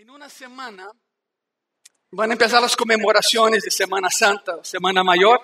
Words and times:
En 0.00 0.08
una 0.08 0.30
semana 0.30 0.90
van 2.12 2.30
a 2.30 2.32
empezar 2.32 2.62
las 2.62 2.74
conmemoraciones 2.74 3.64
de 3.64 3.70
Semana 3.70 4.08
Santa, 4.10 4.64
Semana 4.64 5.04
Mayor, 5.04 5.38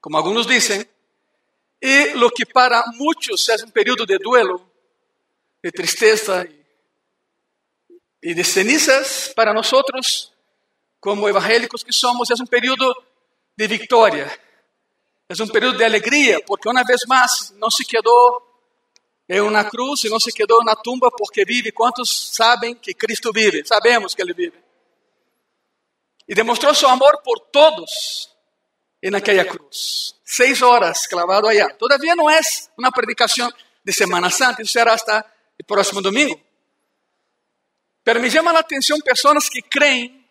como 0.00 0.18
algunos 0.18 0.48
dicen, 0.48 0.84
y 1.80 2.10
lo 2.14 2.28
que 2.30 2.44
para 2.44 2.82
muchos 2.96 3.48
es 3.48 3.62
un 3.62 3.70
periodo 3.70 4.04
de 4.04 4.18
duelo, 4.18 4.68
de 5.62 5.70
tristeza 5.70 6.44
y, 6.44 6.60
y 8.20 8.34
de 8.34 8.42
cenizas, 8.42 9.32
para 9.36 9.52
nosotros, 9.52 10.34
como 10.98 11.28
evangélicos 11.28 11.84
que 11.84 11.92
somos, 11.92 12.28
es 12.32 12.40
un 12.40 12.48
periodo 12.48 12.92
de 13.54 13.68
victoria, 13.68 14.28
es 15.28 15.38
un 15.38 15.50
periodo 15.50 15.78
de 15.78 15.84
alegría, 15.84 16.40
porque 16.44 16.68
una 16.68 16.82
vez 16.82 17.02
más 17.06 17.52
no 17.52 17.70
se 17.70 17.84
quedó 17.84 18.47
em 19.28 19.40
uma 19.40 19.64
cruz 19.64 20.04
e 20.04 20.08
não 20.08 20.18
se 20.18 20.32
quedou 20.32 20.64
na 20.64 20.74
tumba 20.74 21.10
porque 21.10 21.44
vive. 21.44 21.70
Quantos 21.70 22.30
sabem 22.32 22.74
que 22.74 22.94
Cristo 22.94 23.32
vive? 23.32 23.64
Sabemos 23.66 24.14
que 24.14 24.22
Ele 24.22 24.32
vive. 24.32 24.56
E 26.26 26.34
demonstrou 26.34 26.74
seu 26.74 26.88
amor 26.88 27.20
por 27.22 27.38
todos 27.38 28.30
em 29.02 29.10
naquela 29.10 29.44
cruz. 29.44 30.14
Seis 30.24 30.62
horas 30.62 31.06
clavado 31.06 31.46
allá. 31.46 31.70
Todavia 31.74 32.16
não 32.16 32.28
é 32.28 32.40
uma 32.76 32.90
predicação 32.90 33.52
de 33.84 33.92
Semana 33.92 34.30
Santa, 34.30 34.62
isso 34.62 34.72
será 34.72 34.92
hasta 34.92 35.24
o 35.60 35.64
próximo 35.64 36.00
domingo. 36.00 36.40
Mas 38.04 38.22
me 38.22 38.30
chama 38.30 38.52
a 38.52 38.58
atenção 38.60 38.98
pessoas 39.00 39.48
que 39.48 39.60
creem 39.60 40.24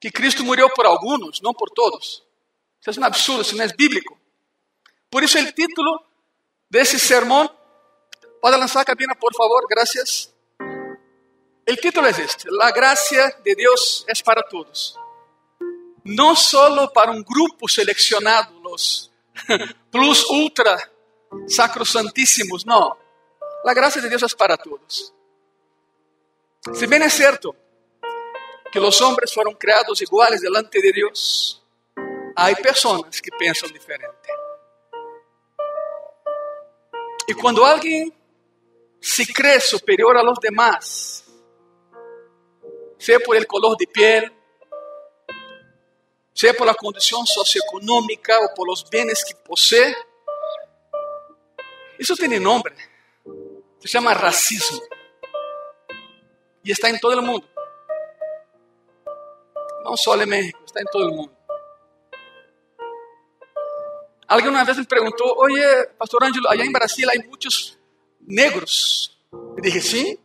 que 0.00 0.10
Cristo 0.10 0.44
morreu 0.44 0.70
por 0.70 0.86
alguns, 0.86 1.40
não 1.40 1.52
por 1.52 1.68
todos. 1.70 2.22
Isso 2.80 2.98
é 2.98 3.02
um 3.02 3.04
absurdo, 3.04 3.42
isso 3.42 3.56
não 3.56 3.64
é 3.64 3.68
bíblico. 3.68 4.16
Por 5.10 5.22
isso, 5.22 5.38
o 5.38 5.52
título 5.52 6.00
desse 6.70 6.98
sermão 7.00 7.50
Pode 8.46 8.58
lançar 8.58 8.82
a 8.82 8.84
cabina, 8.84 9.12
por 9.16 9.34
favor, 9.34 9.66
gracias. 9.68 10.32
El 11.66 11.80
título 11.80 12.06
es 12.06 12.16
este, 12.16 12.48
La 12.48 12.70
gracia 12.70 13.36
de 13.42 13.56
Dios 13.56 14.04
es 14.06 14.22
para 14.22 14.40
todos. 14.40 14.96
No 16.04 16.36
solo 16.36 16.92
para 16.92 17.10
un 17.10 17.24
grupo 17.24 17.66
seleccionado, 17.66 18.60
los 18.60 19.10
plus 19.90 20.30
ultra 20.30 20.78
sacrosantísimos, 21.48 22.64
no. 22.64 22.96
La 23.64 23.74
gracia 23.74 24.00
de 24.00 24.08
Dios 24.08 24.22
es 24.22 24.34
para 24.36 24.56
todos. 24.56 25.12
Si 26.72 26.86
bien 26.86 27.02
es 27.02 27.14
cierto 27.14 27.56
que 28.70 28.78
los 28.78 29.00
hombres 29.00 29.34
fueron 29.34 29.54
creados 29.54 30.00
iguales 30.02 30.40
delante 30.40 30.80
de 30.80 30.92
Dios, 30.92 31.64
hay 32.36 32.54
personas 32.54 33.20
que 33.20 33.32
piensan 33.36 33.72
diferente. 33.72 34.28
Y 37.26 37.34
cuando 37.34 37.66
alguien 37.66 38.15
se 39.06 39.24
cree 39.32 39.60
superior 39.60 40.18
a 40.18 40.22
los 40.24 40.36
demás, 40.40 41.24
sea 42.98 43.20
por 43.20 43.36
el 43.36 43.46
color 43.46 43.76
de 43.76 43.86
piel, 43.86 44.32
sea 46.32 46.52
por 46.54 46.66
la 46.66 46.74
condición 46.74 47.24
socioeconómica 47.24 48.36
o 48.40 48.52
por 48.52 48.66
los 48.66 48.90
bienes 48.90 49.24
que 49.24 49.36
posee, 49.36 49.94
eso 51.96 52.16
tiene 52.16 52.40
nombre. 52.40 52.74
Se 53.78 53.86
llama 53.86 54.12
racismo. 54.12 54.80
Y 56.64 56.72
está 56.72 56.88
en 56.88 56.98
todo 56.98 57.12
el 57.12 57.22
mundo. 57.22 57.46
No 59.84 59.96
solo 59.96 60.24
en 60.24 60.30
México, 60.30 60.58
está 60.66 60.80
en 60.80 60.86
todo 60.90 61.04
el 61.04 61.12
mundo. 61.12 61.32
Alguien 64.26 64.52
una 64.52 64.64
vez 64.64 64.76
me 64.76 64.84
preguntó, 64.84 65.32
oye, 65.36 65.64
Pastor 65.96 66.24
Ángelo, 66.24 66.50
allá 66.50 66.64
en 66.64 66.72
Brasil 66.72 67.08
hay 67.08 67.20
muchos 67.28 67.75
negros. 68.26 69.16
Eu 69.32 69.62
dije, 69.62 69.80
sim. 69.80 70.18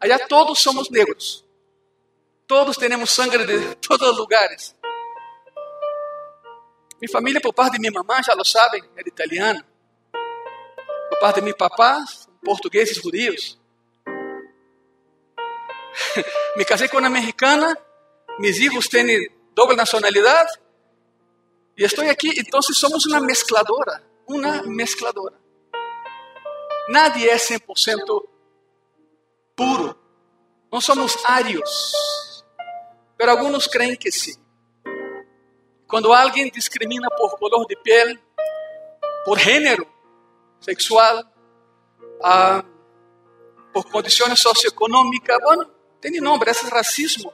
Allá 0.00 0.18
todos 0.26 0.58
somos 0.60 0.90
negros. 0.90 1.44
Todos 2.46 2.76
temos 2.76 3.10
sangue 3.10 3.38
de 3.38 3.74
todos 3.86 4.10
os 4.10 4.18
lugares. 4.18 4.76
Minha 7.00 7.10
família, 7.10 7.40
por 7.40 7.52
parte 7.52 7.72
de 7.72 7.80
minha 7.80 7.92
mamã, 7.92 8.22
já 8.22 8.34
lo 8.34 8.44
sabem, 8.44 8.82
era 8.96 9.08
italiana. 9.08 9.66
Por 11.08 11.18
parte 11.18 11.40
de 11.40 11.42
meu 11.42 11.56
papá, 11.56 12.04
portugueses 12.44 12.96
judios. 12.96 13.58
Me 16.56 16.64
casei 16.64 16.88
com 16.88 16.98
uma 16.98 17.10
mexicana, 17.10 17.76
meus 18.38 18.56
filhos 18.56 18.88
têm 18.88 19.28
doble 19.54 19.76
nacionalidade. 19.76 20.60
E 21.76 21.84
estou 21.84 22.08
aqui, 22.08 22.28
então 22.38 22.60
somos 22.62 23.06
uma 23.06 23.20
mescladora. 23.20 24.04
Uma 24.28 24.62
mescladora. 24.62 25.41
Nadie 26.88 27.28
é 27.28 27.36
100% 27.36 28.28
puro. 29.54 29.98
Não 30.70 30.80
somos 30.80 31.16
ários. 31.24 32.42
Mas 33.18 33.28
alguns 33.28 33.66
creem 33.66 33.96
que 33.96 34.10
sim. 34.10 34.34
Quando 35.86 36.12
alguém 36.12 36.50
discrimina 36.50 37.08
por 37.10 37.38
color 37.38 37.66
de 37.66 37.76
pele, 37.76 38.18
por 39.24 39.38
gênero 39.38 39.86
sexual, 40.60 41.22
ah, 42.22 42.64
por 43.72 43.84
condições 43.90 44.40
socioeconômicas, 44.40 45.38
bueno, 45.42 45.70
tem 46.00 46.20
nome, 46.20 46.44
é 46.46 46.68
racismo. 46.68 47.32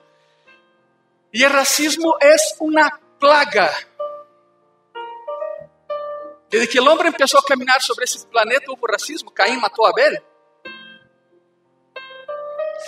E 1.33 1.45
o 1.45 1.49
racismo 1.51 2.17
é 2.21 2.37
uma 2.61 2.91
plaga 3.19 3.88
Desde 6.51 6.67
que 6.67 6.81
o 6.81 6.89
homem 6.89 7.13
começou 7.13 7.41
a 7.41 7.45
caminhar 7.45 7.81
sobre 7.83 8.05
esse 8.05 8.27
planeta, 8.27 8.71
houve 8.71 8.83
racismo. 8.91 9.31
Caim 9.31 9.59
matou 9.59 9.87
Abel. 9.87 10.17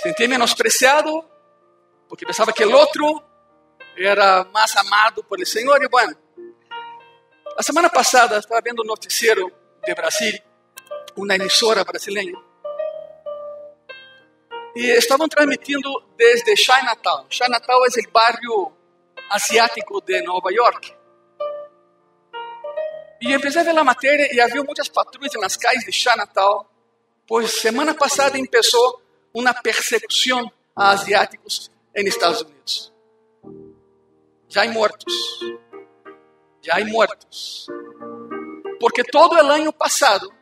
Senti 0.03 0.27
menospreciado 0.27 1.25
porque 2.09 2.25
pensava 2.27 2.53
que 2.53 2.65
o 2.65 2.73
outro 2.73 3.23
era 3.97 4.45
mais 4.45 4.75
amado 4.77 5.23
por 5.23 5.39
el 5.39 5.47
Senhor. 5.47 5.83
E 5.83 5.89
bueno, 5.89 6.17
a 7.57 7.63
semana 7.63 7.91
passada 7.91 8.39
estava 8.39 8.61
vendo 8.63 8.83
um 8.83 8.87
noticiero 8.87 9.53
de 9.85 9.95
Brasil, 9.95 10.39
uma 11.17 11.35
emissora 11.35 11.85
brasileira, 11.85 12.39
e 14.75 14.87
estavam 14.91 15.29
transmitindo 15.29 15.89
desde 16.17 16.57
Chinatown. 16.57 17.27
Chinatown 17.29 17.85
é 17.85 17.89
o 17.89 18.11
barrio 18.11 18.73
asiático 19.31 20.01
de 20.01 20.23
Nova 20.23 20.53
York. 20.53 21.00
E 23.21 23.33
empecé 23.33 23.61
a 23.61 23.63
ver 23.63 23.79
a 23.79 23.85
matéria 23.85 24.35
e 24.35 24.41
havia 24.41 24.63
muitas 24.63 24.89
patrulhas 24.89 25.33
nas 25.35 25.57
calles 25.57 25.85
de 25.85 25.93
Chinatown, 25.93 26.65
pois 27.27 27.61
semana 27.61 27.95
passada 27.95 28.39
começou 28.39 29.03
uma 29.35 29.53
persecução 29.53 30.51
a 30.75 30.91
asiáticos 30.91 31.71
em 31.95 32.07
Estados 32.07 32.41
Unidos. 32.41 32.93
Já 34.49 34.65
há 34.65 34.69
mortos. 34.69 35.15
Já 36.63 36.79
há 36.79 36.85
mortos. 36.85 37.67
Porque 38.81 39.05
todo 39.05 39.35
o 39.35 39.39
ano 39.39 39.73
passado, 39.73 40.33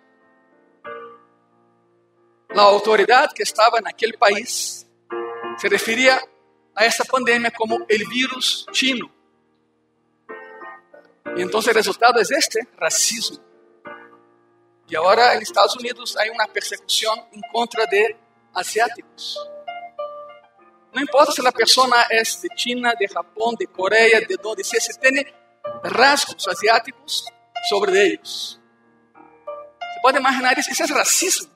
a 2.50 2.60
autoridade 2.60 3.34
que 3.34 3.42
estava 3.42 3.80
naquele 3.80 4.16
país 4.16 4.86
se 5.58 5.68
referia 5.68 6.16
a 6.74 6.84
essa 6.84 7.04
pandemia 7.04 7.50
como 7.50 7.74
o 7.74 7.86
vírus 7.86 8.64
chino. 8.72 9.10
Y 11.36 11.42
entonces 11.42 11.68
el 11.68 11.76
resultado 11.76 12.20
es 12.20 12.30
este, 12.30 12.68
racismo. 12.76 13.38
Y 14.88 14.96
ahora 14.96 15.34
en 15.34 15.42
Estados 15.42 15.76
Unidos 15.76 16.16
hay 16.16 16.30
una 16.30 16.46
persecución 16.46 17.18
en 17.32 17.42
contra 17.52 17.84
de 17.86 18.16
asiáticos. 18.54 19.38
No 20.92 21.00
importa 21.00 21.32
si 21.32 21.42
la 21.42 21.52
persona 21.52 22.06
es 22.10 22.40
de 22.40 22.48
China, 22.54 22.94
de 22.98 23.06
Japón, 23.06 23.54
de 23.58 23.66
Corea, 23.66 24.20
de 24.26 24.36
donde 24.42 24.64
sea, 24.64 24.80
se 24.80 24.94
tiene 24.94 25.26
rasgos 25.84 26.48
asiáticos 26.48 27.26
sobre 27.68 28.02
ellos. 28.04 28.58
Se 29.14 30.00
puede 30.00 30.18
imaginar 30.18 30.58
eso, 30.58 30.70
eso 30.70 30.84
es 30.84 30.90
racismo. 30.90 31.50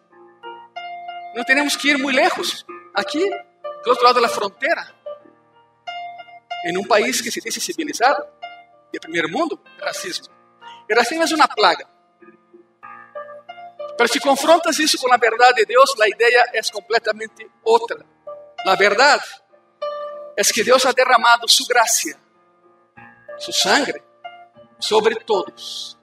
No 1.35 1.43
tenemos 1.45 1.77
que 1.79 1.89
ir 1.89 1.99
muy 1.99 2.13
lejos. 2.13 2.67
Aquí, 2.95 3.21
del 3.21 3.91
otro 3.91 4.03
lado 4.03 4.17
de 4.17 4.21
la 4.21 4.29
frontera, 4.29 4.95
un 6.77 6.87
país 6.87 7.23
que 7.23 7.31
se 7.31 7.41
dice 7.41 7.61
civilizado, 7.61 8.29
de 8.93 9.01
primeiro 9.01 9.29
mundo, 9.29 9.59
racismo. 9.81 10.27
E 10.89 10.95
racismo 10.95 11.25
é 11.25 11.35
uma 11.35 11.49
plaga. 11.49 11.89
Mas 13.99 14.11
se 14.11 14.21
confrontas 14.21 14.79
isso 14.79 14.99
com 14.99 15.13
a 15.13 15.17
verdade 15.17 15.61
de 15.61 15.67
Deus, 15.67 15.99
a 16.01 16.09
ideia 16.09 16.51
é 16.53 16.61
completamente 16.73 17.49
outra. 17.63 18.05
A 18.67 18.75
verdade 18.75 19.25
é 20.37 20.43
que 20.43 20.65
Deus 20.65 20.85
ha 20.85 20.93
derramado 20.93 21.49
sua 21.49 21.67
graça, 21.69 22.19
sua 23.39 23.53
sangre, 23.53 24.03
sobre 24.81 25.15
todos. 25.17 25.97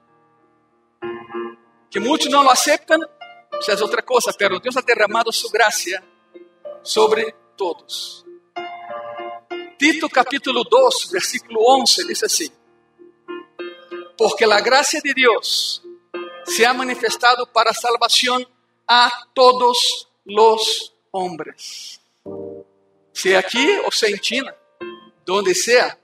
Que 1.90 2.00
muitos 2.00 2.30
não 2.30 2.42
lo 2.42 2.50
aceitam, 2.50 2.98
isso 3.60 3.70
é 3.70 3.74
outra 3.82 4.02
coisa, 4.02 4.32
mas 4.38 4.60
Deus 4.60 4.76
ha 4.76 4.80
derramado 4.80 5.32
sua 5.32 5.50
graça 5.50 6.02
sobre 6.82 7.34
todos. 7.56 8.24
Tito 9.78 10.08
capítulo 10.08 10.64
2, 10.64 11.10
versículo 11.10 11.60
11, 11.82 12.06
diz 12.06 12.22
assim: 12.22 12.50
porque 14.20 14.46
la 14.46 14.60
gracia 14.60 15.00
de 15.02 15.14
Dios 15.14 15.82
se 16.44 16.66
ha 16.66 16.74
manifestado 16.74 17.46
para 17.46 17.72
salvación 17.72 18.46
a 18.86 19.10
todos 19.32 20.10
los 20.26 20.94
hombres. 21.10 21.98
sea 23.14 23.38
aquí 23.38 23.66
o 23.86 23.90
sea 23.90 24.10
en 24.10 24.18
China, 24.18 24.54
donde 25.24 25.54
sea, 25.54 25.98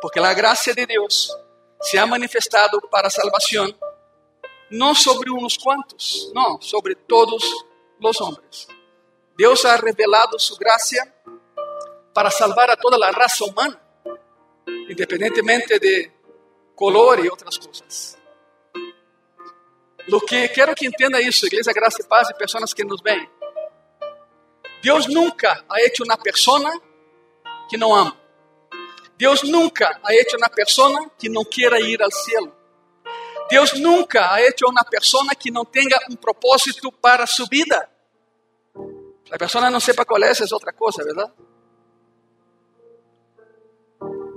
porque 0.00 0.18
la 0.18 0.34
gracia 0.34 0.74
de 0.74 0.86
Dios 0.86 1.32
se 1.80 2.00
ha 2.00 2.04
manifestado 2.04 2.80
para 2.90 3.08
salvación, 3.08 3.78
no 4.70 4.92
sobre 4.96 5.30
unos 5.30 5.56
cuantos, 5.56 6.32
no, 6.34 6.58
sobre 6.60 6.96
todos 6.96 7.44
los 8.00 8.20
hombres. 8.20 8.66
Dios 9.38 9.64
ha 9.66 9.76
revelado 9.76 10.36
su 10.36 10.56
gracia 10.56 11.14
para 12.12 12.28
salvar 12.28 12.72
a 12.72 12.76
toda 12.76 12.98
la 12.98 13.12
raza 13.12 13.44
humana, 13.44 13.80
independientemente 14.88 15.78
de 15.78 16.21
color 16.74 17.24
y 17.24 17.28
otras 17.28 17.58
cosas. 17.58 18.18
Lo 20.06 20.20
que 20.20 20.50
quiero 20.52 20.74
que 20.74 20.86
entienda 20.86 21.18
eso, 21.18 21.46
Iglesia 21.46 21.72
Gracia 21.72 22.04
y 22.04 22.08
Paz 22.08 22.28
y 22.30 22.38
personas 22.38 22.74
que 22.74 22.84
nos 22.84 23.02
ven. 23.02 23.28
Dios 24.82 25.08
nunca 25.08 25.64
ha 25.68 25.80
hecho 25.80 26.02
una 26.02 26.16
persona 26.16 26.72
que 27.68 27.78
no 27.78 27.96
ama. 27.96 28.18
Dios 29.16 29.44
nunca 29.44 30.00
ha 30.02 30.12
hecho 30.12 30.36
una 30.36 30.48
persona 30.48 31.08
que 31.16 31.28
no 31.28 31.44
quiera 31.44 31.78
ir 31.78 32.02
al 32.02 32.10
cielo. 32.10 32.52
Dios 33.48 33.78
nunca 33.78 34.34
ha 34.34 34.40
hecho 34.40 34.66
una 34.68 34.82
persona 34.82 35.34
que 35.34 35.50
no 35.50 35.64
tenga 35.66 35.98
un 36.08 36.16
propósito 36.16 36.90
para 36.90 37.26
su 37.26 37.46
vida. 37.46 37.88
La 39.26 39.38
persona 39.38 39.70
no 39.70 39.78
sepa 39.78 40.04
cuál 40.04 40.24
es, 40.24 40.40
es 40.40 40.52
otra 40.52 40.72
cosa, 40.72 41.04
¿verdad? 41.04 41.32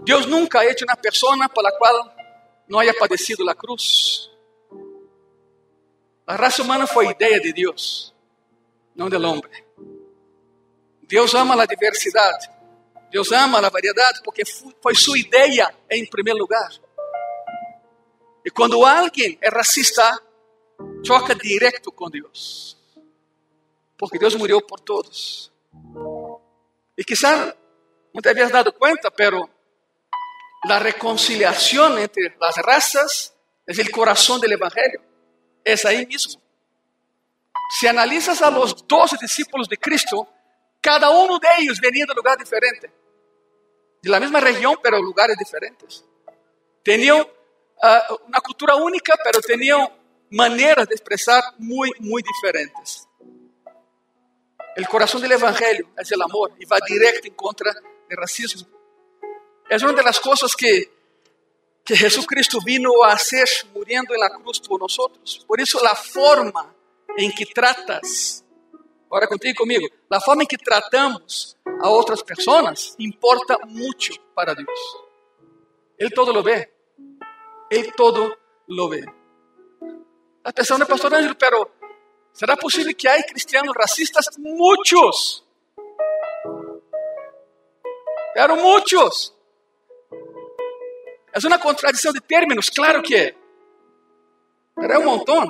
Dios 0.04 0.28
nunca 0.28 0.60
ha 0.60 0.66
hecho 0.66 0.86
una 0.86 0.96
persona 0.96 1.48
por 1.48 1.64
la 1.64 1.72
cual 1.78 2.15
no 2.68 2.80
haya 2.80 2.94
padecido 3.00 3.46
la 3.46 3.56
cruz. 3.56 4.32
La 6.28 6.38
raza 6.38 6.64
humana 6.64 6.88
fue 6.88 7.06
idea 7.06 7.40
de 7.40 7.54
Dios, 7.54 8.14
no 8.96 9.10
del 9.10 9.26
hombre. 9.26 9.66
Dios 11.02 11.36
ama 11.36 11.56
la 11.56 11.68
diversidad, 11.68 12.34
Dios 13.12 13.32
ama 13.32 13.62
la 13.62 13.70
variedad 13.70 14.12
porque 14.24 14.44
fue 14.46 14.96
su 14.96 15.16
idea 15.16 15.74
en 15.88 16.08
primer 16.08 16.36
lugar. 16.36 16.72
Y 18.44 18.50
cuando 18.50 18.86
alguien 18.86 19.38
es 19.40 19.52
racista, 19.52 20.22
choca 21.02 21.34
directo 21.36 21.92
con 21.92 22.12
Dios. 22.12 22.78
Porque 23.98 24.20
Dios 24.20 24.36
murió 24.36 24.60
por 24.62 24.82
todos. 24.82 25.52
Y 26.96 27.04
quizás 27.04 27.56
no 28.14 28.22
te 28.22 28.30
habías 28.30 28.52
dado 28.52 28.74
cuenta, 28.74 29.10
pero 29.10 29.50
la 30.68 30.80
reconciliación 30.80 32.00
entre 32.00 32.36
las 32.40 32.56
razas 32.58 33.36
es 33.66 33.80
el 33.80 33.92
corazón 33.92 34.42
del 34.42 34.54
Evangelio. 34.54 35.02
Es 35.64 35.86
ahí 35.86 36.06
mismo. 36.06 36.42
Si 37.78 37.88
analizas 37.88 38.42
a 38.42 38.50
los 38.50 38.88
doce 38.88 39.18
discípulos 39.20 39.68
de 39.70 39.78
Cristo, 39.78 40.28
cada 40.82 41.10
uno 41.10 41.40
de 41.40 41.48
ellos 41.60 41.80
venía 41.80 42.06
de 42.08 42.14
lugar 42.14 42.38
diferente. 42.38 42.92
De 44.02 44.10
la 44.10 44.20
misma 44.20 44.40
región, 44.40 44.76
pero 44.82 45.02
lugares 45.02 45.38
diferentes. 45.38 46.04
Tenían 46.84 47.22
uh, 47.22 48.16
una 48.28 48.40
cultura 48.42 48.76
única, 48.76 49.14
pero 49.24 49.42
tenían 49.42 49.88
maneras 50.32 50.88
de 50.88 50.96
expresar 50.96 51.44
muy, 51.58 51.92
muy 52.00 52.24
diferentes. 52.24 53.08
El 54.76 54.88
corazón 54.88 55.22
del 55.22 55.32
Evangelio 55.32 55.90
es 55.98 56.12
el 56.12 56.22
amor 56.22 56.54
y 56.60 56.66
va 56.66 56.78
directo 56.88 57.28
en 57.28 57.36
contra 57.36 57.72
del 57.74 58.18
racismo. 58.18 58.75
Es 59.70 59.82
una 59.84 59.94
de 59.94 60.04
las 60.04 60.20
cosas 60.20 60.56
que, 60.56 60.92
que 61.84 61.96
Jesucristo 61.96 62.60
vino 62.64 63.04
a 63.04 63.14
hacer 63.14 63.48
muriendo 63.74 64.14
en 64.14 64.20
la 64.20 64.30
cruz 64.30 64.60
por 64.60 64.80
nosotros. 64.80 65.44
Por 65.48 65.60
eso 65.60 65.82
la 65.84 65.96
forma 65.96 66.74
en 67.18 67.32
que 67.32 67.46
tratas, 67.46 68.44
ahora 69.10 69.28
contigo 69.28 69.56
conmigo, 69.60 69.88
la 70.10 70.20
forma 70.20 70.44
en 70.44 70.48
que 70.48 70.58
tratamos 70.58 71.58
a 71.82 71.90
otras 71.90 72.24
personas 72.24 72.96
importa 73.00 73.58
mucho 73.68 74.14
para 74.34 74.54
Dios. 74.54 74.70
Él 75.98 76.12
todo 76.14 76.34
lo 76.34 76.44
ve. 76.44 76.72
Él 77.70 77.92
todo 77.96 78.36
lo 78.68 78.90
ve. 78.90 79.04
La 80.44 80.52
persona, 80.52 80.86
pastor 80.86 81.16
Ángel, 81.16 81.36
pero 81.38 81.72
¿será 82.32 82.56
posible 82.56 82.94
que 82.94 83.10
hay 83.10 83.24
cristianos 83.24 83.74
racistas? 83.74 84.30
Muchos. 84.38 85.44
Pero 88.36 88.56
muchos. 88.58 89.35
Es 91.36 91.44
una 91.44 91.60
contradicción 91.60 92.14
de 92.14 92.22
términos, 92.22 92.72
claro 92.72 93.04
que 93.04 93.36
Pero 94.74 94.94
es 94.94 95.00
un 95.00 95.06
montón. 95.06 95.50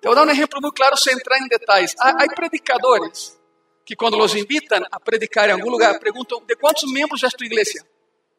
Te 0.00 0.08
voy 0.08 0.12
a 0.12 0.14
dar 0.14 0.24
un 0.24 0.30
ejemplo 0.30 0.60
muy 0.62 0.72
claro 0.72 0.96
sin 0.96 1.12
entrar 1.12 1.38
en 1.38 1.46
detalles. 1.46 1.94
Hay 1.98 2.26
predicadores 2.28 3.38
que 3.84 3.94
cuando 3.94 4.16
los 4.16 4.34
invitan 4.34 4.84
a 4.90 4.98
predicar 4.98 5.50
en 5.50 5.56
algún 5.56 5.72
lugar 5.72 6.00
preguntan, 6.00 6.38
¿de 6.46 6.56
cuántos 6.56 6.90
miembros 6.90 7.22
es 7.22 7.34
tu 7.34 7.44
iglesia? 7.44 7.82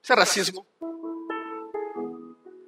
Eso 0.02 0.14
es 0.14 0.20
racismo. 0.20 0.66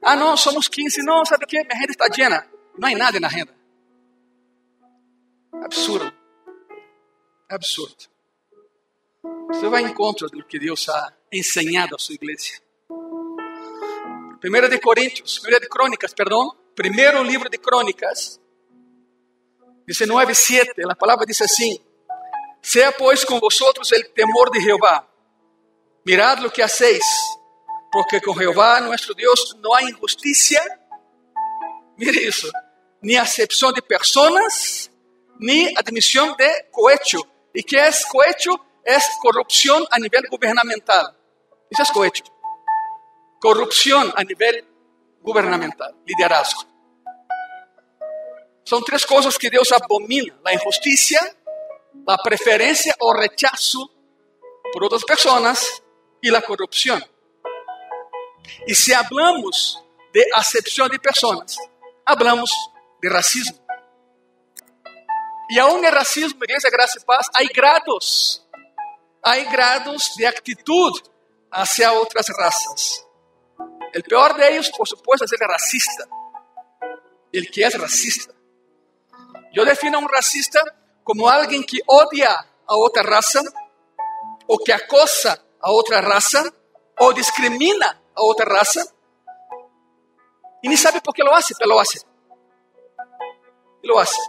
Ah, 0.03 0.15
no, 0.15 0.37
somos 0.37 0.69
15. 0.69 1.01
No, 1.03 1.25
¿sabe 1.25 1.45
qué? 1.47 1.63
Mi 1.63 1.71
agenda 1.71 1.91
está 1.91 2.07
llena. 2.07 2.47
No 2.77 2.85
hay 2.85 2.93
nada 2.93 3.15
en 3.15 3.21
la 3.23 3.27
agenda. 3.27 3.53
Absurdo. 5.63 6.13
Absurdo. 7.49 8.15
Você 9.47 9.67
vai 9.67 9.83
em 9.83 9.93
contra 9.93 10.27
do 10.27 10.43
que 10.43 10.59
Deus 10.59 10.87
ha 10.89 11.13
enseñado 11.37 11.95
a 11.95 11.99
su 11.99 12.13
iglesia. 12.13 12.61
Primera 14.39 14.67
de 14.67 14.79
Corintios, 14.79 15.39
Primera 15.39 15.59
de 15.59 15.67
Crónicas, 15.67 16.13
perdón, 16.13 16.49
primero 16.75 17.23
libro 17.23 17.49
de 17.49 17.59
Crónicas, 17.59 18.39
19:7, 19.87 20.73
la 20.85 20.95
palabra 20.95 21.25
dice 21.25 21.45
así: 21.45 21.81
Sea 22.61 22.91
pues 22.91 23.25
con 23.25 23.39
vosotros 23.39 23.91
el 23.91 24.11
temor 24.13 24.51
de 24.51 24.61
Jehová. 24.61 25.09
Mirad 26.03 26.39
lo 26.39 26.51
que 26.51 26.63
hacéis, 26.63 27.03
porque 27.91 28.21
con 28.21 28.35
Jehová 28.35 28.79
nuestro 28.81 29.13
Dios 29.13 29.55
no 29.59 29.75
hay 29.75 29.89
injusticia. 29.89 30.61
Mire 31.97 32.27
eso, 32.27 32.49
ni 33.01 33.15
acepción 33.15 33.73
de 33.73 33.81
personas, 33.81 34.91
ni 35.39 35.67
admisión 35.75 36.35
de 36.37 36.49
cohecho. 36.71 37.19
¿Y 37.53 37.63
qué 37.63 37.87
es 37.87 38.05
cohecho? 38.05 38.65
es 38.85 39.03
corrupción 39.19 39.83
a 39.89 39.97
nivel 39.97 40.23
gubernamental. 40.29 41.14
Eso 41.69 41.83
es 41.83 41.91
cohecho. 41.91 42.23
Corrupción 43.39 44.13
a 44.15 44.23
nivel 44.23 44.65
gubernamental, 45.21 45.95
liderazgo. 46.05 46.63
Son 48.63 48.83
tres 48.83 49.05
cosas 49.05 49.37
que 49.37 49.49
Dios 49.49 49.71
abomina. 49.71 50.39
La 50.43 50.53
injusticia, 50.53 51.19
la 52.05 52.17
preferencia 52.17 52.95
o 52.99 53.13
rechazo 53.13 53.91
por 54.73 54.85
otras 54.85 55.03
personas 55.03 55.83
y 56.21 56.29
la 56.29 56.41
corrupción. 56.41 57.03
Y 58.67 58.75
si 58.75 58.93
hablamos 58.93 59.83
de 60.13 60.25
acepción 60.33 60.89
de 60.89 60.99
personas, 60.99 61.57
hablamos 62.05 62.51
de 63.01 63.09
racismo. 63.09 63.59
Y 65.49 65.59
aún 65.59 65.85
en 65.85 65.91
racismo, 65.91 66.43
iglesia, 66.43 66.69
gracia 66.71 66.99
y 67.01 67.05
paz, 67.05 67.29
hay 67.33 67.47
grados 67.47 68.45
hay 69.27 69.43
grados 69.45 70.15
de 70.17 70.27
actitud 70.27 70.91
hacia 71.55 71.93
otras 71.93 72.27
razas. 72.37 73.05
El 73.93 74.03
peor 74.03 74.35
de 74.35 74.49
ellos, 74.49 74.71
por 74.77 74.87
supuesto, 74.87 75.25
es 75.25 75.31
el 75.31 75.39
racista. 75.39 76.03
El 77.31 77.49
que 77.49 77.63
es 77.63 77.79
racista. 77.79 78.33
Yo 79.53 79.63
defino 79.63 79.97
a 79.97 80.01
un 80.01 80.09
racista 80.09 80.59
como 81.03 81.29
alguien 81.29 81.63
que 81.63 81.79
odia 81.85 82.31
a 82.67 82.75
otra 82.75 83.03
raza, 83.03 83.41
o 84.47 84.57
que 84.57 84.73
acosa 84.73 85.41
a 85.61 85.71
otra 85.71 86.01
raza, 86.01 86.43
o 86.97 87.13
discrimina 87.13 88.01
a 88.15 88.21
otra 88.21 88.45
raza, 88.45 88.83
y 90.61 90.67
ni 90.67 90.77
sabe 90.77 90.99
por 90.99 91.13
qué 91.13 91.23
lo 91.23 91.33
hace, 91.35 91.53
pero 91.57 91.69
lo 91.69 91.79
hace. 91.79 91.99
Y 93.83 93.87
lo 93.87 93.99
hace. 93.99 94.19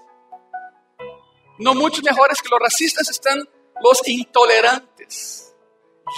No 1.59 1.75
muchos 1.75 2.05
mejores 2.05 2.43
que 2.43 2.51
los 2.51 2.61
racistas 2.61 3.09
están 3.09 3.49
los 3.81 4.07
intolerantes. 4.07 5.46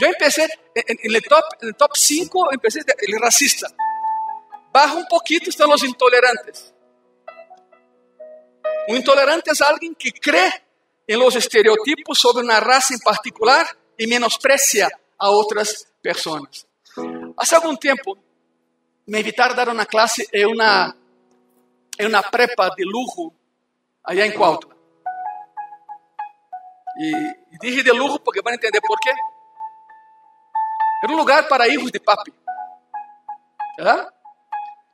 Yo 0.00 0.06
empecé 0.06 0.48
en, 0.74 1.14
el 1.14 1.22
top, 1.22 1.44
en 1.60 1.68
el 1.68 1.76
top 1.76 1.90
5, 1.94 2.52
empecé 2.52 2.80
el 2.80 3.20
racista. 3.20 3.68
Baja 4.70 4.94
un 4.94 5.06
poquito 5.06 5.48
están 5.48 5.68
los 5.70 5.82
intolerantes. 5.82 6.74
Un 8.88 8.96
intolerante 8.96 9.50
es 9.50 9.60
alguien 9.62 9.94
que 9.94 10.12
cree 10.12 10.52
en 11.06 11.18
los 11.18 11.34
estereotipos 11.36 12.18
sobre 12.18 12.44
una 12.44 12.60
raza 12.60 12.94
en 12.94 13.00
particular 13.00 13.66
y 13.96 14.06
menosprecia 14.06 14.88
a 15.16 15.30
otras 15.30 15.88
personas. 16.02 16.66
Hace 17.36 17.56
algún 17.56 17.78
tiempo 17.78 18.16
me 19.06 19.20
invitaron 19.20 19.54
a 19.54 19.56
dar 19.56 19.68
una 19.70 19.86
clase 19.86 20.26
en 20.30 20.48
una, 20.48 20.94
en 21.96 22.06
una 22.06 22.22
prepa 22.22 22.70
de 22.76 22.84
lujo 22.84 23.32
allá 24.04 24.26
en 24.26 24.32
Cuautla. 24.32 24.74
E 27.00 27.58
dije 27.60 27.82
de 27.82 27.94
lujo 27.94 28.22
porque 28.22 28.40
van 28.42 28.52
a 28.52 28.54
entender 28.56 28.82
por 28.86 28.98
quê. 29.00 29.12
Era 31.02 31.12
um 31.12 31.16
lugar 31.16 31.48
para 31.48 31.68
hijos 31.68 31.90
de 31.90 32.00
papi. 32.00 32.32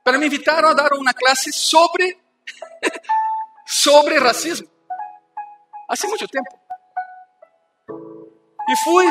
Pero 0.03 0.19
me 0.19 0.27
invitaram 0.27 0.69
a 0.69 0.73
dar 0.73 0.93
uma 0.93 1.13
classe 1.13 1.51
sobre, 1.51 2.17
sobre 3.65 4.19
racismo. 4.19 4.67
Hace 5.89 6.07
muito 6.07 6.27
tempo. 6.27 6.49
E 8.67 8.75
fui, 8.83 9.07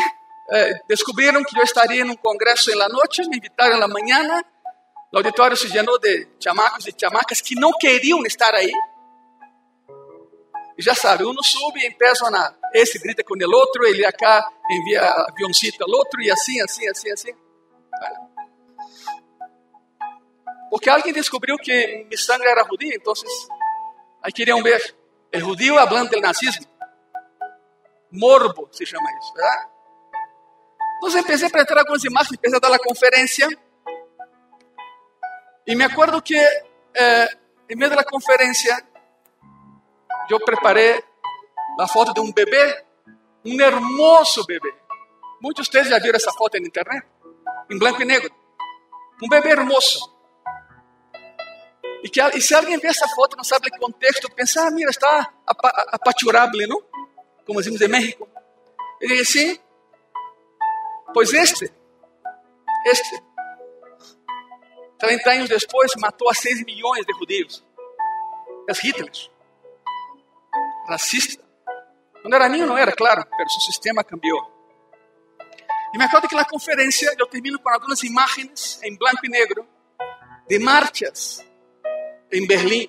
eh, 0.50 0.80
descobriram 0.88 1.42
que 1.44 1.58
eu 1.58 1.62
estaria 1.62 2.02
em 2.02 2.10
um 2.10 2.16
congresso 2.16 2.70
em 2.70 2.74
la 2.74 2.88
noite, 2.88 3.28
me 3.28 3.36
invitaram 3.36 3.78
na 3.78 3.86
manhã, 3.86 4.42
o 5.12 5.16
auditório 5.16 5.56
se 5.56 5.68
llenou 5.68 5.96
de 5.98 6.26
chamacos 6.40 6.88
e 6.88 6.94
chamacas 6.98 7.40
que 7.40 7.54
não 7.54 7.70
queriam 7.72 8.24
estar 8.26 8.52
aí. 8.52 8.72
E 10.76 10.82
já 10.82 10.92
sabe, 10.92 11.24
um 11.24 11.40
sube 11.40 11.80
e 11.80 11.86
empieza 11.86 12.26
a... 12.26 12.54
Esse 12.74 12.98
grita 12.98 13.22
com 13.22 13.34
o 13.34 13.56
outro, 13.56 13.86
ele 13.86 14.04
acá 14.04 14.44
envia 14.68 15.00
aviãoncito 15.28 15.84
ao 15.84 15.90
outro, 15.90 16.20
e 16.20 16.28
assim, 16.28 16.60
assim, 16.60 16.88
assim, 16.88 17.12
assim. 17.12 17.32
Porque 20.68 20.90
alguém 20.90 21.12
descobriu 21.12 21.56
que 21.56 22.04
mi 22.10 22.18
sangre 22.18 22.48
era 22.48 22.64
judía, 22.64 22.96
entonces 22.96 23.30
aí 24.20 24.32
queriam 24.32 24.60
ver. 24.60 24.96
El 25.30 25.42
judío 25.42 25.78
hablando 25.78 26.10
del 26.10 26.20
nazismo. 26.20 26.66
Morbo 28.10 28.68
se 28.72 28.84
chama 28.84 29.08
isso, 29.20 29.34
¿verdad? 29.34 29.68
Entonces 30.96 31.20
empecé 31.20 31.44
a 31.44 31.48
apresentar 31.48 31.78
algumas 31.78 32.04
imagens, 32.04 32.32
empecé 32.32 32.56
a 32.56 32.60
dar 32.60 32.72
a 32.72 32.78
conferência. 32.78 33.48
E 35.66 35.76
me 35.76 35.84
acuerdo 35.84 36.20
que 36.22 36.36
eh, 36.36 37.28
em 37.68 37.76
meio 37.76 37.94
da 37.94 38.04
conferência 38.04 38.84
eu 40.28 40.40
preparei 40.40 41.02
a 41.78 41.88
foto 41.88 42.12
de 42.12 42.20
um 42.20 42.32
bebê, 42.32 42.84
um 43.44 43.60
hermoso 43.60 44.44
bebê. 44.46 44.72
Muitos 45.40 45.66
de 45.66 45.72
vocês 45.72 45.88
já 45.88 45.98
viram 45.98 46.16
essa 46.16 46.32
foto 46.32 46.58
na 46.60 46.66
internet, 46.66 47.06
em 47.70 47.78
branco 47.78 48.00
e 48.02 48.04
negro. 48.04 48.32
Um 49.22 49.28
bebê 49.28 49.50
hermoso. 49.50 50.12
E, 52.02 52.08
que, 52.08 52.40
se 52.40 52.54
alguém 52.54 52.78
vê 52.78 52.88
essa 52.88 53.08
foto 53.08 53.36
não 53.36 53.44
sabe 53.44 53.68
o 53.68 53.78
contexto, 53.78 54.30
pensa, 54.30 54.66
ah, 54.66 54.70
mira, 54.70 54.90
está 54.90 55.32
apachurable, 55.92 56.66
não? 56.66 56.82
Como 57.46 57.60
dizemos 57.60 57.80
em 57.80 57.88
México. 57.88 58.28
Ele 59.00 59.16
diz, 59.16 59.28
sim, 59.28 59.58
pois 61.12 61.32
este, 61.32 61.72
este, 62.86 63.22
30 64.98 65.30
anos 65.30 65.48
depois, 65.48 65.92
matou 65.96 66.28
a 66.30 66.34
6 66.34 66.64
milhões 66.64 67.04
de 67.04 67.12
judeus. 67.14 67.64
É 68.68 68.72
Hitler. 68.72 69.10
Racista. 70.88 71.43
Quando 72.24 72.36
era 72.36 72.48
niño 72.48 72.66
não 72.66 72.78
era, 72.78 72.90
claro, 72.90 73.22
mas 73.38 73.54
o 73.54 73.60
sistema 73.60 74.02
cambiou. 74.02 74.40
E 75.92 75.98
me 75.98 76.04
acordo 76.04 76.26
que 76.26 76.34
na 76.34 76.46
conferência 76.46 77.14
eu 77.18 77.26
termino 77.26 77.58
com 77.58 77.68
algumas 77.68 78.02
imagens 78.02 78.80
em 78.82 78.96
branco 78.96 79.26
e 79.26 79.28
negro 79.28 79.68
de 80.48 80.58
marchas 80.58 81.44
em 82.32 82.46
Berlim. 82.46 82.88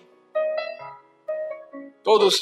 Todos 2.01 2.39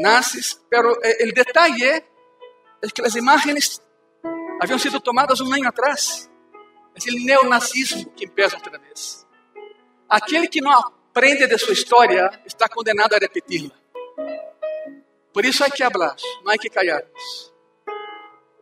nazis, 0.00 0.58
eh, 0.72 1.22
el 1.22 1.34
detalle 1.34 2.02
es 2.80 2.92
que 2.94 3.02
las 3.02 3.14
imágenes 3.14 3.82
habían 4.58 4.78
sido 4.78 5.00
tomadas 5.00 5.38
un 5.42 5.52
año 5.52 5.68
atrás. 5.68 6.30
Es 6.94 7.06
el 7.08 7.26
neonazismo 7.26 8.14
que 8.14 8.24
empieza 8.24 8.56
otra 8.56 8.78
vez. 8.78 9.26
Aquele 10.08 10.48
que 10.48 10.62
não 10.62 10.72
aprende 10.72 11.46
de 11.46 11.58
sua 11.58 11.74
história 11.74 12.42
está 12.46 12.70
condenado 12.70 13.14
a 13.16 13.18
repeti-la. 13.18 13.81
Por 15.32 15.44
isso 15.44 15.64
há 15.64 15.70
que 15.70 15.84
falar, 15.84 16.16
não 16.44 16.52
há 16.52 16.58
que 16.58 16.68
callarnos. 16.68 17.52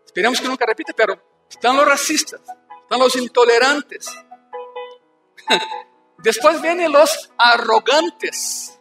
Esperemos 0.05 0.41
que 0.41 0.49
nunca 0.49 0.65
repita, 0.67 0.93
pero 0.95 1.21
estão 1.49 1.79
os 1.79 1.85
racistas, 1.85 2.41
estão 2.83 3.01
os 3.01 3.15
intolerantes. 3.17 4.07
Después 6.19 6.61
vienen 6.61 6.93
los 6.93 7.31
arrogantes. 7.39 8.79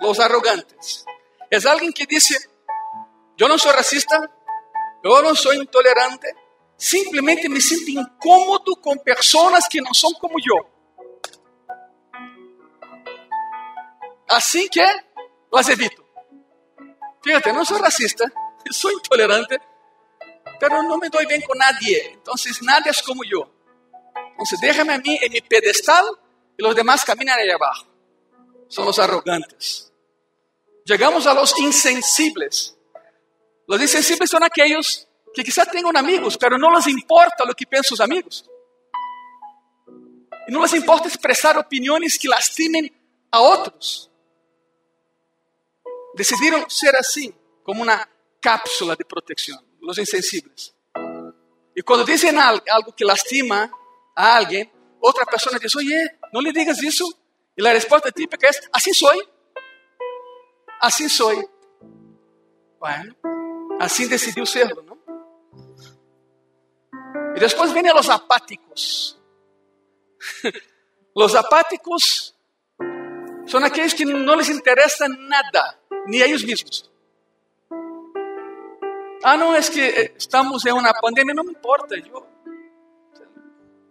Los 0.00 0.18
arrogantes. 0.18 1.04
Es 1.50 1.66
alguien 1.66 1.92
que 1.92 2.04
dice, 2.04 2.36
yo 3.36 3.48
no 3.48 3.58
soy 3.58 3.72
racista, 3.72 4.30
yo 5.02 5.22
no 5.22 5.34
soy 5.34 5.56
intolerante, 5.58 6.34
simplemente 6.76 7.48
me 7.48 7.60
siento 7.60 7.90
incómodo 7.90 8.76
con 8.80 8.98
personas 8.98 9.68
que 9.68 9.80
no 9.80 9.94
son 9.94 10.14
como 10.14 10.36
yo. 10.38 10.54
Así 14.28 14.68
que 14.68 14.84
las 15.52 15.68
evito. 15.68 16.03
Fíjate, 17.24 17.52
no 17.54 17.64
soy 17.64 17.78
racista, 17.78 18.30
soy 18.70 18.92
intolerante, 18.92 19.58
pero 20.60 20.82
no 20.82 20.98
me 20.98 21.08
doy 21.08 21.24
bien 21.24 21.40
con 21.40 21.56
nadie. 21.56 22.12
Entonces 22.12 22.62
nadie 22.62 22.90
es 22.90 23.02
como 23.02 23.22
yo. 23.24 23.50
Entonces 24.32 24.60
déjame 24.60 24.92
a 24.92 24.98
mí 24.98 25.18
en 25.22 25.32
mi 25.32 25.40
pedestal 25.40 26.04
y 26.56 26.62
los 26.62 26.76
demás 26.76 27.02
caminan 27.02 27.38
allá 27.38 27.54
abajo. 27.54 27.86
Son 28.68 28.84
los 28.84 28.98
arrogantes. 28.98 29.90
Llegamos 30.84 31.26
a 31.26 31.32
los 31.32 31.58
insensibles. 31.58 32.76
Los 33.66 33.80
insensibles 33.80 34.28
son 34.28 34.42
aquellos 34.44 35.08
que 35.32 35.42
quizás 35.42 35.70
tengan 35.70 35.96
amigos, 35.96 36.36
pero 36.36 36.58
no 36.58 36.70
les 36.74 36.86
importa 36.88 37.44
lo 37.46 37.54
que 37.54 37.66
piensan 37.66 37.88
sus 37.88 38.00
amigos. 38.00 38.44
Y 40.46 40.52
no 40.52 40.60
les 40.60 40.74
importa 40.74 41.08
expresar 41.08 41.56
opiniones 41.56 42.18
que 42.18 42.28
lastimen 42.28 42.92
a 43.30 43.40
otros. 43.40 44.10
Decidieron 46.14 46.64
ser 46.68 46.96
así, 46.96 47.34
como 47.62 47.82
una 47.82 48.08
cápsula 48.40 48.94
de 48.94 49.04
protección, 49.04 49.58
los 49.80 49.98
insensibles. 49.98 50.74
Y 51.74 51.82
cuando 51.82 52.04
dicen 52.04 52.38
algo 52.38 52.94
que 52.96 53.04
lastima 53.04 53.70
a 54.14 54.36
alguien, 54.36 54.70
otra 55.00 55.24
persona 55.26 55.58
dice, 55.58 55.78
oye, 55.78 56.18
no 56.32 56.40
le 56.40 56.52
digas 56.52 56.82
eso. 56.82 57.04
Y 57.56 57.62
la 57.62 57.72
respuesta 57.72 58.10
típica 58.10 58.48
es, 58.48 58.60
así 58.72 58.92
soy. 58.92 59.18
Así 60.80 61.08
soy. 61.08 61.44
Bueno, 62.78 63.14
así 63.80 64.06
decidió 64.06 64.44
serlo, 64.46 64.82
¿no? 64.82 64.98
Y 67.36 67.40
después 67.40 67.72
vienen 67.72 67.94
los 67.94 68.08
apáticos. 68.08 69.18
los 71.14 71.34
apáticos 71.34 72.34
son 73.46 73.64
aquellos 73.64 73.94
que 73.94 74.04
no 74.04 74.36
les 74.36 74.48
interesa 74.48 75.06
nada, 75.08 75.80
ni 76.06 76.22
ellos 76.22 76.44
mismos. 76.44 76.90
Ah, 79.22 79.36
no, 79.36 79.54
es 79.54 79.70
que 79.70 79.88
eh, 79.88 80.14
estamos 80.16 80.64
en 80.66 80.74
una 80.74 80.92
pandemia, 80.92 81.34
no 81.34 81.44
me 81.44 81.52
importa, 81.52 81.96
yo, 81.96 82.26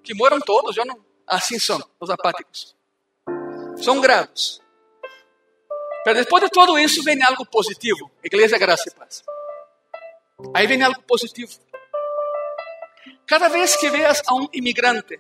que 0.04 0.14
mueran 0.14 0.42
todos, 0.42 0.76
yo 0.76 0.86
no, 0.86 1.04
Assim 1.26 1.58
são 1.58 1.82
os 2.00 2.10
apáticos. 2.10 2.76
São 3.78 4.00
graves. 4.02 4.62
Mas 6.06 6.16
depois 6.16 6.44
de 6.44 6.50
tudo 6.50 6.78
isso, 6.78 7.02
vem 7.04 7.22
algo 7.24 7.46
positivo. 7.46 8.12
Igreja, 8.24 8.58
graça 8.58 8.90
e 8.90 8.92
paz. 8.92 9.24
Aí 10.54 10.68
vem 10.68 10.84
algo 10.84 11.02
positivo. 11.04 11.52
Cada 13.26 13.48
vez 13.48 13.78
que 13.78 13.90
veas 13.90 14.22
a 14.28 14.36
um 14.36 14.48
imigrante, 14.52 15.20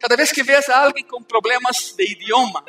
cada 0.00 0.16
vez 0.16 0.32
que 0.32 0.42
veas 0.42 0.68
a 0.68 0.84
alguém 0.84 1.04
com 1.04 1.22
problemas 1.22 1.94
de 1.96 2.04
idioma, 2.04 2.64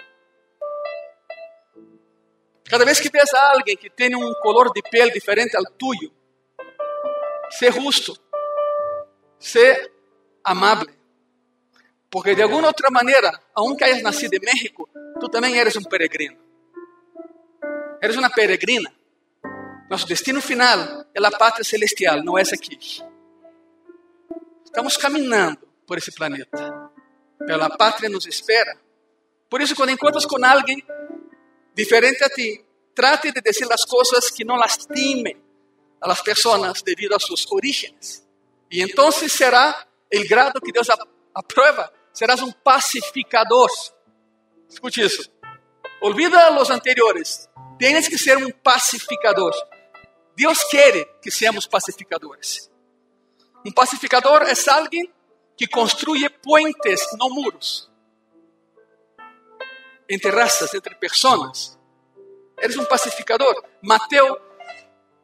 cada 2.69 2.85
vez 2.85 2.99
que 2.99 3.09
a 3.17 3.51
alguém 3.51 3.75
que 3.75 3.89
tem 3.89 4.15
um 4.15 4.31
color 4.41 4.71
de 4.71 4.81
pele 4.83 5.11
diferente 5.11 5.57
ao 5.57 5.65
tuyo, 5.65 6.13
ser 7.49 7.73
justo, 7.73 8.15
ser 9.39 9.91
amável, 10.43 10.87
porque 12.11 12.35
de 12.35 12.43
alguma 12.43 12.67
outra 12.67 12.89
maneira, 12.91 13.31
aunque 13.55 13.83
hayas 13.83 14.03
nacido 14.03 14.35
em 14.35 14.39
México, 14.39 14.87
tu 15.19 15.27
também 15.27 15.57
eres 15.57 15.75
um 15.75 15.83
peregrino. 15.83 16.37
Eres 18.01 18.15
uma 18.15 18.29
peregrina. 18.29 18.91
Nosso 19.89 20.07
destino 20.07 20.39
final 20.39 21.05
é 21.13 21.25
a 21.25 21.31
pátria 21.31 21.63
celestial, 21.63 22.23
não 22.23 22.37
é 22.37 22.41
essa 22.41 22.55
aqui. 22.55 22.77
Estamos 24.63 24.95
caminhando 24.95 25.67
por 25.87 25.97
esse 25.97 26.11
planeta. 26.11 26.91
Pela 27.45 27.69
pátria 27.75 28.09
nos 28.09 28.27
espera. 28.27 28.77
Por 29.49 29.61
isso, 29.61 29.75
quando 29.75 29.89
encontras 29.89 30.25
com 30.25 30.43
alguém 30.45 30.83
diferente 31.79 32.23
a 32.23 32.29
ti, 32.29 32.65
trate 32.93 33.31
de 33.31 33.41
dizer 33.41 33.71
as 33.71 33.85
coisas 33.85 34.29
que 34.29 34.43
não 34.43 34.57
lastimen 34.57 35.37
a 36.01 36.07
las 36.07 36.21
pessoas 36.21 36.81
devido 36.81 37.15
a 37.15 37.19
suas 37.19 37.45
origens. 37.49 38.27
E 38.69 38.81
então 38.81 39.11
será 39.11 39.87
o 40.13 40.27
grado 40.27 40.59
que 40.61 40.71
Deus 40.71 40.87
aprueba 41.33 41.91
serás 42.13 42.41
um 42.41 42.51
pacificador. 42.51 43.69
Escute 44.69 45.01
isso. 45.01 45.31
Olvida 46.01 46.59
os 46.61 46.69
anteriores. 46.69 47.49
Tienes 47.77 48.09
que 48.09 48.17
ser 48.17 48.37
um 48.37 48.51
pacificador. 48.51 49.53
Deus 50.35 50.63
quer 50.65 51.05
que 51.21 51.31
seamos 51.31 51.65
pacificadores. 51.65 52.69
Um 53.65 53.71
pacificador 53.71 54.43
é 54.43 54.53
alguém 54.71 55.11
que 55.57 55.67
construye 55.67 56.29
puentes, 56.29 57.01
não 57.17 57.29
muros. 57.29 57.88
Entre 60.09 60.31
raças, 60.31 60.73
entre 60.73 60.95
pessoas. 60.95 61.77
Eres 62.57 62.75
um 62.77 62.85
pacificador. 62.85 63.63
Mateus, 63.81 64.37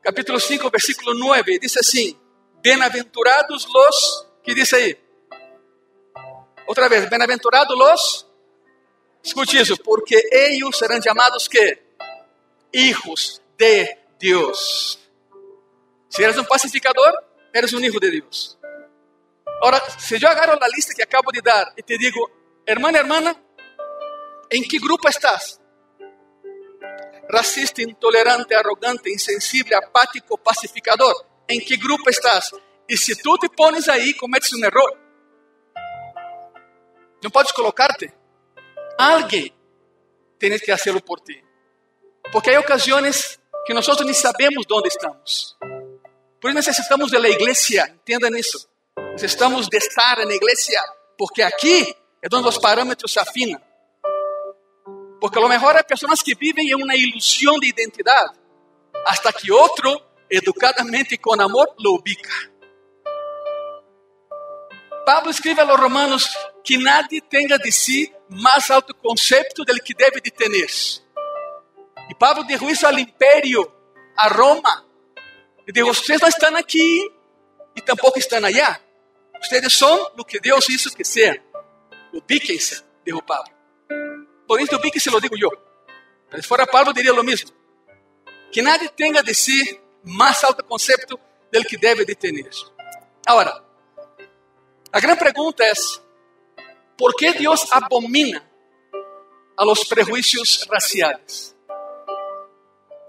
capítulo 0.01 0.39
5, 0.39 0.69
versículo 0.69 1.13
9, 1.13 1.59
diz 1.59 1.75
assim: 1.77 2.19
Bem-aventurados 2.61 3.67
los, 3.73 4.27
que 4.43 4.53
diz 4.53 4.73
aí? 4.73 4.97
Outra 6.67 6.87
vez, 6.87 7.09
bem-aventurados 7.09 7.77
los. 7.77 8.27
Escute 9.23 9.57
isso, 9.57 9.75
porque 9.77 10.15
eles 10.31 10.77
serão 10.77 11.01
chamados 11.01 11.47
que? 11.47 11.83
Hijos 12.71 13.41
de 13.57 13.97
Deus. 14.19 14.99
Si 16.09 16.23
eres 16.23 16.37
un 16.37 16.45
pacificador, 16.45 17.11
eres 17.51 17.73
un 17.73 17.83
hijo 17.83 17.99
de 17.99 18.11
Dios. 18.11 18.57
Ahora, 19.61 19.81
si 19.97 20.19
yo 20.19 20.27
agarro 20.27 20.59
la 20.59 20.67
lista 20.67 20.93
que 20.93 21.03
acabo 21.03 21.31
de 21.31 21.41
dar 21.41 21.73
y 21.75 21.81
te 21.81 21.97
digo, 21.97 22.29
hermana, 22.65 22.99
hermana, 22.99 23.35
¿en 24.49 24.63
qué 24.63 24.77
grupo 24.77 25.09
estás? 25.09 25.59
Racista, 27.27 27.81
intolerante, 27.81 28.55
arrogante, 28.55 29.11
insensible, 29.11 29.75
apático, 29.75 30.37
pacificador. 30.37 31.15
¿En 31.47 31.59
qué 31.61 31.75
grupo 31.75 32.09
estás? 32.09 32.51
Y 32.87 32.97
si 32.97 33.15
tú 33.15 33.35
te 33.37 33.49
pones 33.49 33.89
ahí, 33.89 34.13
cometes 34.13 34.53
un 34.53 34.63
error. 34.63 34.97
No 37.21 37.29
puedes 37.29 37.51
colocarte. 37.53 38.13
Alguien 38.97 39.53
tiene 40.37 40.59
que 40.59 40.71
hacerlo 40.71 40.99
por 41.03 41.21
ti. 41.21 41.35
Porque 42.31 42.51
hay 42.51 42.57
ocasiones 42.57 43.39
que 43.65 43.73
nosotros 43.73 44.07
ni 44.07 44.13
sabemos 44.13 44.65
dónde 44.67 44.89
estamos. 44.89 45.57
Por 46.39 46.51
eso 46.51 46.59
necesitamos 46.59 47.09
de 47.09 47.19
la 47.19 47.29
iglesia, 47.29 47.85
entiendan 47.85 48.35
eso. 48.35 48.59
Necesitamos 49.13 49.69
de 49.69 49.77
estar 49.77 50.19
en 50.19 50.27
la 50.27 50.35
iglesia, 50.35 50.83
porque 51.17 51.43
aquí 51.43 51.79
es 52.21 52.29
donde 52.29 52.45
los 52.45 52.59
parámetros 52.59 53.11
se 53.11 53.19
afinan. 53.19 53.63
Porque 55.19 55.39
a 55.39 55.41
lo 55.41 55.47
mejor 55.47 55.75
hay 55.77 55.83
personas 55.83 56.21
que 56.21 56.35
viven 56.35 56.67
en 56.67 56.81
una 56.81 56.95
ilusión 56.95 57.59
de 57.59 57.67
identidad, 57.67 58.25
hasta 59.05 59.31
que 59.31 59.51
otro, 59.51 60.25
educadamente 60.29 61.15
y 61.15 61.17
con 61.17 61.39
amor, 61.41 61.73
lo 61.79 61.93
ubica. 61.93 62.33
Pablo 65.05 65.29
escribe 65.29 65.61
a 65.61 65.65
los 65.65 65.79
romanos 65.79 66.27
que 66.63 66.77
nadie 66.77 67.21
tenga 67.21 67.57
de 67.57 67.71
si 67.71 68.11
mais 68.29 68.71
alto 68.71 68.93
conceito 68.95 69.63
del 69.63 69.81
que 69.81 69.93
deve 69.93 70.19
de 70.19 70.31
ter. 70.31 70.51
E 72.09 72.15
Pablo 72.15 72.43
dijo 72.43 72.69
isso 72.69 72.85
ao 72.87 72.97
imperio, 72.97 73.71
a 74.17 74.27
Roma. 74.27 74.85
E 75.67 75.71
dijo, 75.71 75.87
vocês 75.87 76.19
não 76.19 76.27
estão 76.27 76.55
aqui 76.55 77.11
e 77.75 77.81
tampouco 77.81 78.19
estão 78.19 78.43
allá. 78.43 78.79
Vocês 79.41 79.73
são 79.73 80.11
o 80.17 80.25
que 80.25 80.39
Deus 80.39 80.67
hizo 80.69 80.95
que 80.95 81.03
sejam. 81.03 81.43
Ubíquense, 82.13 82.83
dijo 83.05 83.21
Pablo. 83.21 83.54
Por 84.47 84.61
isso, 84.61 84.75
ubíquense, 84.75 85.09
lo 85.09 85.19
digo 85.19 85.35
eu. 85.37 85.51
Se 86.35 86.47
fora 86.47 86.67
Pablo, 86.67 86.93
diria 86.93 87.13
o 87.13 87.23
mesmo. 87.23 87.51
Que 88.51 88.61
nadie 88.61 88.89
tenha 88.89 89.21
de 89.21 89.33
si 89.33 89.81
mais 90.03 90.43
alto 90.43 90.63
conceito 90.63 91.19
del 91.51 91.65
que 91.65 91.77
deve 91.77 92.05
de 92.05 92.15
ter. 92.15 92.33
Agora, 93.25 93.63
a 94.91 94.99
grande 94.99 95.19
pergunta 95.19 95.63
é: 95.63 95.73
¿Por 96.97 97.15
qué 97.15 97.33
Dios 97.33 97.67
abomina 97.71 98.47
a 99.57 99.65
los 99.65 99.85
prejuicios 99.85 100.65
raciales? 100.69 101.55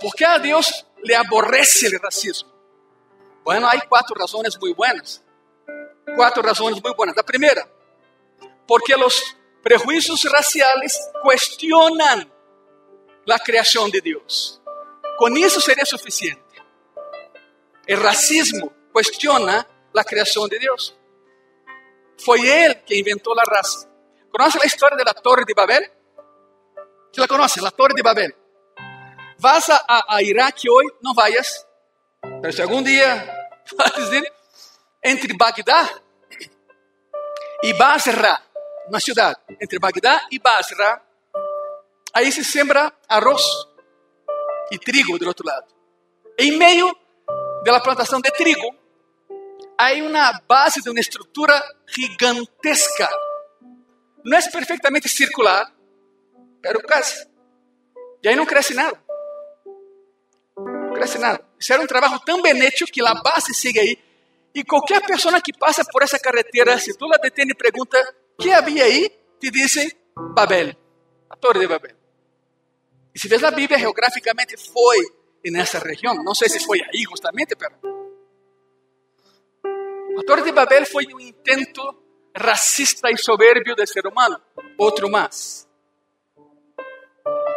¿Por 0.00 0.14
qué 0.14 0.24
a 0.24 0.38
Dios 0.38 0.86
le 1.02 1.14
aborrece 1.14 1.86
el 1.86 1.98
racismo? 2.00 2.52
Bueno, 3.44 3.68
hay 3.68 3.80
cuatro 3.88 4.14
razones 4.16 4.58
muy 4.60 4.72
buenas. 4.72 5.22
Cuatro 6.16 6.42
razones 6.42 6.82
muy 6.82 6.92
buenas. 6.94 7.16
La 7.16 7.22
primera, 7.22 7.68
porque 8.66 8.96
los 8.96 9.36
prejuicios 9.66 10.22
raciales 10.30 11.10
cuestionan 11.20 12.32
la 13.24 13.36
creación 13.40 13.90
de 13.90 14.00
Dios. 14.00 14.62
Con 15.18 15.36
eso 15.36 15.60
sería 15.60 15.84
suficiente. 15.84 16.62
El 17.84 18.00
racismo 18.00 18.72
cuestiona 18.92 19.66
la 19.92 20.04
creación 20.04 20.48
de 20.48 20.60
Dios. 20.60 20.96
Foi 22.24 22.46
ele 22.46 22.76
que 22.76 22.96
inventou 22.96 23.34
a 23.36 23.42
raça. 23.42 23.90
Conhece 24.30 24.58
a 24.62 24.66
história 24.66 25.04
da 25.04 25.12
Torre 25.12 25.44
de 25.44 25.52
Babel? 25.52 25.82
Você 27.12 27.20
la 27.20 27.26
conhece? 27.26 27.66
A 27.66 27.70
Torre 27.72 27.94
de 27.94 28.02
Babel. 28.02 28.32
Vas 29.36 29.68
a, 29.68 29.84
a, 29.88 30.16
a 30.16 30.22
Iraque 30.22 30.70
hoje? 30.70 30.94
Não 31.02 31.12
vayas. 31.12 31.66
Mas 32.40 32.54
se 32.54 32.62
algum 32.62 32.84
dia 32.84 33.50
vas 33.76 33.92
dizer, 33.96 34.32
entre 35.02 35.36
Bagdá 35.36 35.90
e 37.64 37.74
Basra, 37.74 38.45
uma 38.88 39.00
cidade, 39.00 39.38
entre 39.60 39.78
Bagdá 39.78 40.26
e 40.30 40.38
Basra, 40.38 41.02
aí 42.12 42.30
se 42.30 42.44
sembra 42.44 42.92
arroz 43.08 43.42
e 44.70 44.78
trigo 44.78 45.18
do 45.18 45.26
outro 45.26 45.46
lado. 45.46 45.66
Em 46.38 46.56
meio 46.56 46.94
da 47.64 47.80
plantação 47.80 48.20
de 48.20 48.30
trigo, 48.30 48.74
há 49.78 49.92
uma 49.94 50.40
base 50.48 50.82
de 50.82 50.90
uma 50.90 51.00
estrutura 51.00 51.60
gigantesca. 51.86 53.08
Não 54.24 54.38
é 54.38 54.50
perfeitamente 54.50 55.08
circular, 55.08 55.72
pero 56.62 56.80
casi. 56.82 57.26
E 58.22 58.28
aí 58.28 58.36
não 58.36 58.46
cresce 58.46 58.74
nada. 58.74 59.00
Não 60.56 60.92
cresce 60.94 61.18
nada. 61.18 61.44
Isso 61.58 61.72
era 61.72 61.82
um 61.82 61.86
trabalho 61.86 62.18
tão 62.20 62.42
bem 62.42 62.58
hecho 62.64 62.86
que 62.86 63.04
a 63.04 63.14
base 63.14 63.54
sigue 63.54 63.78
aí. 63.78 63.98
E 64.54 64.64
qualquer 64.64 65.04
pessoa 65.04 65.40
que 65.40 65.52
passa 65.52 65.84
por 65.84 66.02
essa 66.02 66.18
carretera, 66.18 66.78
se 66.78 66.96
tu 66.96 67.06
la 67.06 67.18
detém 67.18 67.46
e 67.48 67.54
pergunta 67.54 67.98
que 68.38 68.52
havia 68.52 68.84
aí, 68.84 69.10
te 69.40 69.50
dizem 69.50 69.90
Babel, 70.34 70.74
a 71.30 71.36
Torre 71.36 71.60
de 71.60 71.66
Babel. 71.66 71.96
E 73.14 73.18
se 73.18 73.28
vês 73.28 73.42
a 73.42 73.50
Bíblia, 73.50 73.78
geograficamente 73.78 74.56
foi 74.56 74.98
nessa 75.50 75.78
região. 75.78 76.14
Não 76.22 76.34
sei 76.34 76.48
se 76.48 76.60
foi 76.60 76.80
aí 76.82 77.02
justamente, 77.08 77.54
pero 77.56 77.74
a 80.18 80.22
Torre 80.26 80.42
de 80.42 80.52
Babel 80.52 80.84
foi 80.86 81.06
um 81.14 81.20
intento 81.20 81.82
racista 82.36 83.10
e 83.10 83.16
soberbio 83.16 83.74
do 83.74 83.86
ser 83.86 84.06
humano. 84.06 84.40
Outro 84.78 85.10
mais. 85.10 85.66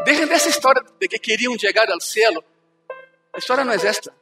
Dejen 0.06 0.28
dessa 0.28 0.50
história 0.50 0.82
de 0.98 1.08
que 1.08 1.20
queriam 1.20 1.58
chegar 1.60 1.90
ao 1.92 2.00
céu. 2.00 2.44
A 3.34 3.38
história 3.38 3.66
não 3.66 3.74
é 3.74 3.76
esta. 3.76 4.14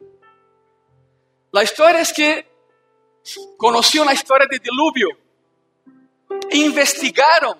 A 1.55 1.63
história 1.63 1.99
é 1.99 2.05
que 2.05 2.45
conheciam 3.57 4.07
a 4.07 4.13
história 4.13 4.47
de 4.47 4.59
Investigaram 6.51 7.57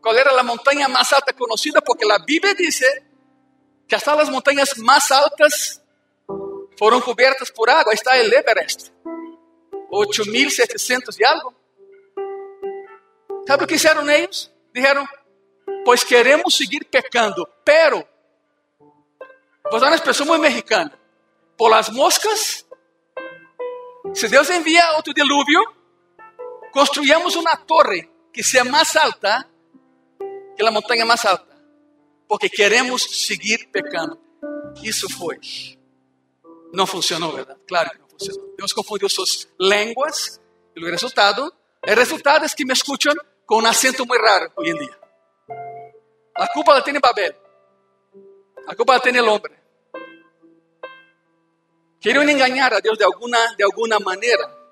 qual 0.00 0.16
era 0.16 0.38
a 0.38 0.42
montanha 0.42 0.88
mais 0.88 1.12
alta 1.12 1.32
conhecida, 1.32 1.82
porque 1.82 2.10
a 2.10 2.18
Bíblia 2.18 2.54
diz 2.54 2.80
que 3.88 3.94
até 3.94 4.10
as 4.10 4.28
montanhas 4.28 4.74
mais 4.78 5.10
altas 5.10 5.82
foram 6.78 7.00
cobertas 7.00 7.50
por 7.50 7.68
água. 7.68 7.92
Está 7.92 8.12
o 8.12 8.14
Everest. 8.14 8.92
8.700 9.90 11.18
e 11.18 11.24
algo. 11.24 11.54
Sabe 13.46 13.64
o 13.64 13.66
que 13.66 13.74
fizeram 13.74 14.08
eles? 14.10 14.50
Dijeron, 14.74 15.06
pois 15.84 16.02
queremos 16.02 16.56
seguir 16.56 16.84
pecando, 16.84 17.46
pero, 17.64 18.06
vou 19.70 19.80
dar 19.80 19.86
uma 19.86 19.96
expressão 19.96 20.26
muito 20.26 20.42
mexicana, 20.42 20.92
por 21.56 21.68
las 21.68 21.88
moscas, 21.88 22.66
se 24.12 24.28
Deus 24.28 24.50
envia 24.50 24.96
outro 24.96 25.14
dilúvio, 25.14 25.62
construíamos 26.76 27.34
uma 27.36 27.56
torre 27.56 28.06
que 28.30 28.42
seja 28.42 28.62
mais 28.62 28.94
alta 28.96 29.48
que 30.54 30.62
a 30.62 30.70
montanha 30.70 31.06
mais 31.06 31.24
alta, 31.24 31.56
porque 32.28 32.50
queremos 32.50 33.02
seguir 33.24 33.66
pecando. 33.68 34.18
Isso 34.82 35.08
foi. 35.08 35.40
Não 36.74 36.86
funcionou, 36.86 37.32
verdade? 37.32 37.58
Claro 37.66 37.90
que 37.90 37.98
não. 37.98 38.06
Deus 38.58 38.74
confundiu 38.74 39.08
suas 39.08 39.48
línguas 39.58 40.38
e 40.76 40.84
o 40.84 40.90
resultado, 40.90 41.50
o 41.86 41.94
resultado 41.94 42.44
é 42.44 42.48
que 42.50 42.66
me 42.66 42.74
escutam 42.74 43.14
com 43.46 43.62
um 43.62 43.66
acento 43.66 44.04
muito 44.04 44.22
raro 44.22 44.52
hoje 44.54 44.72
em 44.72 44.78
dia. 44.78 44.98
A 46.34 46.46
culpa 46.48 46.74
la 46.74 46.82
tem 46.82 47.00
Babel. 47.00 47.34
A 48.66 48.76
culpa 48.76 48.92
la 48.92 49.00
tem 49.00 49.18
o 49.18 49.24
homem. 49.24 49.56
Queriam 52.00 52.28
enganar 52.28 52.74
a 52.74 52.80
Deus 52.80 52.98
de 52.98 53.04
alguma, 53.04 53.38
de 53.56 53.62
alguma 53.62 53.98
maneira. 53.98 54.65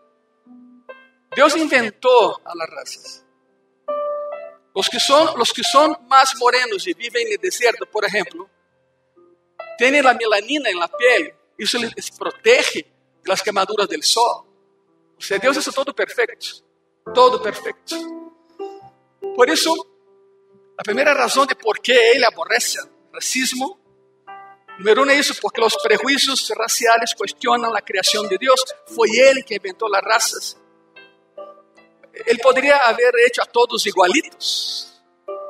Deus 1.34 1.54
inventou 1.56 2.40
a 2.44 2.54
las 2.54 2.70
razas. 2.70 3.24
Os 4.74 4.88
que 4.88 4.98
são, 4.98 5.40
os 5.40 5.52
que 5.52 5.62
são 5.62 5.96
mais 6.08 6.34
morenos 6.34 6.86
e 6.86 6.94
vivem 6.94 7.30
no 7.30 7.38
deserto, 7.38 7.86
por 7.86 8.04
exemplo, 8.04 8.50
têm 9.78 9.98
a 10.00 10.14
melanina 10.14 10.70
na 10.72 10.88
pele, 10.88 11.34
isso 11.58 11.78
les 11.78 12.10
protege 12.10 12.84
las 13.26 13.40
quemaduras 13.40 13.88
del 13.88 14.02
sol. 14.02 14.46
O 15.16 15.22
sea, 15.22 15.38
Deus 15.38 15.56
é 15.56 15.72
todo 15.72 15.94
perfeito, 15.94 16.64
todo 17.14 17.40
perfeito. 17.40 17.96
Por 19.36 19.48
isso, 19.48 19.70
a 20.76 20.82
primeira 20.82 21.12
razão 21.14 21.46
de 21.46 21.54
por 21.54 21.78
que 21.78 21.92
ele 21.92 22.24
aborrece 22.24 22.80
o 22.80 23.14
racismo, 23.14 23.78
número 24.78 25.04
um 25.04 25.10
é 25.10 25.16
isso, 25.16 25.40
porque 25.40 25.60
os 25.60 25.76
prejuízos 25.76 26.50
raciais 26.50 27.14
questionam 27.14 27.74
a 27.74 27.80
criação 27.80 28.26
de 28.26 28.36
Deus. 28.36 28.60
Foi 28.88 29.08
ele 29.10 29.42
que 29.42 29.54
inventou 29.54 29.88
as 29.94 30.02
raças. 30.04 30.63
Ele 32.26 32.38
poderia 32.38 32.76
haver 32.76 33.12
hecho 33.26 33.42
a 33.42 33.46
todos 33.46 33.86
igualitos. 33.86 35.02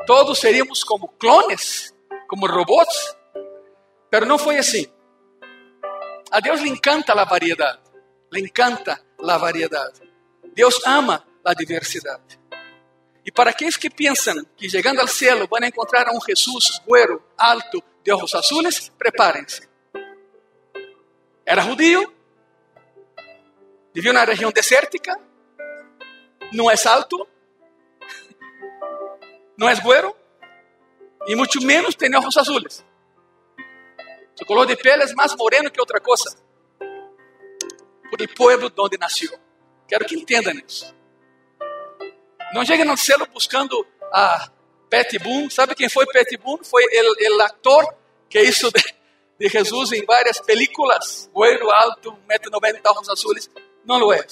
Todos 0.07 0.39
seríamos 0.39 0.85
como 0.85 1.09
clones, 1.19 1.95
como 2.27 2.47
robots. 2.47 3.17
Pero 4.11 4.27
não 4.27 4.39
foi 4.39 4.59
assim. 4.59 4.87
A 6.31 6.41
Deus 6.41 6.61
lhe 6.61 6.69
encanta 6.69 7.13
a 7.13 7.25
variedade. 7.25 7.81
Le 8.33 8.41
encanta 8.41 9.01
a 9.23 9.39
variedade. 9.39 10.01
Deus 10.55 10.81
ama 10.87 11.27
a 11.45 11.55
diversidade. 11.55 12.41
E 13.25 13.33
para 13.33 13.51
aqueles 13.51 13.77
que 13.77 13.89
pensam 13.89 14.35
que 14.57 14.69
chegando 14.69 15.01
ao 15.01 15.09
céu 15.09 15.47
vão 15.47 15.65
encontrar 15.65 16.11
um 16.11 16.21
Jesus 16.21 16.81
güero, 16.87 17.23
alto, 17.39 17.83
de 18.03 18.13
ojos 18.13 18.35
azules, 18.35 18.91
prepárense. 18.99 19.69
Era 21.47 21.63
judío, 21.63 22.15
Vivía 23.95 24.11
en 24.11 24.17
una 24.17 24.27
región 24.27 24.53
desértica, 24.53 25.17
no 26.53 26.71
es 26.71 26.87
alto, 26.87 27.29
no 29.57 29.69
es 29.69 29.83
güero 29.83 30.17
y 31.27 31.35
mucho 31.35 31.61
menos 31.61 31.97
tiene 31.97 32.17
ojos 32.17 32.37
azules. 32.37 32.85
Su 34.35 34.45
color 34.45 34.67
de 34.67 34.77
piel 34.77 35.01
es 35.03 35.15
más 35.15 35.37
moreno 35.37 35.71
que 35.71 35.81
otra 35.81 36.01
cosa. 36.01 36.37
Por 36.79 38.21
el 38.21 38.29
pueblo 38.29 38.69
donde 38.69 38.99
nació. 38.99 39.31
Quero 39.87 40.07
que 40.07 40.17
entendam 40.17 40.55
isso. 40.67 40.95
Não 42.53 42.65
cheguem 42.65 42.85
no 42.85 42.97
céu 42.97 43.19
buscando 43.33 43.87
a 44.13 44.51
Pat 44.89 45.19
Boone. 45.23 45.51
Sabe 45.51 45.75
quem 45.75 45.89
foi 45.89 46.07
Pat 46.07 46.29
Boone? 46.41 46.65
Foi 46.65 46.85
o 46.85 47.43
ator 47.43 47.97
que 48.29 48.41
hizo 48.41 48.71
de, 48.71 48.83
de 49.39 49.49
Jesus 49.49 49.93
em 49.93 50.05
várias 50.05 50.41
películas. 50.41 51.29
Güero, 51.33 51.71
alto, 51.71 52.17
1,90m, 52.29 52.81
ojos 52.91 53.09
azules. 53.09 53.51
Não 53.85 53.99
lo 53.99 54.13
é. 54.13 54.25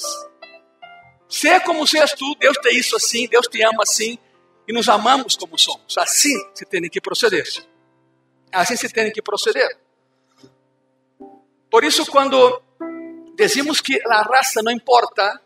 Seja 1.32 1.60
como 1.60 1.86
seas 1.86 2.12
tu, 2.12 2.34
Deus 2.34 2.58
te 2.58 2.68
hizo 2.76 2.94
assim, 2.94 3.26
Deus 3.26 3.46
te 3.46 3.62
ama 3.62 3.84
assim 3.84 4.18
e 4.68 4.72
nos 4.72 4.86
amamos 4.86 5.34
como 5.34 5.58
somos. 5.58 5.96
Assim 5.96 6.38
se 6.52 6.66
tem 6.66 6.82
que 6.90 7.00
proceder. 7.00 7.48
Assim 8.52 8.76
se 8.76 8.86
tem 8.90 9.10
que 9.10 9.22
proceder. 9.22 9.78
Por 11.70 11.84
isso, 11.84 12.04
quando 12.04 12.62
decimos 13.34 13.80
que 13.80 13.98
a 14.06 14.20
raça 14.20 14.60
não 14.62 14.70
importa, 14.70 15.40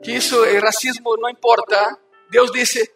que 0.00 0.12
isso, 0.12 0.40
o 0.40 0.60
racismo 0.60 1.16
não 1.16 1.28
importa, 1.28 1.98
Deus 2.30 2.52
disse, 2.52 2.88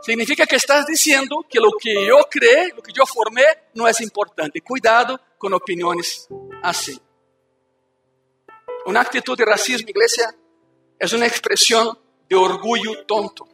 significa 0.00 0.46
que 0.46 0.56
estás 0.56 0.86
dizendo 0.86 1.44
que 1.44 1.60
o 1.60 1.76
que 1.76 1.90
eu 1.90 2.24
criei, 2.24 2.72
o 2.74 2.80
que 2.80 2.98
eu 2.98 3.06
formei, 3.06 3.54
não 3.74 3.86
é 3.86 3.92
importante. 4.00 4.62
Cuidado 4.62 5.20
com 5.38 5.48
opiniões 5.48 6.26
assim. 6.62 6.98
Uma 8.86 9.00
atitude 9.00 9.44
de 9.44 9.50
racismo, 9.50 9.88
igreja, 9.88 10.32
é 10.98 11.06
uma 11.16 11.26
expressão 11.26 11.96
de 12.28 12.36
orgulho 12.36 13.04
tonto. 13.04 13.46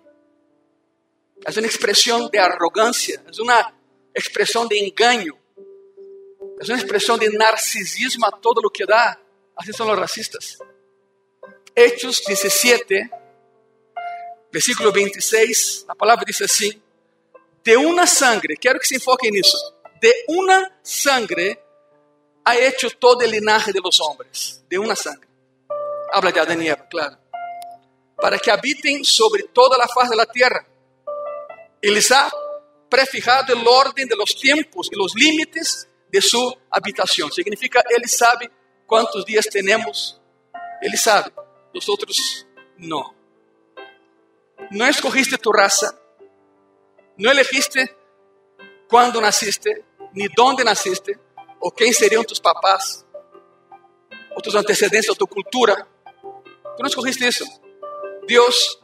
É 1.45 1.51
uma 1.59 1.67
expressão 1.67 2.29
de 2.29 2.39
arrogância, 2.39 3.23
é 3.27 3.43
uma 3.43 3.73
expressão 4.15 4.67
de 4.67 4.79
engano. 4.79 5.39
Es 6.61 6.69
una 6.69 6.79
expresión 6.79 7.19
de 7.19 7.29
narcisismo 7.31 8.27
a 8.27 8.31
todo 8.31 8.61
lo 8.63 8.71
que 8.71 8.85
da. 8.87 9.19
Así 9.57 9.73
son 9.73 9.89
los 9.89 9.99
racistas. 9.99 10.59
Hechos 11.75 12.23
17, 12.25 13.11
versículo 14.53 14.93
26, 14.93 15.87
la 15.89 15.95
palabra 15.95 16.25
dice 16.27 16.45
así, 16.45 16.81
de 17.65 17.77
una 17.77 18.07
sangre, 18.07 18.57
quiero 18.57 18.79
que 18.79 18.87
se 18.87 18.97
enfoquen 18.97 19.35
en 19.35 19.41
eso, 19.41 19.59
de 20.01 20.13
una 20.29 20.79
sangre 20.83 21.62
ha 22.45 22.57
hecho 22.57 22.91
todo 22.91 23.21
el 23.23 23.31
linaje 23.31 23.73
de 23.73 23.81
los 23.81 24.01
hombres, 24.01 24.65
de 24.69 24.79
una 24.79 24.97
sangre. 24.97 25.29
Habla 26.13 26.33
de 26.33 26.41
Adán 26.41 26.63
y 26.63 26.69
Eva, 26.69 26.87
claro. 26.89 27.19
Para 28.17 28.39
que 28.39 28.51
habiten 28.51 29.05
sobre 29.05 29.45
toda 29.45 29.79
la 29.79 29.89
faz 29.89 30.11
de 30.11 30.17
la 30.17 30.27
tierra. 30.27 30.67
Y 31.81 31.91
les 31.91 32.11
ha 32.13 32.31
prefijado 32.89 33.55
el 33.55 33.67
orden 33.67 34.07
de 34.07 34.17
los 34.17 34.37
tiempos 34.37 34.89
y 34.93 34.97
los 34.97 35.15
límites 35.15 35.89
de 36.11 36.21
sua 36.21 36.55
habitação. 36.71 37.31
Significa, 37.31 37.83
Ele 37.89 38.07
sabe 38.07 38.51
quantos 38.87 39.25
dias 39.25 39.47
temos. 39.47 40.21
Ele 40.83 40.97
sabe, 40.97 41.33
nós 41.73 41.89
outros 41.89 42.47
não. 42.77 43.15
Não 44.71 44.89
escogiste 44.89 45.39
tu 45.39 45.51
raça, 45.51 45.99
não 47.17 47.31
elegiste 47.31 47.95
quando 48.89 49.21
nasciste, 49.21 49.85
nem 50.13 50.29
onde 50.39 50.65
nasciste, 50.65 51.19
ou 51.63 51.71
quem 51.71 51.93
seriam 51.93 52.25
tus 52.25 52.41
papás, 52.41 53.07
ou 54.33 54.43
tus 54.43 54.57
antecedentes, 54.57 55.09
ou 55.09 55.15
tua 55.15 55.29
cultura. 55.29 55.87
Tu 56.77 56.81
não 56.81 56.89
escogiste 56.89 57.25
isso. 57.25 57.45
Deus 58.27 58.81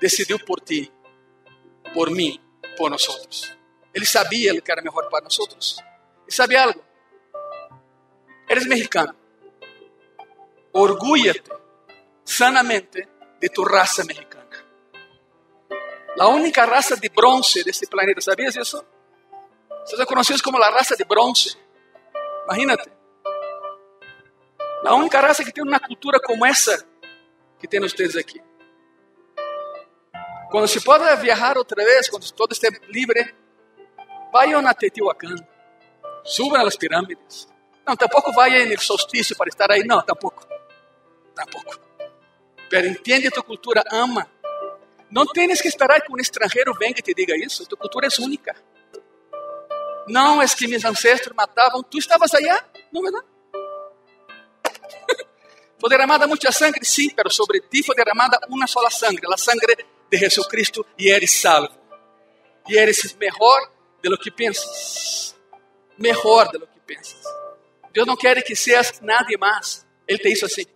decidiu 0.00 0.38
por 0.38 0.58
ti, 0.58 0.90
por 1.92 2.10
mim, 2.10 2.40
por 2.76 2.90
nós 2.90 3.06
outros. 3.06 3.54
Ele 3.92 4.06
sabia 4.06 4.58
que 4.58 4.72
era 4.72 4.80
melhor 4.80 5.10
para 5.10 5.24
nós 5.24 5.38
outros. 5.38 5.76
E 6.26 6.32
sabe 6.32 6.56
algo? 6.56 6.82
Eres 8.48 8.66
mexicano. 8.66 9.14
Orgúllate 10.72 11.50
sanamente 12.24 13.06
de 13.38 13.48
tu 13.50 13.62
raza 13.62 14.04
mexicana. 14.04 14.42
La 16.16 16.28
única 16.28 16.64
raza 16.64 16.96
de 16.96 17.10
bronce 17.10 17.62
de 17.62 17.70
este 17.70 17.86
planeta, 17.86 18.22
¿sabías 18.22 18.56
eso? 18.56 18.86
Son 19.84 20.06
conocidos 20.06 20.40
como 20.40 20.58
la 20.58 20.70
raza 20.70 20.94
de 20.96 21.04
bronce. 21.04 21.61
Imagínate. 22.46 22.92
La 24.82 24.94
única 24.94 25.20
raza 25.20 25.44
que 25.44 25.52
tiene 25.52 25.68
una 25.70 25.80
cultura 25.80 26.18
como 26.18 26.44
esa 26.44 26.84
que 27.58 27.68
tienen 27.68 27.86
ustedes 27.86 28.16
aquí. 28.16 28.40
Cuando 30.50 30.66
se 30.66 30.80
pueda 30.80 31.14
viajar 31.16 31.56
otra 31.56 31.84
vez, 31.84 32.10
cuando 32.10 32.28
todo 32.30 32.48
esté 32.50 32.68
libre, 32.88 33.34
vayan 34.32 34.66
a 34.66 34.74
Teotihuacán. 34.74 35.48
Suban 36.24 36.60
a 36.60 36.64
las 36.64 36.76
pirámides. 36.76 37.48
No, 37.86 37.96
tampoco 37.96 38.32
vaya 38.32 38.58
en 38.58 38.70
el 38.70 38.78
solsticio 38.78 39.36
para 39.36 39.48
estar 39.48 39.70
ahí. 39.70 39.82
No, 39.84 40.04
tampoco. 40.04 40.46
Tampoco. 41.34 41.72
Pero 42.68 42.88
entiende 42.88 43.30
tu 43.30 43.42
cultura, 43.42 43.82
ama. 43.90 44.28
No 45.10 45.26
tienes 45.26 45.60
que 45.60 45.68
esperar 45.68 46.02
que 46.02 46.12
un 46.12 46.20
extranjero 46.20 46.72
venga 46.78 46.96
y 46.98 47.02
te 47.02 47.12
diga 47.14 47.34
eso. 47.36 47.64
Tu 47.66 47.76
cultura 47.76 48.08
es 48.08 48.18
única. 48.18 48.54
No 50.08 50.42
es 50.42 50.54
que 50.54 50.68
mis 50.68 50.84
ancestros 50.84 51.34
mataban. 51.36 51.82
¿Tú 51.88 51.98
estabas 51.98 52.34
allá? 52.34 52.66
¿No, 52.90 53.02
verdad? 53.02 53.24
fue 55.78 55.90
derramada 55.90 56.26
mucha 56.26 56.50
sangre, 56.52 56.84
sí, 56.84 57.12
pero 57.14 57.30
sobre 57.30 57.60
ti 57.60 57.82
fue 57.82 57.94
derramada 57.96 58.40
una 58.48 58.66
sola 58.66 58.90
sangre, 58.90 59.26
la 59.28 59.36
sangre 59.36 59.74
de 60.10 60.18
Jesucristo, 60.18 60.86
y 60.96 61.08
eres 61.08 61.40
salvo. 61.40 61.74
Y 62.66 62.76
eres 62.76 63.16
mejor 63.16 63.72
de 64.02 64.10
lo 64.10 64.16
que 64.16 64.30
piensas. 64.30 65.36
Mejor 65.96 66.50
de 66.52 66.58
lo 66.58 66.66
que 66.66 66.80
piensas. 66.80 67.22
Deus 67.92 68.06
não 68.06 68.16
quer 68.16 68.42
que 68.42 68.56
seas 68.56 69.00
nada 69.00 69.28
mais. 69.38 69.86
Ele 70.08 70.18
te 70.18 70.30
hizo 70.30 70.46
assim. 70.46 70.66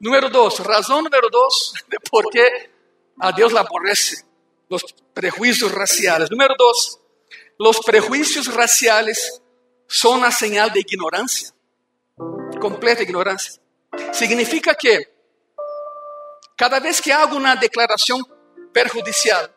Número 0.00 0.28
dois, 0.28 0.58
razão 0.58 1.02
número 1.02 1.28
dois 1.30 1.72
de 1.88 1.98
por 2.10 2.30
que 2.30 2.70
a 3.20 3.30
Deus 3.30 3.54
aborrece 3.54 4.24
os 4.68 4.82
prejuízos 5.12 5.72
raciais. 5.72 6.30
Número 6.30 6.54
dois, 6.56 6.98
os 7.58 7.78
prejuízos 7.80 8.46
raciais 8.48 9.18
são 9.88 10.22
a 10.24 10.30
señal 10.30 10.70
de 10.70 10.80
ignorância, 10.80 11.52
completa 12.60 13.02
ignorância. 13.02 13.60
Significa 14.12 14.74
que 14.74 15.08
cada 16.56 16.78
vez 16.80 17.00
que 17.00 17.12
hago 17.12 17.36
uma 17.36 17.54
declaração 17.54 18.20
perjudicial, 18.72 19.48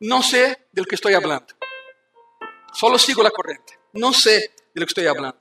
não 0.00 0.22
sei 0.22 0.56
do 0.72 0.84
que 0.84 0.94
estou 0.94 1.10
falando. 1.10 1.54
Solo 2.74 2.98
sigo 2.98 3.26
a 3.26 3.30
corrente. 3.30 3.78
Não 3.94 4.12
sei 4.12 4.40
de 4.40 4.80
lo 4.80 4.86
que 4.86 4.90
estoy 4.90 5.06
hablando. 5.06 5.38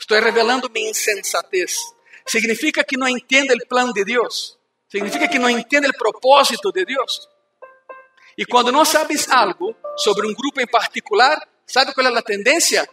Estoy 0.00 0.20
revelando 0.20 0.70
mi 0.70 0.88
insensatez. 0.88 1.76
Significa 2.24 2.82
que 2.82 2.96
no 2.96 3.06
entiende 3.06 3.52
el 3.52 3.60
plan 3.68 3.92
de 3.92 4.04
Dios. 4.04 4.58
Significa 4.88 5.28
que 5.28 5.38
no 5.38 5.48
entiende 5.48 5.88
el 5.88 5.94
propósito 5.94 6.70
de 6.72 6.86
Dios. 6.86 7.28
Y 8.36 8.44
cuando 8.44 8.72
no 8.72 8.84
sabes 8.84 9.28
algo 9.28 9.76
sobre 9.96 10.26
un 10.26 10.34
grupo 10.34 10.60
en 10.60 10.66
particular, 10.66 11.48
¿sabe 11.64 11.92
cuál 11.92 12.06
es 12.06 12.12
la 12.12 12.22
tendencia? 12.22 12.88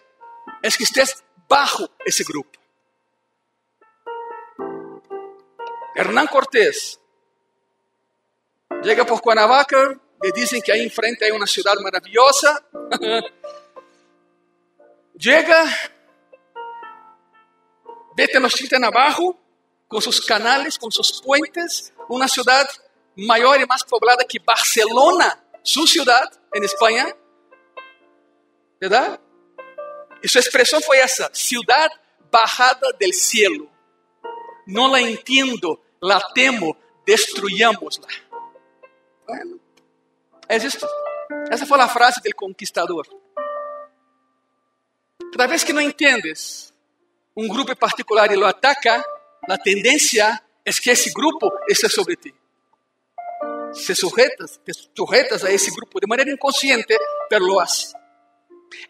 Es 0.62 0.78
que 0.78 0.84
estés 0.84 1.23
bajo 1.47 1.89
ese 2.06 2.23
grupo. 2.23 2.60
Hernán 5.95 6.28
Cortés 6.28 6.99
llega 8.84 9.06
por 9.06 9.21
Cuernavaca, 9.21 9.99
le 10.21 10.32
dicen 10.32 10.62
que 10.62 10.71
ahí 10.71 10.82
enfrente 10.82 11.25
hay 11.25 11.32
una 11.32 11.47
ciudad 11.47 11.75
maravillosa. 11.82 12.63
Llega, 15.15 15.65
ve 18.15 18.28
Tenochtitlan 18.28 18.84
abajo, 18.84 19.38
com 19.89 19.99
seus 19.99 20.19
canales, 20.19 20.78
com 20.78 20.89
seus 20.91 21.19
puentes, 21.19 21.91
uma 22.08 22.28
cidade 22.28 22.69
maior 23.15 23.59
e 23.59 23.65
mais 23.65 23.83
poblada 23.83 24.25
que 24.25 24.39
Barcelona, 24.39 25.41
sua 25.63 25.87
cidade, 25.87 26.37
em 26.55 26.63
Espanha. 26.63 27.15
¿Verdad? 28.79 29.19
E 30.23 30.27
sua 30.27 30.39
expressão 30.39 30.81
foi 30.81 30.97
essa: 30.97 31.29
cidade 31.33 31.95
bajada 32.31 32.93
del 32.93 33.13
cielo. 33.13 33.69
Não 34.67 34.87
la 34.87 35.01
entendo, 35.01 35.79
la 36.01 36.21
temo, 36.33 36.77
destruyámosla. 37.05 38.07
Bueno, 39.27 39.59
é 40.47 40.57
isso. 40.57 40.85
Essa 41.51 41.65
foi 41.65 41.79
a 41.79 41.87
frase 41.87 42.21
do 42.21 42.35
conquistador. 42.35 43.07
Cada 45.31 45.47
vez 45.47 45.63
que 45.63 45.73
não 45.73 45.81
entendes 45.81 46.73
um 47.35 47.47
grupo 47.47 47.75
particular 47.75 48.31
e 48.31 48.35
lo 48.35 48.45
ataca, 48.45 49.03
a 49.47 49.57
tendência 49.57 50.41
é 50.65 50.71
que 50.71 50.89
esse 50.89 51.11
grupo 51.11 51.51
esteja 51.67 51.93
sobre 51.93 52.15
ti. 52.15 52.33
Se 53.73 53.95
sujetas, 53.95 54.60
sujetas 54.93 55.43
a 55.43 55.51
esse 55.51 55.71
grupo 55.71 55.99
de 55.99 56.08
maneira 56.08 56.32
inconsciente, 56.32 56.97
pero 57.29 57.45
lo 57.45 57.60
hace. 57.60 57.93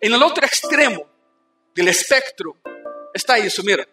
En 0.02 0.14
el 0.14 0.22
outro 0.22 0.46
extremo 0.46 1.06
del 1.74 1.88
espectro 1.88 2.58
está 3.14 3.40
isso, 3.40 3.64
mira. 3.64 3.88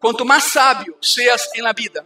Quanto 0.00 0.24
más 0.24 0.44
sabio 0.44 0.96
seas 1.00 1.50
en 1.54 1.64
la 1.64 1.72
vida, 1.72 2.04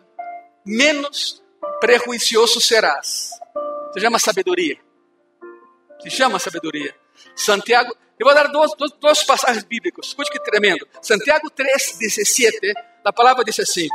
menos 0.64 1.42
prejuicioso 1.81 2.61
serás. 2.61 3.38
Se 3.92 4.01
llama 4.01 4.18
sabedoria. 4.18 4.81
Se 5.98 6.11
chama 6.11 6.38
sabedoria. 6.38 6.94
Santiago, 7.35 7.96
eu 8.18 8.24
vou 8.24 8.35
dar 8.35 8.48
dois, 8.48 8.70
dois, 9.01 9.22
passagens 9.24 9.64
bíblicos. 9.64 10.09
Escute 10.09 10.31
que 10.31 10.40
tremendo. 10.40 10.87
Santiago 11.03 11.51
3, 11.51 11.98
17, 11.98 12.74
a 13.05 13.12
palavra 13.12 13.44
diz 13.44 13.59
assim: 13.61 13.88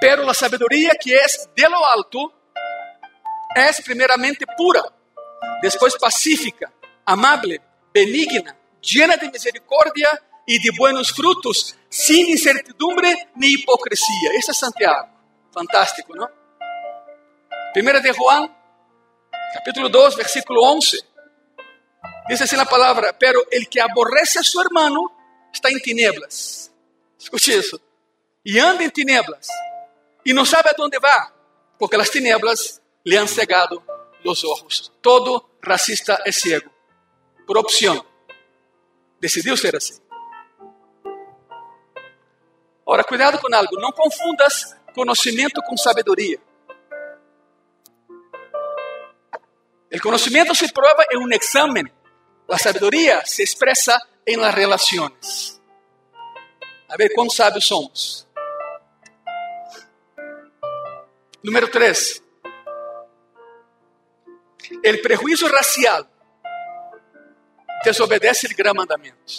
Pero 0.00 0.24
la 0.24 0.34
sabedoria 0.34 0.94
que 1.00 1.14
es 1.14 1.48
de 1.54 1.68
lo 1.68 1.84
alto 1.86 2.39
es 3.54 3.80
primeramente 3.82 4.44
pura, 4.56 4.82
después 5.62 5.96
pacífica, 5.96 6.72
amable, 7.04 7.60
benigna, 7.92 8.56
llena 8.80 9.16
de 9.16 9.30
misericordia 9.30 10.08
y 10.46 10.58
de 10.62 10.70
buenos 10.76 11.12
frutos, 11.12 11.76
sin 11.88 12.28
incertidumbre 12.28 13.28
ni 13.36 13.54
hipocresía. 13.54 14.30
Ese 14.34 14.52
es 14.52 14.58
Santiago. 14.58 15.08
Fantástico, 15.52 16.14
¿no? 16.14 16.28
Primera 17.72 18.00
de 18.00 18.12
Juan, 18.12 18.56
capítulo 19.54 19.88
2, 19.88 20.16
versículo 20.16 20.62
11. 20.62 20.98
Dice 22.28 22.44
así 22.44 22.56
la 22.56 22.64
palabra, 22.64 23.16
pero 23.18 23.40
el 23.50 23.68
que 23.68 23.80
aborrece 23.80 24.38
a 24.38 24.42
su 24.42 24.60
hermano 24.60 25.48
está 25.52 25.68
en 25.68 25.80
tinieblas. 25.80 26.70
Escuche 27.18 27.58
eso. 27.58 27.80
Y 28.44 28.58
anda 28.58 28.84
en 28.84 28.90
tinieblas. 28.90 29.48
Y 30.24 30.32
no 30.32 30.46
sabe 30.46 30.70
a 30.70 30.74
dónde 30.76 30.98
va, 30.98 31.34
porque 31.78 31.96
las 31.96 32.10
tinieblas 32.10 32.79
le 33.04 33.18
han 33.18 33.28
cegado 33.28 33.82
los 34.22 34.44
ojos. 34.44 34.92
Todo 35.00 35.50
racista 35.60 36.20
es 36.24 36.36
ciego, 36.36 36.70
por 37.46 37.58
opción. 37.58 38.04
Decidiu 39.20 39.56
ser 39.56 39.76
assim. 39.76 40.00
Ora, 42.84 43.04
cuidado 43.04 43.38
com 43.38 43.54
algo, 43.54 43.78
não 43.78 43.92
confundas 43.92 44.74
conhecimento 44.94 45.60
com 45.62 45.76
sabedoria. 45.76 46.40
O 49.92 50.00
conhecimento 50.00 50.54
se 50.54 50.72
prova 50.72 51.04
em 51.12 51.18
um 51.18 51.28
exame. 51.32 51.92
A 52.48 52.58
sabedoria 52.58 53.24
se 53.24 53.42
expressa 53.42 53.96
em 54.26 54.36
las 54.36 54.54
relações. 54.54 55.60
A 56.88 56.96
ver 56.96 57.10
quão 57.10 57.28
sábios 57.30 57.66
somos. 57.66 58.26
Número 61.44 61.68
3. 61.68 62.22
El 64.82 65.00
prejuicio 65.00 65.48
racial 65.48 66.08
desobedece 67.84 68.46
el 68.46 68.54
gran 68.54 68.76
mandamento. 68.76 69.32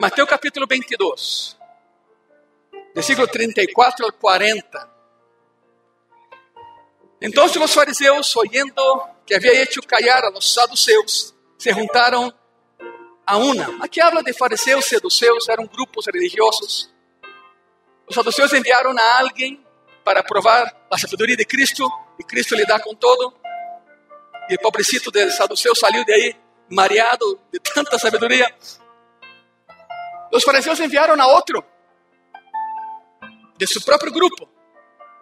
Mateus 0.00 0.28
capítulo 0.28 0.66
22, 0.66 1.58
versículo 2.94 3.26
34 3.28 4.06
al 4.06 4.14
40. 4.14 4.92
Entonces 7.20 7.56
los 7.56 7.72
fariseos, 7.72 8.36
oyendo 8.36 9.22
que 9.24 9.36
había 9.36 9.62
hecho 9.62 9.80
callar 9.82 10.24
a 10.24 10.30
los 10.30 10.52
saduceos, 10.52 11.34
se 11.56 11.72
juntaron 11.72 12.34
a 13.24 13.36
una. 13.38 13.78
Aquí 13.80 14.00
habla 14.00 14.22
de 14.22 14.34
fariseos, 14.34 14.84
seduceos, 14.84 15.48
eran 15.48 15.66
grupos 15.66 16.06
religiosos. 16.06 16.92
Los 18.06 18.14
saduceos 18.14 18.52
enviaron 18.52 18.98
a 18.98 19.18
alguien 19.18 19.64
para 20.04 20.22
probar 20.22 20.86
la 20.90 20.98
sabiduría 20.98 21.36
de 21.36 21.46
Cristo 21.46 21.88
y 22.18 22.24
Cristo 22.24 22.54
le 22.56 22.64
da 22.64 22.78
con 22.80 22.96
todo. 22.98 23.40
Y 24.48 24.52
el 24.52 24.58
pobrecito 24.58 25.10
del 25.10 25.30
saduceo 25.32 25.74
salió 25.74 26.04
de 26.04 26.14
ahí 26.14 26.36
mareado 26.70 27.40
de 27.50 27.58
tanta 27.60 27.98
sabiduría. 27.98 28.46
Los 30.30 30.44
fariseos 30.44 30.78
enviaron 30.80 31.20
a 31.20 31.26
otro 31.26 31.64
de 33.56 33.66
su 33.66 33.82
propio 33.82 34.12
grupo 34.12 34.48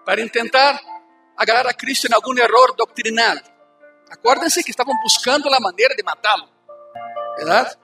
para 0.05 0.21
intentar 0.21 0.81
agarrar 1.37 1.69
a 1.69 1.75
Cristo 1.75 2.07
en 2.07 2.15
algún 2.15 2.39
error 2.39 2.75
doctrinal. 2.77 3.43
Acuérdense 4.11 4.63
que 4.63 4.71
estaban 4.71 4.97
buscando 5.03 5.49
la 5.51 5.61
manera 5.61 5.95
de 5.97 6.03
matarlo, 6.03 6.49
¿verdad? 7.39 7.79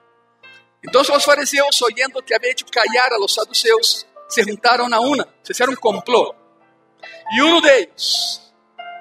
Entonces 0.81 1.13
los 1.13 1.25
fariseos, 1.25 1.81
oyendo 1.81 2.23
que 2.25 2.35
había 2.35 2.51
hecho 2.51 2.65
callar 2.71 3.13
a 3.13 3.19
los 3.19 3.33
saduceos, 3.33 4.07
se 4.27 4.43
juntaron 4.43 4.93
a 4.93 4.99
una, 4.99 5.27
se 5.41 5.53
hicieron 5.53 5.75
un 5.75 5.81
complot. 5.81 6.35
Y 7.33 7.41
uno 7.41 7.61
de 7.61 7.79
ellos, 7.79 8.50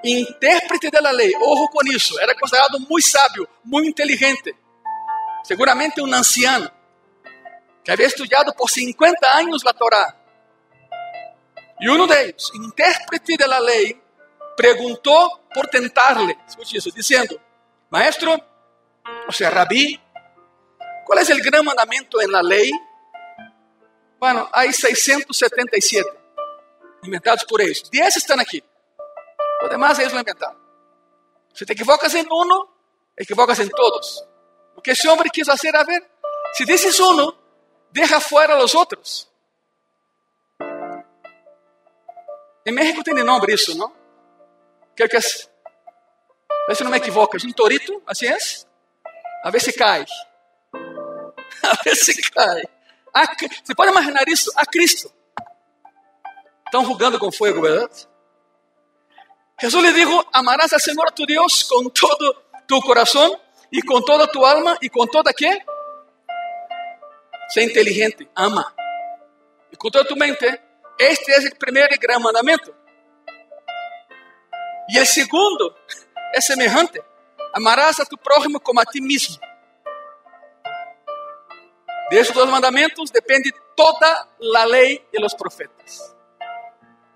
intérprete 0.03 0.91
de 0.91 1.01
la 1.01 1.13
ley, 1.13 1.33
ojo 1.41 1.69
con 1.69 1.87
eso, 1.89 2.19
era 2.21 2.35
considerado 2.35 2.79
muy 2.89 3.03
sabio, 3.03 3.49
muy 3.65 3.87
inteligente, 3.87 4.57
seguramente 5.43 6.01
un 6.01 6.13
anciano, 6.15 6.71
que 7.85 7.93
había 7.93 8.07
estudiado 8.07 8.53
por 8.53 8.71
50 8.71 9.37
años 9.37 9.65
la 9.65 9.73
Torá. 9.73 10.17
Y 11.79 11.89
uno 11.89 12.07
de 12.07 12.25
ellos, 12.27 12.51
intérprete 12.55 13.37
de 13.39 13.49
la 13.49 13.61
ley, 13.61 14.01
preguntó 14.57 15.47
por 15.53 15.67
tentarle, 15.69 16.39
escuche 16.47 16.79
eso, 16.79 16.91
diciendo, 16.91 17.41
maestro, 17.89 18.37
o 19.27 19.33
sea, 19.33 19.51
rabí, 19.51 19.99
¿cuál 21.07 21.21
es 21.21 21.31
el 21.31 21.41
gran 21.41 21.65
mandamiento 21.65 22.21
en 22.21 22.31
la 22.31 22.43
lei? 22.43 22.71
Bueno, 24.19 24.49
hay 24.53 24.73
677 24.73 26.09
inventados 27.05 27.45
por 27.45 27.63
ellos. 27.63 27.91
10 27.91 28.17
están 28.19 28.41
aquí. 28.41 28.63
Los 29.61 29.71
demás 29.71 29.99
ellos 29.99 30.13
lo. 30.13 30.57
Si 31.53 31.67
te 31.67 31.73
equivocas 31.73 32.15
en 32.15 32.27
uno, 32.31 32.75
equivocas 33.17 33.59
en 33.59 33.71
todos. 33.71 34.25
Lo 34.75 34.83
que 34.83 34.93
ese 34.93 35.09
hombre 35.09 35.31
quiso 35.31 35.53
hacer, 35.53 35.77
a 35.77 35.85
ver, 35.85 36.11
si 36.55 36.65
dices 36.65 36.99
uno, 37.01 37.35
deja 37.91 38.21
fuera 38.21 38.55
a 38.55 38.59
los 38.59 38.75
otros. 38.75 39.31
En 42.65 42.75
México 42.75 43.03
tiene 43.03 43.25
nombre 43.25 43.55
eso, 43.55 43.75
¿no? 43.75 43.93
Creo 44.95 45.09
que 45.09 45.17
es, 45.17 45.51
a 46.49 46.69
ver 46.69 46.77
si 46.77 46.85
no 46.85 46.91
me 46.91 46.99
equivoco, 46.99 47.37
es 47.37 47.45
un 47.45 47.53
torito, 47.53 48.03
así 48.07 48.27
es. 48.27 48.67
A 49.43 49.51
ver 49.51 49.61
si 49.61 49.73
cae. 49.73 50.07
A 51.63 51.79
ver 51.85 51.97
si 51.97 52.21
cae. 52.23 52.63
A, 53.13 53.27
você 53.65 53.75
pode 53.75 53.91
imaginar 53.91 54.27
isso? 54.29 54.51
A 54.57 54.65
Cristo. 54.65 55.13
Estão 56.67 56.85
jugando 56.85 57.19
com 57.19 57.33
fogo, 57.33 57.61
verdade? 57.61 58.09
Jesus 59.61 59.83
lhe 59.83 59.93
dijo: 59.93 60.27
Amarás 60.33 60.73
al 60.73 60.81
Senhor 60.81 61.11
tu 61.13 61.27
Deus 61.27 61.63
com 61.65 61.89
todo 61.91 62.43
tu 62.67 62.81
coração 62.81 63.39
e 63.71 63.83
com 63.83 64.01
toda 64.01 64.27
tu 64.27 64.45
alma 64.45 64.79
e 64.81 64.89
com 64.89 65.07
toda 65.07 65.35
quê? 65.35 65.63
Sé 67.51 67.65
inteligente, 67.65 68.29
ama. 68.35 68.75
E 69.71 69.77
com 69.77 69.91
toda 69.91 70.09
tu 70.09 70.17
mente. 70.17 70.47
Este 70.99 71.33
é 71.33 71.39
o 71.39 71.57
primeiro 71.57 71.93
e 71.93 71.99
grande 71.99 72.23
mandamento. 72.23 72.75
E 74.89 74.99
o 74.99 75.07
segundo 75.07 75.75
é 76.33 76.41
semejante: 76.41 77.03
amarás 77.53 78.01
a 78.01 78.07
tu 78.07 78.17
prójimo 78.17 78.61
como 78.61 78.81
a 78.81 78.85
ti 78.87 79.01
mesmo. 79.01 79.39
De 82.11 82.19
esos 82.19 82.35
dos 82.35 82.49
mandamentos 82.49 83.11
depende 83.11 83.53
toda 83.77 84.29
la 84.39 84.65
ley 84.65 85.07
de 85.13 85.21
los 85.21 85.35
profetas. 85.35 86.17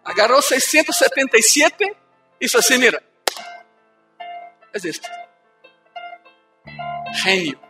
Agarró 0.05 0.43
677 0.43 1.85
y 1.85 2.04
hizo 2.41 2.59
así, 2.59 2.79
mira. 2.79 3.03
Es 4.73 4.85
este. 4.85 5.09
Genio, 7.23 7.61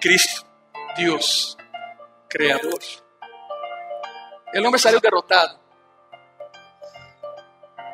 Cristo, 0.00 0.46
Dios, 0.96 1.56
Creador. 2.28 2.80
El 4.52 4.64
hombre 4.64 4.78
salió 4.78 5.00
derrotado. 5.00 5.60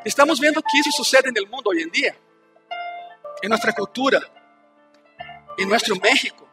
Estamos 0.05 0.41
viendo 0.41 0.61
que 0.61 0.79
eso 0.81 0.91
sucede 0.91 1.29
en 1.29 1.37
el 1.37 1.47
mundo 1.49 1.71
hoy 1.71 1.83
en 1.83 1.91
día, 1.91 2.17
en 3.41 3.49
nuestra 3.49 3.73
cultura, 3.73 4.21
en 5.57 5.69
nuestro 5.69 5.95
México 5.97 6.49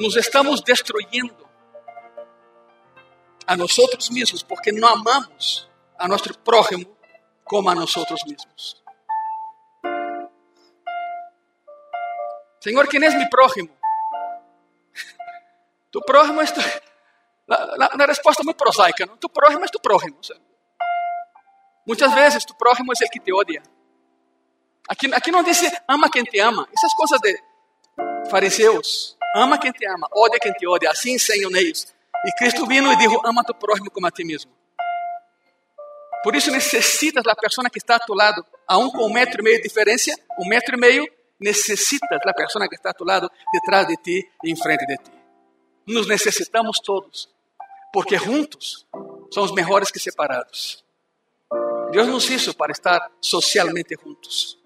nos 0.00 0.16
estamos 0.16 0.64
destruyendo 0.64 1.48
a 3.46 3.56
nosotros 3.56 4.10
mismos 4.10 4.42
porque 4.44 4.72
no 4.72 4.88
amamos 4.88 5.68
a 5.98 6.08
nuestro 6.08 6.34
prójimo 6.42 6.96
como 7.44 7.70
a 7.70 7.74
nosotros 7.74 8.20
mismos. 8.26 8.82
Señor, 12.60 12.88
¿quién 12.88 13.04
es 13.04 13.14
mi 13.14 13.26
prójimo? 13.28 13.70
Tu 15.90 16.00
prójimo 16.02 16.40
es 16.42 16.52
tu, 16.52 16.60
la, 17.46 18.06
respuesta 18.06 18.42
muy 18.44 18.54
prosaica, 18.54 19.06
¿no? 19.06 19.16
Tu 19.16 19.28
prójimo 19.28 19.64
es 19.64 19.70
tu 19.70 19.78
prójimo. 19.80 20.18
Muchas 21.86 22.14
veces 22.14 22.46
tu 22.46 22.56
prójimo 22.56 22.92
es 22.92 23.00
el 23.02 23.08
que 23.10 23.20
te 23.20 23.32
odia. 23.32 23.62
Aquí, 24.88 25.10
aquí 25.12 25.30
no 25.30 25.42
dice 25.42 25.72
ama 25.86 26.08
quien 26.08 26.26
te 26.26 26.40
ama. 26.40 26.68
Esas 26.72 26.92
cosas 26.96 27.20
de 27.20 27.38
fariseos. 28.30 29.16
Ama 29.34 29.58
quem 29.58 29.72
te 29.72 29.86
ama, 29.86 30.08
odia 30.12 30.38
quem 30.40 30.52
te 30.52 30.66
odia. 30.66 30.90
Assim 30.90 31.14
ensinam 31.14 31.54
eles. 31.56 31.94
E 32.24 32.32
Cristo 32.36 32.66
vino 32.66 32.92
e 32.92 32.96
disse: 32.96 33.16
Ama 33.24 33.44
tu 33.44 33.54
próximo 33.54 33.90
como 33.90 34.06
a 34.06 34.10
ti 34.10 34.24
mesmo. 34.24 34.52
Por 36.22 36.36
isso 36.36 36.50
necessitas 36.50 37.24
da 37.24 37.34
pessoa 37.34 37.68
que 37.70 37.78
está 37.78 37.96
a 37.96 38.00
tu 38.00 38.14
lado, 38.14 38.44
com 38.66 39.06
um 39.06 39.12
metro 39.12 39.40
e 39.40 39.44
meio 39.44 39.56
de 39.56 39.62
diferença, 39.62 40.12
um 40.38 40.46
metro 40.46 40.76
e 40.76 40.80
meio, 40.80 41.06
necessitas 41.38 42.20
da 42.24 42.32
pessoa 42.34 42.68
que 42.68 42.74
está 42.74 42.90
a 42.90 42.94
tu 42.94 43.04
lado, 43.04 43.30
detrás 43.52 43.86
de 43.86 43.96
ti 43.96 44.30
e 44.44 44.50
em 44.50 44.56
frente 44.56 44.86
de 44.86 44.96
ti. 44.98 45.10
Nos 45.86 46.06
necessitamos 46.06 46.80
todos. 46.80 47.28
porque 47.92 48.16
juntos 48.18 48.86
somos 49.30 49.52
mejores 49.52 49.90
que 49.90 49.98
separados. 49.98 50.84
Dios 51.92 52.06
nos 52.06 52.30
hizo 52.30 52.54
para 52.54 52.72
estar 52.72 53.10
socialmente 53.20 53.96
juntos. 53.96 54.58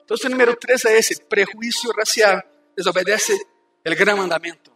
Entonces, 0.00 0.26
el 0.26 0.32
número 0.32 0.56
tres 0.56 0.84
es 0.84 1.10
ese, 1.10 1.24
prejuicio 1.24 1.90
racial 1.92 2.44
desobedece 2.76 3.36
el 3.82 3.94
gran 3.96 4.18
mandamiento. 4.18 4.72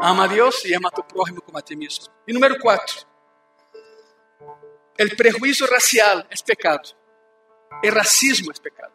Ama 0.00 0.24
a 0.24 0.28
Dios 0.28 0.64
y 0.66 0.74
ama 0.74 0.88
a 0.88 0.92
tu 0.92 1.06
prójimo 1.06 1.40
como 1.40 1.58
a 1.58 1.62
ti 1.62 1.76
mismo. 1.76 2.06
Y 2.26 2.32
número 2.32 2.56
cuatro, 2.60 2.94
el 4.96 5.16
prejuicio 5.16 5.66
racial 5.66 6.26
es 6.30 6.42
pecado. 6.42 6.82
El 7.82 7.92
racismo 7.92 8.52
es 8.52 8.60
pecado. 8.60 8.94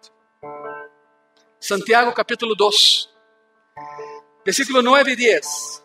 Santiago 1.59 2.13
capítulo 2.13 2.55
2, 2.55 3.15
versículo 4.45 4.81
9 4.81 5.11
y 5.11 5.15
10. 5.15 5.83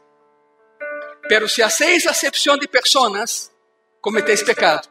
Pero 1.28 1.48
si 1.48 1.62
hacéis 1.62 2.06
acepción 2.06 2.58
de 2.60 2.68
personas, 2.68 3.50
cometéis 4.00 4.44
pecado. 4.44 4.82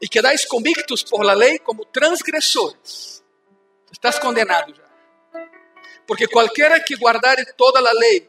Y 0.00 0.08
quedáis 0.08 0.46
convictos 0.46 1.04
por 1.04 1.24
la 1.24 1.34
ley 1.34 1.58
como 1.58 1.84
transgresores. 1.84 3.22
Estás 3.90 4.18
condenado 4.18 4.72
ya. 4.74 4.84
Porque 6.06 6.26
cualquiera 6.26 6.82
que 6.82 6.96
guardare 6.96 7.44
toda 7.56 7.80
la 7.80 7.92
ley, 7.92 8.28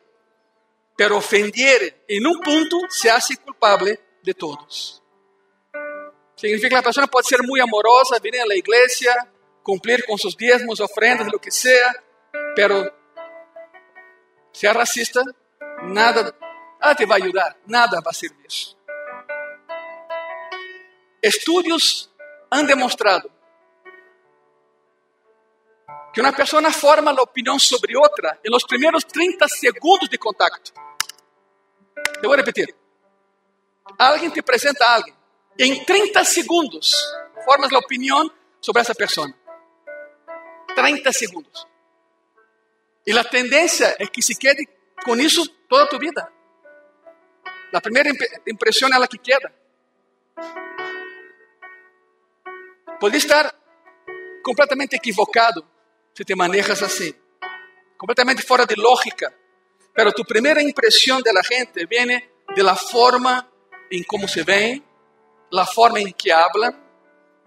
pero 0.96 1.18
ofendiere 1.18 2.04
en 2.08 2.28
un 2.28 2.40
punto, 2.42 2.78
se 2.90 3.10
hace 3.10 3.38
culpable 3.38 4.00
de 4.30 4.34
todos. 4.36 5.02
Significa 6.36 6.70
que 6.70 6.76
la 6.76 6.82
persona 6.82 7.08
puede 7.08 7.26
ser 7.26 7.44
muy 7.44 7.60
amorosa, 7.60 8.18
venir 8.22 8.42
a 8.42 8.46
la 8.46 8.56
iglesia, 8.56 9.12
cumplir 9.64 10.06
con 10.06 10.18
sus 10.18 10.38
diezmos, 10.38 10.80
ofrendas, 10.80 11.28
lo 11.32 11.40
que 11.40 11.52
sea, 11.52 11.94
pero 12.56 12.96
si 14.52 14.68
es 14.68 14.74
racista, 14.74 15.22
nada, 15.84 16.34
nada 16.80 16.96
te 16.96 17.06
va 17.06 17.16
a 17.16 17.18
ayudar, 17.18 17.58
nada 17.66 18.00
va 18.06 18.12
a 18.12 18.14
servir. 18.14 18.48
Estudios 21.22 22.10
han 22.50 22.66
demostrado 22.66 23.30
que 26.14 26.22
una 26.22 26.32
persona 26.32 26.72
forma 26.72 27.12
la 27.12 27.22
opinión 27.22 27.60
sobre 27.60 27.94
otra 27.98 28.40
en 28.42 28.52
los 28.52 28.64
primeros 28.64 29.06
30 29.06 29.48
segundos 29.48 30.10
de 30.10 30.18
contacto. 30.18 30.72
Te 32.22 32.28
voy 32.28 32.36
a 32.36 32.38
repetir. 32.38 32.76
Alguien 33.98 34.32
te 34.32 34.44
presenta 34.44 34.92
a 34.92 34.96
alguien. 34.96 35.16
En 35.58 35.86
30 35.86 36.24
segundos 36.24 36.96
formas 37.46 37.72
la 37.72 37.80
opinión 37.80 38.32
sobre 38.60 38.82
esa 38.82 38.94
persona. 38.94 39.36
30 40.76 41.12
segundos. 41.12 41.68
Y 43.06 43.14
la 43.14 43.24
tendencia 43.24 43.96
es 43.98 44.10
que 44.10 44.22
se 44.22 44.36
quede 44.36 44.68
con 45.04 45.20
eso 45.20 45.44
toda 45.68 45.88
tu 45.88 45.98
vida. 45.98 46.32
La 47.72 47.82
primera 47.82 48.10
impresión 48.46 48.94
es 48.94 49.00
la 49.00 49.08
que 49.08 49.18
queda. 49.18 49.54
Puede 53.00 53.18
estar 53.18 53.56
completamente 54.42 54.98
equivocado 54.98 55.66
si 56.14 56.26
te 56.26 56.36
manejas 56.36 56.82
así, 56.82 57.16
completamente 57.96 58.44
fuera 58.44 58.66
de 58.66 58.76
lógica, 58.76 59.34
pero 59.94 60.12
tu 60.12 60.24
primera 60.24 60.62
impresión 60.62 61.22
de 61.22 61.32
la 61.32 61.44
gente 61.44 61.86
viene 61.86 62.32
de 62.56 62.64
la 62.64 62.76
forma 62.76 63.50
en 63.90 64.04
cómo 64.04 64.28
se 64.28 64.44
ven, 64.44 64.84
la 65.52 65.66
forma 65.66 66.00
en 66.00 66.14
que 66.14 66.32
hablan, 66.32 66.90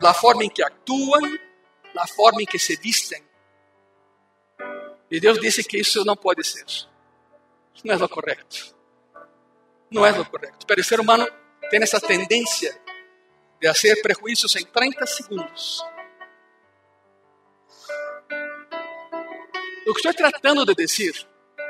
la 0.00 0.12
forma 0.12 0.44
en 0.44 0.50
que 0.50 0.64
actúan, 0.64 1.40
la 1.94 2.06
forma 2.06 2.40
en 2.40 2.46
que 2.46 2.58
se 2.58 2.76
visten. 2.76 3.22
Y 5.08 5.20
Dios 5.20 5.40
dice 5.40 5.62
que 5.64 5.80
eso 5.80 6.04
no 6.04 6.16
puede 6.16 6.42
ser. 6.42 6.64
No 7.84 7.92
es 7.92 8.00
lo 8.00 8.08
correcto. 8.08 8.56
No 9.90 10.06
es 10.06 10.16
lo 10.16 10.28
correcto. 10.30 10.64
Pero 10.66 10.80
el 10.80 10.84
ser 10.84 11.00
humano 11.00 11.26
tiene 11.70 11.84
esa 11.84 12.00
tendencia 12.00 12.72
de 13.60 13.68
hacer 13.68 13.98
prejuicios 14.02 14.56
en 14.56 14.70
30 14.70 15.06
segundos. 15.06 15.84
Lo 19.84 19.92
que 19.92 19.98
estoy 19.98 20.14
tratando 20.14 20.64
de 20.64 20.74
decir 20.74 21.14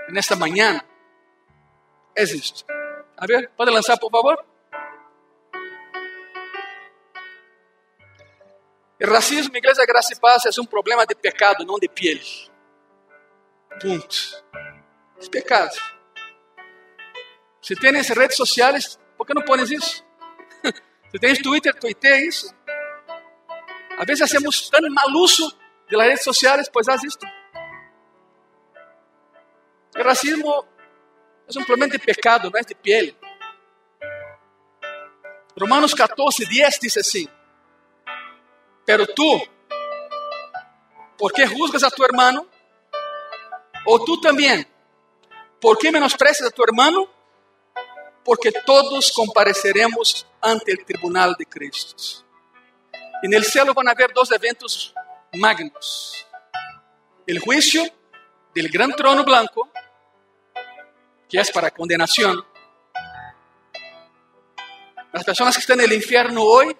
en 0.09 0.17
esta 0.17 0.37
mañana 0.37 0.85
es 2.15 2.33
esto. 2.33 2.65
A 3.17 3.27
ver, 3.27 3.51
¿puede 3.57 3.73
lanzar 3.73 3.99
por 3.99 4.11
favor? 4.11 4.52
El 9.03 9.11
racismo, 9.11 9.57
Iglesia 9.57 9.85
Gracia 9.85 10.17
y 10.17 10.21
Paz, 10.21 10.47
es 10.47 10.57
un 10.59 10.67
problema 10.69 11.05
de 11.05 11.17
pecado, 11.17 11.65
no 11.67 11.77
de 11.77 11.89
piel. 11.89 12.23
Punto. 13.81 14.17
Es 15.19 15.29
pecado. 15.29 15.73
Si 17.61 17.75
tienes 17.75 18.09
redes 18.15 18.37
sociales, 18.37 19.01
¿por 19.17 19.27
qué 19.27 19.35
no 19.35 19.45
pones 19.45 19.73
eso? 19.73 20.05
Si 21.11 21.19
tienes 21.19 21.43
Twitter, 21.43 21.75
tuitea 21.75 22.17
eso. 22.19 22.55
A 23.99 24.05
veces 24.05 24.23
hacemos 24.23 24.71
tan 24.71 24.85
mal 24.93 25.13
uso 25.17 25.51
de 25.91 25.97
las 25.97 26.07
redes 26.07 26.23
sociales, 26.23 26.71
pues 26.73 26.89
haz 26.89 27.03
esto. 27.03 27.27
El 29.97 30.05
racismo 30.05 30.65
es 31.49 31.57
un 31.57 31.65
problema 31.65 31.93
de 31.93 31.99
pecado, 31.99 32.49
no 32.49 32.57
es 32.57 32.69
de 32.69 32.77
piel. 32.77 33.17
Romanos 35.57 35.93
14, 35.93 36.47
10 36.47 36.81
dice 36.81 37.01
así. 37.01 37.29
Pero 38.85 39.07
tú, 39.07 39.43
¿por 41.17 41.33
qué 41.33 41.47
juzgas 41.47 41.85
a 41.85 41.91
tu 41.91 42.05
hermano? 42.05 42.47
O 43.85 44.05
tú 44.05 44.21
también, 44.21 44.67
¿por 45.61 45.79
qué 45.79 45.91
menosprecias 45.91 46.49
a 46.49 46.53
tu 46.53 46.63
hermano? 46.63 47.09
Porque 48.25 48.53
todos 48.53 49.13
compareceremos 49.13 50.27
ante 50.41 50.73
el 50.73 50.85
tribunal 50.85 51.35
de 51.39 51.47
Cristo. 51.47 51.97
En 53.23 53.33
el 53.35 53.45
cielo 53.45 53.73
van 53.75 53.89
a 53.89 53.93
haber 53.93 54.13
dos 54.13 54.31
eventos 54.33 54.95
magnos. 55.35 56.27
El 57.27 57.39
juicio 57.39 57.83
del 58.55 58.69
gran 58.69 58.93
trono 58.93 59.25
blanco, 59.25 59.71
que 61.29 61.39
es 61.39 61.51
para 61.51 61.71
condenación. 61.71 62.45
Las 65.13 65.25
personas 65.25 65.55
que 65.55 65.61
están 65.61 65.81
en 65.81 65.87
el 65.87 65.93
infierno 65.93 66.43
hoy 66.43 66.77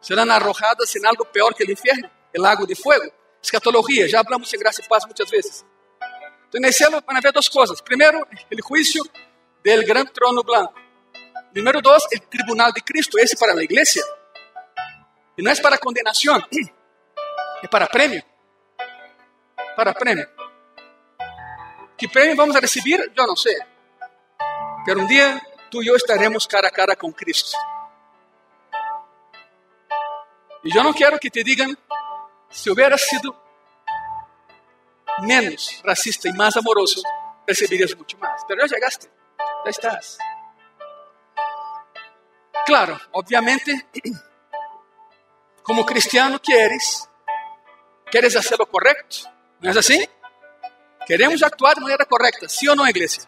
serán 0.00 0.30
arrojadas 0.30 0.94
en 0.96 1.06
algo 1.06 1.24
peor 1.30 1.54
que 1.54 1.64
el 1.64 1.70
infierno, 1.70 2.10
el 2.32 2.42
lago 2.42 2.66
de 2.66 2.74
fuego. 2.74 3.04
Escatología, 3.42 4.06
ya 4.06 4.20
hablamos 4.20 4.52
en 4.52 4.60
Gracia 4.60 4.84
y 4.84 4.88
Paz 4.88 5.06
muchas 5.06 5.30
veces. 5.30 5.64
Entonces, 6.00 6.54
en 6.54 6.64
el 6.64 6.72
cielo 6.72 7.02
van 7.06 7.16
a 7.16 7.18
haber 7.18 7.32
dos 7.32 7.50
cosas. 7.50 7.82
Primero, 7.82 8.26
el 8.50 8.60
juicio 8.60 9.02
del 9.62 9.84
gran 9.84 10.06
trono 10.12 10.42
blanco. 10.42 10.74
Número 11.52 11.80
dos, 11.80 12.06
el 12.10 12.22
tribunal 12.22 12.72
de 12.72 12.82
Cristo, 12.82 13.18
ese 13.18 13.36
para 13.36 13.54
la 13.54 13.64
iglesia. 13.64 14.02
Y 15.36 15.42
no 15.42 15.50
es 15.50 15.60
para 15.60 15.78
condenación, 15.78 16.44
es 17.62 17.68
para 17.68 17.86
premio. 17.86 18.22
Para 19.76 19.92
premio. 19.92 20.26
¿Qué 21.96 22.08
premio 22.08 22.36
vamos 22.36 22.56
a 22.56 22.60
recibir? 22.60 23.12
Yo 23.16 23.26
no 23.26 23.34
sé. 23.36 23.56
Pero 24.84 25.00
un 25.00 25.08
día 25.08 25.42
tú 25.70 25.82
y 25.82 25.86
yo 25.86 25.96
estaremos 25.96 26.46
cara 26.46 26.68
a 26.68 26.70
cara 26.70 26.94
con 26.94 27.12
Cristo. 27.12 27.56
Y 30.66 30.74
yo 30.74 30.82
no 30.82 30.92
quiero 30.92 31.16
que 31.20 31.30
te 31.30 31.44
digan, 31.44 31.78
si 32.50 32.70
hubiera 32.70 32.98
sido 32.98 33.40
menos 35.22 35.80
racista 35.84 36.28
y 36.28 36.32
más 36.32 36.56
amoroso, 36.56 37.00
recibirías 37.46 37.96
mucho 37.96 38.18
más. 38.18 38.42
Pero 38.48 38.66
ya 38.66 38.74
llegaste, 38.74 39.08
ya 39.64 39.70
estás. 39.70 40.18
Claro, 42.66 42.98
obviamente, 43.12 43.86
como 45.62 45.86
cristiano 45.86 46.42
quieres, 46.42 47.08
quieres 48.10 48.34
hacer 48.34 48.58
lo 48.58 48.66
correcto, 48.66 49.18
¿no 49.60 49.70
es 49.70 49.76
así? 49.76 50.04
Queremos 51.06 51.44
actuar 51.44 51.76
de 51.76 51.82
manera 51.82 52.04
correcta, 52.06 52.48
¿sí 52.48 52.66
o 52.66 52.74
no, 52.74 52.88
iglesia? 52.88 53.22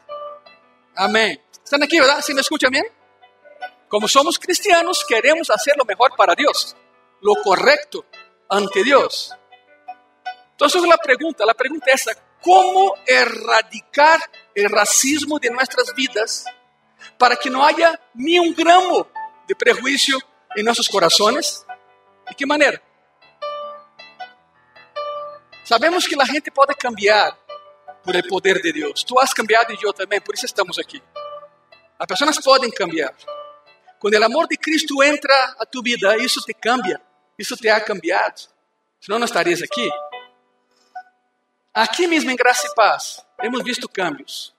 Amén. 0.97 1.41
¿Están 1.53 1.85
aquí, 1.85 2.01
verdad? 2.01 2.21
¿Sí 2.21 2.35
me 2.35 2.41
escuchan 2.41 2.73
bien? 2.73 2.87
Como 3.87 4.09
somos 4.09 4.41
cristianos, 4.41 5.05
queremos 5.09 5.49
hacer 5.51 5.77
lo 5.77 5.85
mejor 5.85 6.17
para 6.17 6.35
Dios 6.35 6.77
lo 7.21 7.35
correcto 7.43 8.07
ante 8.49 8.83
Dios. 8.83 9.35
Entonces 10.53 10.83
la 10.83 10.97
pregunta, 10.97 11.47
la 11.47 11.55
pregunta 11.55 11.93
es, 11.93 12.07
¿cómo 12.43 12.95
erradicar 13.07 14.19
el 14.55 14.69
racismo 14.69 15.39
de 15.39 15.51
nuestras 15.51 15.95
vidas 15.95 16.45
para 17.17 17.37
que 17.37 17.51
no 17.51 17.65
haya 17.65 18.01
ni 18.15 18.39
un 18.39 18.55
gramo 18.55 19.09
de 19.47 19.55
prejuicio 19.55 20.19
en 20.57 20.65
nuestros 20.65 20.89
corazones? 20.89 21.65
¿De 22.29 22.35
qué 22.35 22.45
manera? 22.45 22.83
Sabemos 25.65 26.09
que 26.09 26.17
la 26.17 26.27
gente 26.27 26.51
puede 26.51 26.75
cambiar 26.75 27.39
por 28.03 28.17
el 28.17 28.25
poder 28.25 28.61
de 28.63 28.73
Dios. 28.73 29.05
Tú 29.05 29.21
has 29.21 29.35
cambiado 29.35 29.73
y 29.73 29.77
yo 29.77 29.93
también, 29.93 30.23
por 30.23 30.35
eso 30.35 30.47
estamos 30.47 30.79
aquí. 30.79 31.01
Las 31.99 32.09
personas 32.09 32.41
pueden 32.43 32.71
cambiar. 32.71 33.15
Cuando 33.99 34.17
el 34.17 34.25
amor 34.25 34.49
de 34.49 34.57
Cristo 34.57 35.03
entra 35.03 35.57
a 35.59 35.67
tu 35.67 35.83
vida, 35.83 36.15
eso 36.15 36.41
te 36.47 36.55
cambia. 36.55 37.01
Isso 37.39 37.57
te 37.57 37.69
ha 37.69 37.81
cambiado. 37.81 38.49
Senão 39.01 39.19
não 39.19 39.27
estarias 39.27 39.63
aqui. 39.63 39.89
Aqui 41.73 42.09
mesmo 42.09 42.31
em 42.31 42.37
Graça 42.37 42.67
e 42.67 42.75
Paz, 42.75 43.25
hemos 43.41 43.63
visto 43.63 43.89
cambios. 43.89 44.53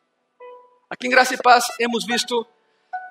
Aqui 0.89 1.07
em 1.07 1.09
Graça 1.09 1.34
e 1.34 1.38
Paz 1.38 1.65
hemos 1.80 2.05
visto 2.05 2.47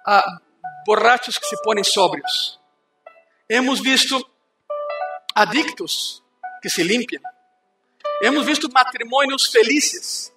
ah, 0.06 0.40
borrachos 0.86 1.36
que 1.36 1.46
se 1.46 1.60
ponem 1.62 1.84
sóbrios. 1.84 2.58
Hemos 3.48 3.80
visto 3.80 4.18
adictos 5.34 6.22
que 6.62 6.70
se 6.70 6.82
limpiam. 6.82 7.22
Hemos 8.22 8.46
visto 8.46 8.70
matrimônios 8.72 9.46
felizes 9.46 10.32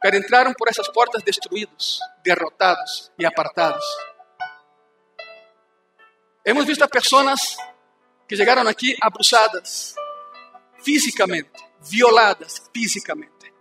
que 0.00 0.16
entraram 0.16 0.52
por 0.52 0.68
essas 0.68 0.86
portas 0.88 1.22
destruídos, 1.22 1.98
derrotados 2.22 3.10
e 3.18 3.24
apartados. 3.24 3.84
Hemos 6.44 6.66
visto 6.66 6.82
a 6.82 6.88
pessoas 6.88 7.56
que 8.28 8.36
chegaram 8.36 8.66
aqui 8.66 8.96
abusadas 9.00 9.94
fisicamente, 10.82 11.50
violadas 11.80 12.70
fisicamente, 12.74 13.52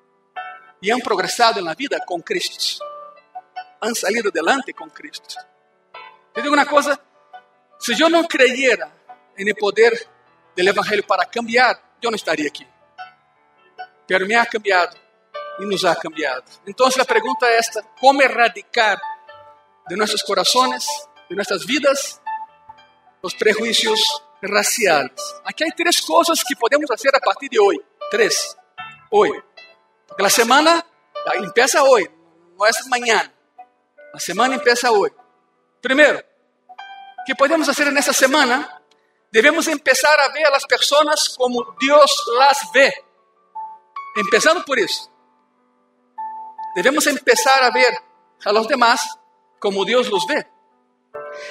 e 0.81 0.91
han 0.91 0.99
progressado 0.99 1.61
na 1.61 1.73
vida 1.73 1.99
com 2.05 2.21
Cristo. 2.21 2.83
Han 3.81 3.93
salido 3.93 4.29
adelante 4.29 4.73
com 4.73 4.89
Cristo. 4.89 5.35
Eu 6.35 6.41
digo 6.41 6.55
uma 6.55 6.65
coisa: 6.65 6.99
se 7.79 7.99
eu 7.99 8.09
não 8.09 8.25
creyera 8.25 8.91
no 9.37 9.55
poder 9.55 10.07
do 10.55 10.61
Evangelho 10.61 11.03
para 11.03 11.25
cambiar, 11.25 11.97
eu 12.01 12.11
não 12.11 12.15
estaria 12.15 12.47
aqui. 12.47 12.67
Pero 14.07 14.25
me 14.25 14.35
ha 14.35 14.45
cambiado 14.45 14.97
e 15.59 15.65
nos 15.65 15.85
ha 15.85 15.95
cambiado. 15.95 16.49
Então 16.65 16.87
a 16.87 17.05
pergunta 17.05 17.45
é 17.45 17.57
esta: 17.57 17.83
como 17.99 18.21
erradicar 18.21 18.99
de 19.87 19.95
nossos 19.95 20.21
corações, 20.21 20.85
de 21.29 21.35
nossas 21.35 21.65
vidas, 21.65 22.21
os 23.21 23.33
prejuízos 23.33 23.99
raciais? 24.49 25.11
Aqui 25.45 25.63
há 25.63 25.71
três 25.71 25.99
coisas 25.99 26.43
que 26.43 26.55
podemos 26.55 26.87
fazer 26.87 27.15
a 27.15 27.19
partir 27.19 27.49
de 27.49 27.59
hoje. 27.59 27.81
Três. 28.11 28.55
Hoje. 29.11 29.43
Porque 30.07 30.25
a 30.25 30.29
semana 30.29 30.83
empieza 31.35 31.81
hoje, 31.83 32.09
não 32.57 32.65
é 32.65 32.71
amanhã. 32.85 33.31
A 34.13 34.19
semana 34.19 34.55
empieza. 34.55 34.89
Primeiro, 35.81 36.23
que 37.25 37.35
podemos 37.35 37.65
fazer 37.67 37.91
nessa 37.91 38.13
semana? 38.13 38.81
Devemos 39.31 39.65
começar 39.65 40.19
a 40.19 40.27
ver 40.29 40.45
as 40.53 40.65
pessoas 40.65 41.29
como 41.29 41.75
Deus 41.79 42.11
las 42.37 42.71
vê. 42.71 42.93
Empezando 44.17 44.63
por 44.63 44.77
isso. 44.77 45.11
Devemos 46.75 47.03
começar 47.05 47.63
a 47.63 47.71
ver 47.71 47.97
a 48.45 48.51
los 48.51 48.67
demás 48.67 49.01
como 49.59 49.85
Deus 49.85 50.07
los 50.07 50.25
vê. 50.27 50.52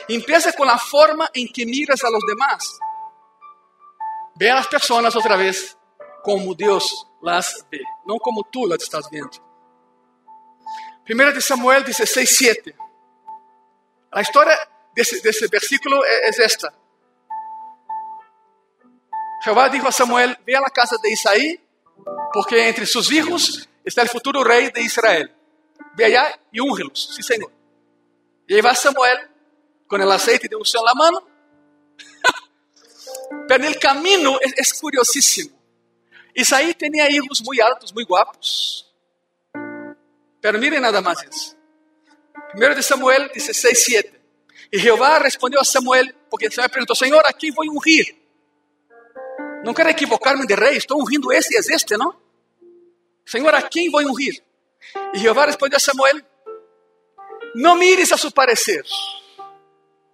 Empieza 0.09 0.53
com 0.53 0.65
a 0.65 0.79
forma 0.79 1.29
em 1.35 1.47
que 1.47 1.65
miras 1.65 2.03
a 2.05 2.11
los 2.11 2.25
demás. 2.27 2.65
Ve 4.37 4.51
a 4.51 4.55
las 4.55 4.67
pessoas 4.67 5.15
outra 5.15 5.37
vez 5.37 5.77
como 6.23 6.55
Deus 6.55 7.07
las 7.21 7.65
vê, 7.71 7.83
não 8.07 8.19
como 8.19 8.43
tú 8.45 8.67
las 8.67 8.83
estás 8.83 9.09
vendo. 9.11 9.39
1 11.09 11.33
de 11.33 11.41
Samuel 11.41 11.83
16, 11.85 12.37
7. 12.37 12.75
A 14.13 14.21
história 14.21 14.57
desse, 14.95 15.21
desse 15.21 15.49
versículo 15.49 16.05
é, 16.05 16.29
é 16.29 16.45
esta. 16.45 16.73
Jeová 19.45 19.69
dijo 19.69 19.87
a 19.87 19.93
Samuel: 19.93 20.37
Ve 20.47 20.55
a 20.55 20.61
la 20.61 20.71
casa 20.71 20.97
de 21.03 21.13
Isaí, 21.13 21.61
porque 22.33 22.69
entre 22.69 22.87
seus 22.87 23.09
filhos 23.09 23.69
está 23.85 24.03
o 24.05 24.09
futuro 24.09 24.45
rei 24.45 24.71
de 24.71 24.81
Israel. 24.81 25.29
Ve 25.95 26.05
allá 26.05 26.39
e 26.53 26.61
úngelos. 26.61 27.15
Sí, 27.15 27.23
Senhor. 27.23 27.51
E 28.49 28.55
aí 28.55 28.61
vai 28.61 28.77
Samuel 28.77 29.32
com 29.93 29.99
o 29.99 30.11
aceite 30.11 30.49
de 30.49 30.57
unção 30.57 30.83
na 30.85 30.95
mão. 30.95 31.23
Pero 33.47 33.69
no 33.69 33.79
caminho 33.79 34.39
é, 34.41 34.47
é 34.47 34.81
curiosíssimo. 34.81 35.53
Isaí 36.35 36.73
tinha 36.73 37.11
hijos 37.11 37.43
muito 37.43 37.63
altos, 37.63 37.93
muito 37.93 38.09
guapos. 38.09 38.91
Pero 40.41 40.59
miren 40.59 40.81
nada 40.81 41.03
mais 41.03 41.23
isso. 41.23 41.55
1 42.57 42.75
de 42.75 42.83
Samuel 42.83 43.29
16, 43.35 43.85
7. 43.85 44.13
E 44.73 44.79
Jeová 44.79 45.19
respondeu 45.19 45.61
a 45.61 45.65
Samuel, 45.65 46.07
porque 46.31 46.51
Samuel 46.51 46.71
perguntou: 46.71 46.97
Senhor, 46.97 47.23
a 47.27 47.33
quem 47.35 47.53
vou 47.53 47.67
ungir? 47.67 48.17
Não 49.63 49.75
quero 49.75 49.91
equivocar-me 49.91 50.47
de 50.47 50.55
rei, 50.55 50.79
estou 50.79 51.03
ungindo 51.03 51.31
esse 51.31 51.55
e 51.55 51.59
este, 51.59 51.99
não? 51.99 52.17
Senhor, 53.27 53.55
a 53.55 53.61
quem 53.61 53.91
vou 53.91 54.01
ungir? 54.01 54.43
E 55.13 55.19
Jeová 55.19 55.45
respondeu 55.45 55.77
a 55.77 55.81
Samuel: 55.81 56.23
Não 57.55 57.77
mires 57.77 58.11
a 58.11 58.17
seu 58.17 58.33
parecer, 58.33 58.85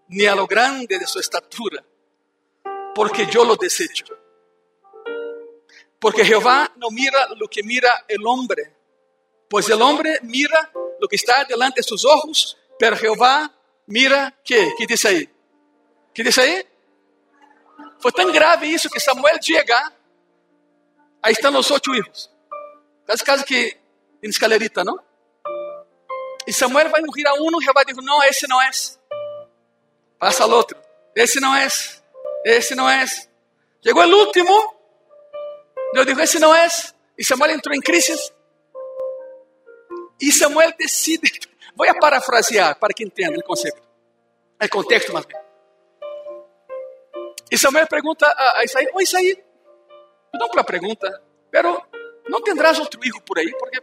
ni 0.08 0.26
a 0.26 0.34
lo 0.34 0.46
grande 0.46 0.98
de 0.98 1.06
sua 1.06 1.20
estatura, 1.20 1.84
porque 2.94 3.28
eu 3.32 3.44
lo 3.44 3.56
desejo. 3.56 4.16
Porque 6.00 6.24
Jeová 6.24 6.70
não 6.76 6.90
mira 6.90 7.28
lo 7.34 7.48
que 7.48 7.62
mira 7.62 8.04
el 8.08 8.24
hombre, 8.26 8.72
pues 9.48 9.68
el 9.68 9.82
hombre 9.82 10.18
mira 10.22 10.70
lo 11.00 11.08
que 11.08 11.16
está 11.16 11.44
delante 11.44 11.80
de 11.80 11.82
sus 11.82 12.04
ojos, 12.04 12.56
pero 12.78 12.96
Jehová 12.96 13.52
mira 13.86 14.34
que, 14.44 14.74
que 14.76 14.86
diz 14.86 15.04
aí? 15.04 15.28
Que 16.14 16.22
diz 16.22 16.38
aí? 16.38 16.66
Foi 18.00 18.12
tão 18.12 18.30
grave 18.30 18.66
isso 18.66 18.88
que 18.88 19.00
Samuel 19.00 19.38
chega, 19.42 19.92
aí 21.22 21.32
estão 21.32 21.56
os 21.58 21.70
oito 21.70 21.92
filhos. 21.92 22.30
Quase 23.04 23.24
caso 23.24 23.44
que 23.44 23.76
em 24.22 24.28
escalerita, 24.28 24.84
não? 24.84 24.98
E 26.46 26.52
Samuel 26.52 26.88
vai 26.90 27.02
ungir 27.02 27.26
a 27.26 27.34
um, 27.34 27.60
Jeová 27.60 27.84
diz: 27.84 27.96
Não, 27.96 28.22
esse 28.24 28.46
não 28.48 28.60
é. 28.62 28.70
Passa 30.18 30.44
ao 30.44 30.50
outro: 30.50 30.76
Esse 31.14 31.40
não 31.40 31.54
é. 31.54 31.66
Esse 32.44 32.74
não 32.74 32.88
é. 32.88 33.04
Chegou 33.82 34.04
o 34.04 34.16
último, 34.26 34.74
Deus 35.92 36.06
dijo: 36.06 36.20
Esse 36.20 36.38
não 36.38 36.54
é. 36.54 36.68
E 37.16 37.24
Samuel 37.24 37.52
entrou 37.52 37.74
em 37.74 37.80
crise. 37.80 38.16
E 40.20 40.32
Samuel 40.32 40.72
decide 40.76 41.48
Vou 41.78 41.86
parafrasear 42.00 42.76
para 42.76 42.92
que 42.92 43.04
entenda 43.04 43.38
o 43.38 43.44
conceito. 43.44 43.80
É 44.58 44.66
contexto, 44.66 45.12
mais 45.12 45.24
bem. 45.24 45.40
E 47.52 47.56
Samuel 47.56 47.86
pergunta 47.86 48.26
a, 48.26 48.64
Isaí, 48.64 48.90
ô 48.92 49.00
Isaí, 49.00 49.40
perdão 50.32 50.48
pela 50.50 50.64
pergunta, 50.64 51.22
pero 51.52 51.80
não 52.28 52.42
tendrás 52.42 52.80
outro 52.80 53.00
filho 53.00 53.22
por 53.22 53.38
aí, 53.38 53.56
porque 53.56 53.80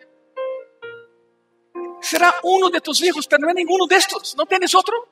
será 2.01 2.37
um 2.43 2.69
de 2.69 2.81
tus 2.81 2.99
hijos, 2.99 3.25
pero 3.25 3.43
não 3.43 3.49
é 3.49 3.53
nenhum 3.53 3.87
destes, 3.87 4.35
não 4.35 4.45
tens 4.45 4.73
outro? 4.73 5.07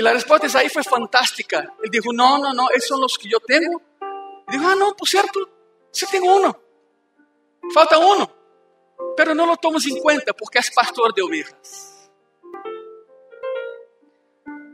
E 0.00 0.08
a 0.08 0.12
resposta 0.12 0.46
de 0.46 0.46
Isaí 0.46 0.68
foi 0.70 0.82
fantástica. 0.82 1.70
Ele 1.80 1.90
disse, 1.90 2.08
não, 2.14 2.38
não, 2.38 2.54
não, 2.54 2.70
esses 2.70 2.88
são 2.88 3.04
os 3.04 3.16
que 3.16 3.30
eu 3.30 3.40
tenho. 3.40 3.80
Ele 4.48 4.58
disse, 4.58 4.64
ah, 4.64 4.74
não, 4.74 4.94
por 4.94 5.06
certo, 5.06 5.46
você 5.92 6.06
tem 6.06 6.22
um. 6.22 6.52
Falta 7.74 7.98
um 7.98 8.26
pero 9.16 9.34
não 9.34 9.44
lo 9.44 9.56
tomas 9.56 9.84
em 9.84 10.00
conta 10.00 10.32
porque 10.32 10.58
és 10.58 10.70
pastor 10.70 11.12
de 11.12 11.22
ovelhas. 11.22 12.10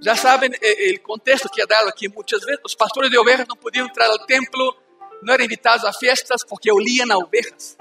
Já 0.00 0.14
sabem 0.14 0.50
o 0.50 1.00
contexto 1.00 1.48
que 1.48 1.60
é 1.60 1.66
dado 1.66 1.88
aqui 1.88 2.08
muitas 2.08 2.44
vezes. 2.44 2.60
Os 2.64 2.74
pastores 2.74 3.10
de 3.10 3.18
ovelhas 3.18 3.48
não 3.48 3.56
podiam 3.56 3.86
entrar 3.86 4.08
ao 4.08 4.24
templo, 4.26 4.76
não 5.22 5.34
eram 5.34 5.44
invitados 5.44 5.84
a 5.84 5.92
festas 5.92 6.44
porque 6.44 6.70
olían 6.70 7.12
a 7.12 7.18
ovelhas. 7.18 7.76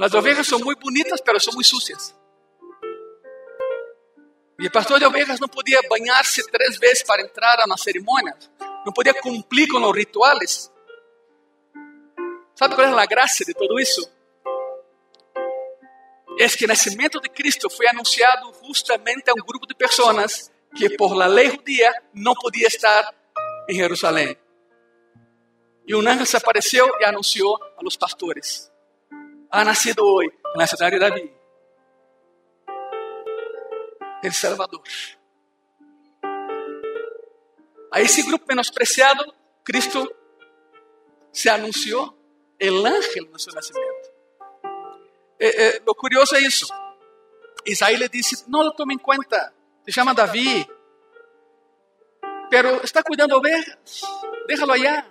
As 0.00 0.14
ovelhas 0.14 0.46
são 0.46 0.58
muito 0.58 0.80
bonitas, 0.80 1.20
mas 1.24 1.44
são 1.44 1.54
muito 1.54 1.68
sucias. 1.68 2.14
E 4.60 4.66
o 4.66 4.70
pastor 4.70 4.98
de 4.98 5.06
ovelhas 5.06 5.38
não 5.38 5.48
podia 5.48 5.80
banhar-se 5.88 6.44
três 6.50 6.78
vezes 6.78 7.02
para 7.02 7.22
entrar 7.22 7.64
na 7.66 7.76
cerimônia, 7.76 8.36
não 8.84 8.92
podia 8.92 9.14
cumprir 9.14 9.68
com 9.68 9.78
os 9.78 9.96
rituais. 9.96 10.72
Sabe 12.54 12.74
qual 12.74 12.86
é 12.86 13.02
a 13.02 13.06
graça 13.06 13.44
de 13.44 13.54
tudo 13.54 13.78
isso? 13.78 14.18
é 16.40 16.48
que 16.48 16.64
o 16.64 16.68
nascimento 16.68 17.20
de 17.20 17.28
Cristo 17.28 17.68
foi 17.68 17.88
anunciado 17.88 18.52
justamente 18.64 19.28
a 19.28 19.32
um 19.32 19.44
grupo 19.44 19.66
de 19.66 19.74
pessoas 19.74 20.50
que 20.76 20.96
por 20.96 21.12
la 21.14 21.26
lei 21.26 21.50
judia 21.50 21.92
não 22.14 22.32
podia 22.34 22.68
estar 22.68 23.12
em 23.68 23.74
Jerusalém. 23.74 24.36
E 25.86 25.94
um 25.96 26.06
anjo 26.06 26.24
se 26.26 26.36
apareceu 26.36 26.88
e 27.00 27.04
anunciou 27.04 27.58
a 27.76 27.82
los 27.82 27.96
pastores: 27.96 28.70
Ha 29.50 29.64
nascido 29.64 30.04
hoje 30.04 30.32
na 30.54 30.66
cidade 30.66 30.92
de 30.92 31.00
Davi 31.00 31.37
el 34.22 34.32
Salvador. 34.32 34.82
A 37.90 38.00
esse 38.00 38.22
grupo 38.22 38.44
menospreciado, 38.48 39.34
Cristo 39.64 40.10
se 41.32 41.48
anunciou, 41.50 42.16
el 42.58 42.84
ángel 42.84 43.30
no 43.30 43.38
seu 43.38 43.54
nascimento. 43.54 44.10
O 45.86 45.94
curioso 45.94 46.34
é 46.34 46.40
isso. 46.40 46.66
Isaí 47.64 47.96
lhe 47.96 48.08
disse: 48.08 48.44
Não 48.48 48.62
lo 48.62 48.72
tome 48.72 48.94
em 48.94 48.98
conta, 48.98 49.54
se 49.84 49.92
chama 49.92 50.14
Davi, 50.14 50.66
pero 52.50 52.80
está 52.82 53.02
cuidando 53.02 53.36
ovelhas, 53.36 54.02
déjalo 54.46 54.72
allá. 54.72 55.06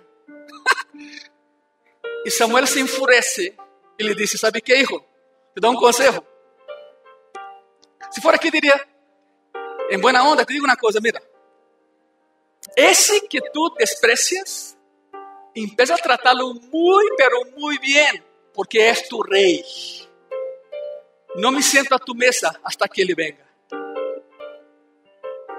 e 2.24 2.30
Samuel 2.30 2.66
se 2.66 2.80
enfurece 2.80 3.56
e 3.98 4.04
lhe 4.04 4.14
disse: 4.14 4.36
Sabe 4.36 4.60
que, 4.60 4.76
hijo? 4.76 5.00
Te 5.54 5.60
dou 5.60 5.72
um 5.72 5.76
conselho. 5.76 6.24
Se 8.10 8.20
for 8.20 8.34
aqui, 8.34 8.50
diria: 8.50 8.86
Em 9.90 9.98
buena 9.98 10.22
onda, 10.22 10.44
te 10.44 10.52
digo 10.52 10.64
uma 10.64 10.76
coisa, 10.76 11.00
mira. 11.00 11.22
Esse 12.76 13.22
que 13.28 13.40
tu 13.50 13.70
desprecias, 13.70 14.76
empieza 15.54 15.94
a 15.94 15.98
tratá-lo 15.98 16.54
muito, 16.54 17.16
pero 17.16 17.44
muito 17.56 17.80
bem, 17.80 18.22
porque 18.52 18.78
és 18.78 19.08
tu 19.08 19.22
rei. 19.22 19.64
no 21.38 21.52
me 21.52 21.62
siento 21.62 21.94
a 21.94 21.98
tu 21.98 22.14
mesa 22.14 22.58
hasta 22.64 22.88
que 22.88 23.00
ele 23.00 23.14
venga. 23.14 23.46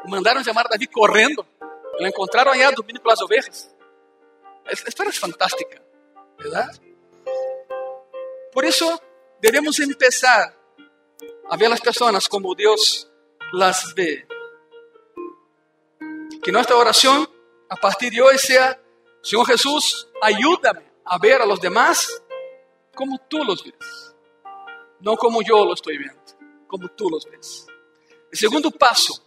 Mandaram 0.06 0.44
chamar 0.44 0.66
a 0.66 0.70
Davi 0.70 0.88
correndo. 0.88 1.46
Lo 2.00 2.08
encontraram 2.08 2.52
allá 2.52 2.72
dormindo 2.72 3.00
com 3.02 3.10
as 3.12 3.22
ovelhas. 3.22 3.74
Esta 4.66 4.90
história 4.90 5.10
é 5.10 5.14
fantástica, 5.14 5.82
verdade? 6.38 6.82
Por 8.52 8.66
isso, 8.66 8.86
devemos 9.40 9.80
empezar 9.80 10.56
a 11.50 11.58
ver 11.58 11.72
as 11.72 11.80
pessoas 11.80 12.28
como 12.28 12.56
Deus 12.56 13.09
las 13.54 13.93
ve. 13.93 14.28
Que 16.43 16.52
nossa 16.52 16.76
oração, 16.76 17.28
a 17.70 17.76
partir 17.76 18.10
de 18.12 18.22
hoje, 18.22 18.39
seja: 18.39 18.80
Senhor 19.22 19.45
Jesus, 19.45 20.08
ayúdame 20.22 20.84
a 21.06 21.18
ver 21.18 21.41
a 21.41 21.45
los 21.45 21.60
demás 21.60 22.22
como 22.95 23.18
tú 23.18 23.43
los 23.43 23.64
ves, 23.64 24.16
não 25.02 25.16
como 25.16 25.41
eu 25.41 25.64
lo 25.64 25.74
estou 25.74 25.93
vendo, 25.93 26.20
como 26.68 26.88
tú 26.89 27.10
los 27.10 27.26
ves. 27.26 27.66
O 28.32 28.36
segundo 28.36 28.72
passo 28.72 29.26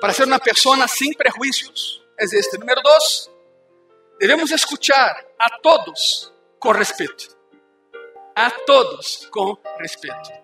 para 0.00 0.12
ser 0.12 0.24
uma 0.24 0.38
pessoa 0.38 0.88
sem 0.88 1.12
prejuízos 1.12 2.02
é 2.18 2.24
este. 2.24 2.58
Número 2.58 2.80
dois, 2.82 3.30
devemos 4.18 4.50
escuchar 4.50 5.26
a 5.38 5.58
todos 5.58 6.32
com 6.58 6.70
respeito. 6.70 7.36
A 8.34 8.50
todos 8.50 9.26
com 9.30 9.56
respeito. 9.78 10.41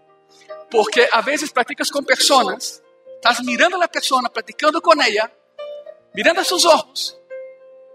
Porque 0.71 1.09
a 1.11 1.21
vezes 1.21 1.51
praticas 1.51 1.91
com 1.91 2.03
pessoas, 2.03 2.83
estás 3.14 3.41
mirando 3.41 3.83
a 3.83 3.89
pessoa, 3.89 4.29
praticando 4.29 4.81
com 4.83 4.93
ela, 4.93 5.33
mirando 6.14 6.41
a 6.41 6.75
olhos, 6.75 7.19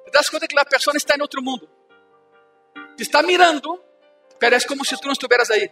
te 0.06 0.12
das 0.12 0.30
conta 0.30 0.48
que 0.48 0.60
a 0.60 0.66
pessoa 0.66 0.96
está 0.98 1.16
em 1.16 1.22
outro 1.22 1.42
mundo. 1.42 1.70
Te 2.98 3.04
está 3.04 3.22
mirando, 3.22 3.82
pero 4.40 4.56
é 4.56 4.60
como 4.62 4.84
se 4.84 4.98
tu 4.98 5.06
não 5.06 5.14
estuvieras 5.14 5.50
aí. 5.52 5.72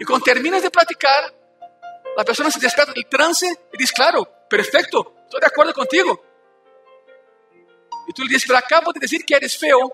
E 0.00 0.04
quando 0.04 0.24
terminas 0.24 0.62
de 0.62 0.70
praticar, 0.70 1.34
a 2.16 2.24
pessoa 2.24 2.50
se 2.50 2.58
desperta 2.58 2.92
do 2.92 3.04
trance 3.04 3.46
e 3.72 3.76
diz: 3.76 3.90
Claro, 3.90 4.26
perfeito, 4.48 5.12
estou 5.24 5.38
de 5.38 5.46
acordo 5.46 5.74
contigo. 5.74 6.24
E 8.08 8.12
tu 8.12 8.22
lhe 8.22 8.28
dizes: 8.28 8.50
acabo 8.50 8.92
de 8.92 9.00
dizer 9.00 9.22
que 9.22 9.34
eres 9.34 9.54
feo. 9.54 9.92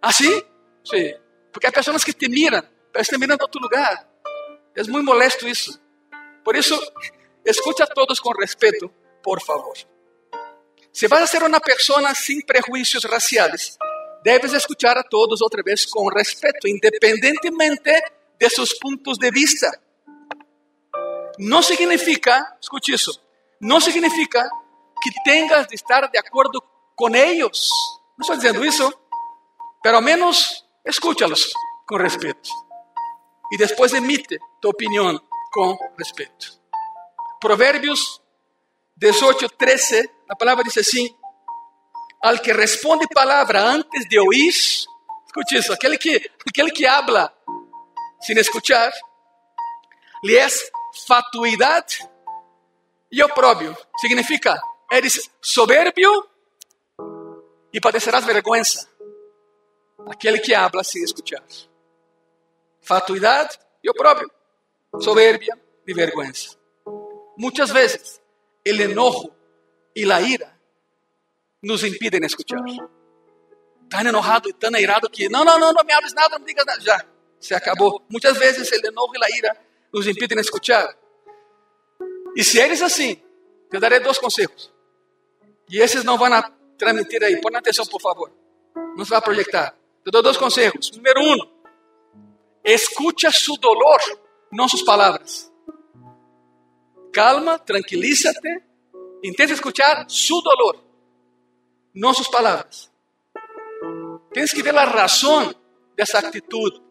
Assim? 0.00 0.42
Sim. 0.84 1.14
Porque 1.52 1.66
há 1.66 1.72
pessoas 1.72 2.02
que 2.02 2.12
te 2.12 2.28
miram 2.28 2.62
estão 3.00 3.18
mirando 3.18 3.40
a 3.40 3.44
outro 3.44 3.60
lugar. 3.60 4.06
É 4.76 4.82
muito 4.84 5.06
molesto 5.06 5.48
isso. 5.48 5.80
Por 6.44 6.54
isso, 6.54 6.78
escute 7.44 7.82
a 7.82 7.86
todos 7.86 8.20
com 8.20 8.30
respeito, 8.38 8.88
por 9.22 9.42
favor. 9.42 9.76
Se 10.92 11.08
vas 11.08 11.22
a 11.22 11.26
ser 11.26 11.42
uma 11.42 11.60
pessoa 11.60 12.14
sem 12.14 12.40
prejuízos 12.40 13.04
raciais, 13.04 13.76
debes 14.22 14.52
escuchar 14.52 14.96
a 14.96 15.02
todos 15.02 15.40
outra 15.40 15.62
vez 15.62 15.84
com 15.86 16.08
respeito, 16.08 16.68
independentemente 16.68 17.90
de 18.38 18.50
seus 18.50 18.72
pontos 18.74 19.18
de 19.18 19.30
vista. 19.30 19.70
Não 21.38 21.62
significa, 21.62 22.56
escute 22.60 22.92
isso, 22.92 23.20
não 23.60 23.80
significa 23.80 24.48
que 25.02 25.10
tengas 25.24 25.66
de 25.66 25.74
estar 25.74 26.06
de 26.08 26.18
acordo 26.18 26.62
com 26.94 27.14
eles. 27.14 27.68
Não 28.18 28.22
estou 28.22 28.36
dizendo 28.36 28.64
isso, 28.64 28.92
pero 29.82 29.96
ao 29.96 30.02
menos 30.02 30.64
escúchalos 30.86 31.50
com 31.86 31.96
respeito 31.96 32.65
e 33.52 33.56
depois 33.56 33.92
emite 33.92 34.38
tu 34.60 34.68
opinião 34.68 35.20
com 35.52 35.76
respeito. 35.98 36.60
Provérbios 37.40 38.20
18, 38.96 39.48
13, 39.50 40.10
a 40.28 40.36
palavra 40.36 40.64
diz 40.64 40.76
assim: 40.78 41.14
Al 42.22 42.38
que 42.38 42.52
responde 42.52 43.06
palavra 43.08 43.62
antes 43.62 44.08
de 44.08 44.18
ouvir, 44.18 44.48
escute 44.48 45.56
isso, 45.56 45.72
aquele 45.72 45.98
que, 45.98 46.30
aquele 46.48 46.70
que 46.70 46.86
habla 46.86 47.32
sem 48.20 48.36
escuchar, 48.38 48.92
lhe 50.24 50.36
é 50.36 50.46
fatuidade 51.06 51.98
e 53.12 53.22
oprobio. 53.22 53.76
Significa, 53.98 54.58
eres 54.90 55.30
soberbio 55.40 56.26
e 57.72 57.80
padecerás 57.80 58.24
vergonha. 58.24 58.62
Aquele 60.08 60.38
que 60.38 60.54
habla 60.54 60.82
sem 60.82 61.02
escuchar 61.02 61.42
fatuidade 62.86 63.58
e 63.82 63.90
oprobio, 63.90 64.30
soberbia 65.00 65.58
e 65.86 65.92
vergonha. 65.92 66.32
Muitas 67.36 67.70
vezes, 67.70 68.20
o 68.64 68.70
enojo 68.70 69.30
e 69.94 70.10
a 70.10 70.20
ira 70.20 70.56
nos 71.62 71.82
impidem 71.82 72.24
escuchar. 72.24 72.62
Tan 73.90 74.08
enojado 74.08 74.48
e 74.48 74.52
tan 74.52 74.74
airado 74.74 75.10
que 75.10 75.28
não, 75.28 75.44
não, 75.44 75.58
não, 75.58 75.72
não 75.72 75.84
me 75.84 75.92
hables 75.92 76.14
nada, 76.14 76.30
não 76.30 76.40
me 76.40 76.46
digas 76.46 76.64
nada. 76.64 76.80
Já, 76.80 77.04
se 77.38 77.54
acabou. 77.54 78.02
Muitas 78.08 78.36
vezes 78.36 78.70
o 78.70 78.86
enojo 78.86 79.12
e 79.14 79.24
a 79.24 79.36
ira 79.36 79.56
nos 79.92 80.06
impidem 80.06 80.38
escuchar. 80.38 80.96
E 82.36 82.44
se 82.44 82.58
eres 82.60 82.82
assim, 82.82 83.20
te 83.70 83.78
darei 83.78 84.00
dois 84.00 84.18
conselhos. 84.18 84.72
E 85.68 85.80
esses 85.80 86.04
não 86.04 86.16
vão 86.16 86.28
transmitir 86.78 87.22
aí. 87.22 87.40
Põe 87.40 87.56
atenção, 87.56 87.86
por 87.86 88.00
favor. 88.00 88.30
Não 88.96 89.04
se 89.04 89.10
vai 89.10 89.20
projetar. 89.20 89.74
Te 90.04 90.10
dou 90.10 90.22
dois 90.22 90.36
conselhos. 90.36 90.90
Número 90.92 91.20
um, 91.20 91.55
escucha 92.66 93.30
su 93.30 93.56
dolor, 93.56 94.00
não 94.52 94.68
suas 94.68 94.82
palavras. 94.82 95.52
Calma, 97.12 97.58
tranquilízate, 97.58 98.64
intenta 99.22 99.52
escuchar 99.52 100.04
su 100.08 100.42
dolor, 100.42 100.84
não 101.94 102.12
suas 102.12 102.28
palavras. 102.28 102.90
Tens 104.32 104.52
que 104.52 104.62
ver 104.62 104.76
a 104.76 104.84
razão 104.84 105.54
dessa 105.96 106.18
atitude 106.18 106.82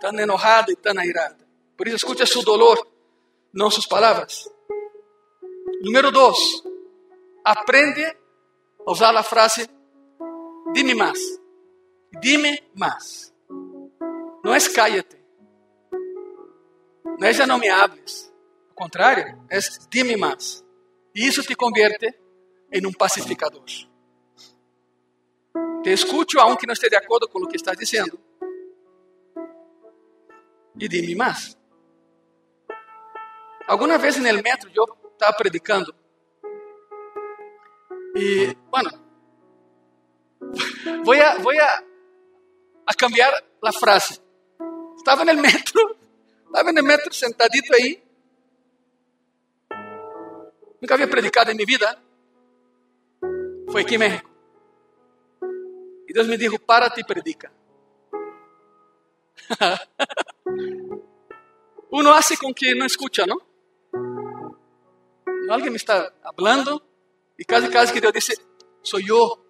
tão 0.00 0.18
enojada 0.18 0.70
e 0.70 0.76
tão 0.76 0.98
airada. 0.98 1.38
Por 1.76 1.86
isso, 1.86 1.96
escucha 1.96 2.26
su 2.26 2.42
dolor, 2.42 2.86
não 3.52 3.70
suas 3.70 3.86
palavras. 3.86 4.44
Número 5.80 6.10
dois, 6.10 6.36
aprende 7.44 8.04
a 8.04 8.90
usar 8.90 9.16
a 9.16 9.22
frase 9.22 9.68
dime 10.72 10.94
mais. 10.94 11.18
Dime 12.20 12.62
mais. 12.74 13.33
Não 14.44 14.54
é 14.54 14.60
cállate. 14.60 15.16
Não 17.18 17.26
é 17.26 17.32
já 17.32 17.46
não 17.46 17.58
me 17.58 17.68
hables. 17.68 18.30
Ao 18.70 18.74
contrário, 18.74 19.42
é 19.48 19.58
dime 19.88 20.16
mais. 20.16 20.62
E 21.14 21.26
isso 21.26 21.42
te 21.42 21.54
converte 21.54 22.12
em 22.70 22.86
um 22.86 22.92
pacificador. 22.92 23.64
Te 25.82 25.90
escucho 25.90 26.38
aunque 26.40 26.66
não 26.66 26.74
esteja 26.74 26.90
de 26.90 26.96
acordo 26.96 27.28
com 27.28 27.38
o 27.38 27.48
que 27.48 27.56
estás 27.56 27.78
dizendo. 27.78 28.18
E 30.78 30.88
dime 30.88 31.14
mais. 31.14 31.56
Alguma 33.66 33.96
vez 33.96 34.16
no 34.16 34.22
metro 34.22 34.70
eu 34.74 34.84
estava 35.14 35.34
predicando 35.36 35.94
e, 38.16 38.54
bueno, 38.70 38.90
vou 41.04 41.14
a, 41.14 41.38
vou 41.38 41.52
a, 41.52 41.82
a 42.86 42.94
cambiar 42.94 43.32
a 43.64 43.72
frase. 43.72 44.23
Estava 45.04 45.22
no 45.22 45.34
metro, 45.34 45.96
estava 46.46 46.72
no 46.72 46.82
metro 46.82 47.12
sentadito 47.12 47.74
aí. 47.74 48.02
Nunca 50.80 50.94
havia 50.94 51.06
predicado 51.06 51.50
em 51.50 51.54
minha 51.54 51.66
vida. 51.66 52.02
Foi 53.70 53.82
aqui 53.82 53.96
em 53.96 53.98
México. 53.98 54.30
E 56.08 56.12
Deus 56.14 56.26
me 56.26 56.38
disse: 56.38 56.58
para-te 56.58 57.02
e 57.02 57.04
predica. 57.04 57.52
Uno 61.92 62.10
hace 62.14 62.38
com 62.38 62.54
que 62.54 62.74
não 62.74 62.86
escucha, 62.86 63.26
não? 63.26 63.38
Alguém 65.50 65.68
me 65.68 65.76
está 65.76 66.10
falando 66.34 66.82
e 67.38 67.44
quase, 67.44 67.70
quase 67.70 67.92
que 67.92 68.00
Deus 68.00 68.14
disse: 68.14 68.42
sou 68.82 69.00
eu. 69.00 69.44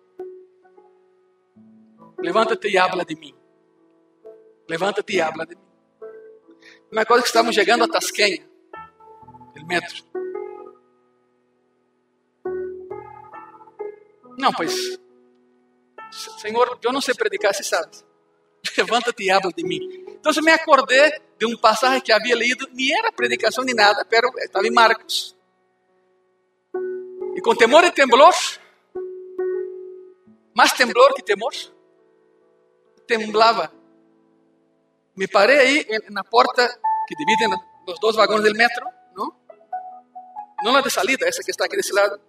Levanta-te 2.19 2.67
e 2.67 2.77
habla 2.77 3.05
de 3.05 3.15
mim. 3.15 3.44
Levanta-te 4.69 5.15
e 5.15 5.21
habla 5.21 5.45
de 5.47 5.55
mim. 5.55 5.63
Uma 6.91 7.05
coisa 7.05 7.23
que 7.23 7.29
estamos 7.29 7.55
chegando 7.55 7.85
a 7.85 7.89
Tasqueña, 7.89 8.49
o 9.61 9.67
metro. 9.67 10.05
Não, 14.39 14.53
pois, 14.53 14.99
Senhor, 16.39 16.79
eu 16.83 16.93
não 16.93 17.01
sei 17.01 17.15
predicar, 17.15 17.55
você 17.55 17.63
sabe. 17.63 17.97
Levanta-te 18.77 19.25
e 19.25 19.31
habla 19.31 19.53
de 19.53 19.63
mim. 19.63 19.81
Então 20.09 20.33
eu 20.35 20.43
me 20.43 20.53
acordei 20.53 21.13
de 21.39 21.47
um 21.47 21.57
passagem 21.57 22.01
que 22.01 22.13
havia 22.13 22.35
lido, 22.35 22.67
nem 22.73 22.97
era 22.97 23.13
predicação 23.13 23.65
nem 23.65 23.75
nada, 23.75 24.05
pero 24.05 24.29
estava 24.39 24.67
em 24.67 24.73
Marcos. 24.73 25.37
E 27.37 27.41
com 27.43 27.55
temor 27.55 27.85
e 27.85 27.91
temblor, 27.91 28.35
mais 30.55 30.73
temblor 30.73 31.15
que 31.15 31.23
temor, 31.23 31.53
temblava 33.07 33.71
me 35.17 35.29
parei 35.29 35.59
aí 35.59 35.87
na 36.11 36.25
porta 36.25 36.67
que 37.07 37.15
divide 37.15 37.45
os 37.87 37.99
dois 38.01 38.17
vagões 38.17 38.43
do 38.43 38.53
metro, 38.55 38.87
não? 39.15 39.33
Não 40.63 40.73
na 40.73 40.81
de 40.81 40.91
salida, 40.91 41.27
essa 41.27 41.43
que 41.43 41.51
está 41.51 41.67
aqui 41.67 41.77
desse 41.77 41.93
lado. 41.93 42.21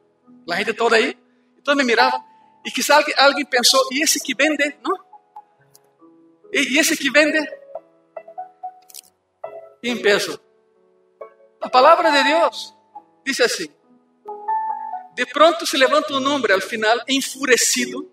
A 0.49 0.55
gente 0.55 0.73
toda 0.73 0.95
aí. 0.95 1.17
Então 1.57 1.75
me 1.75 1.83
mirava. 1.83 2.23
E 2.65 2.71
quizá 2.71 2.97
alguém, 2.97 3.13
alguém 3.17 3.45
pensou, 3.45 3.81
e 3.91 4.03
esse 4.03 4.19
que 4.19 4.35
vende, 4.35 4.77
não? 4.83 4.95
E, 6.51 6.73
e 6.73 6.79
esse 6.79 6.97
que 6.97 7.09
vende? 7.11 7.39
E 9.81 9.89
empiezo. 9.89 10.39
A 11.61 11.69
palavra 11.69 12.11
de 12.11 12.23
Deus 12.23 12.75
diz 13.25 13.39
assim: 13.39 13.69
De 15.15 15.25
pronto 15.27 15.65
se 15.65 15.77
levanta 15.77 16.13
um 16.13 16.31
homem 16.31 16.51
al 16.51 16.61
final 16.61 16.99
enfurecido, 17.07 18.11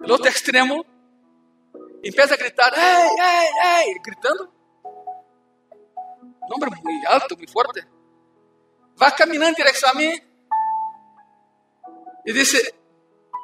el 0.00 0.10
outro 0.10 0.28
extremo, 0.28 0.84
empieza 2.04 2.34
a 2.34 2.36
gritar, 2.36 2.72
¡Ey, 2.76 3.08
ey, 3.18 3.88
ey! 3.88 3.98
Gritando. 4.00 4.52
Homem 6.52 6.70
muito 6.82 7.08
alto, 7.08 7.36
muito 7.36 7.52
forte. 7.52 7.86
Vai 8.96 9.14
caminhando 9.16 9.50
em 9.50 9.54
direção 9.54 9.90
a 9.90 9.94
mim 9.94 10.20
e 12.26 12.32
disse: 12.32 12.74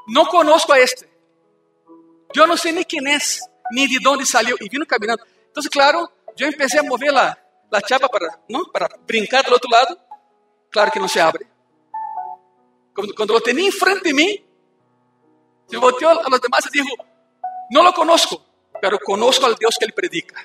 Não 0.09 0.27
conosco 0.27 0.73
a 0.73 0.79
este. 0.79 1.09
Eu 2.35 2.47
não 2.47 2.57
sei 2.57 2.73
nem 2.73 2.85
quem 2.85 3.01
é, 3.01 3.19
nem 3.73 3.89
de 3.89 4.07
onde 4.07 4.27
saiu. 4.27 4.57
E 4.61 4.69
vindo 4.69 4.87
caminhando. 4.87 5.25
Então, 5.51 5.63
claro, 5.73 6.09
eu 6.39 6.49
empecé 6.49 6.79
a 6.79 6.83
mover 6.83 7.15
a, 7.17 7.37
a 7.73 7.89
chapa 7.89 8.09
para, 8.09 8.39
não, 8.49 8.65
para 8.71 8.89
brincar 9.07 9.43
do 9.43 9.53
outro 9.53 9.71
lado. 9.71 9.99
Claro 10.71 10.91
que 10.93 11.01
não 11.01 11.09
se 11.09 11.19
abre. 11.19 11.47
Quando, 12.95 13.15
quando 13.15 13.33
lo 13.33 13.41
tenía 13.41 13.67
enfrente 13.67 14.03
de 14.03 14.13
mim, 14.13 14.45
se 15.69 15.77
volteou 15.77 16.11
a 16.11 16.29
los 16.29 16.41
demás 16.41 16.67
e 16.67 16.71
disse: 16.71 16.97
Não 17.71 17.83
lo 17.83 17.93
conozco, 17.93 18.43
pero 18.81 18.99
conozco 18.99 19.47
al 19.47 19.55
Deus 19.55 19.77
que 19.77 19.85
ele 19.85 19.93
predica. 19.93 20.37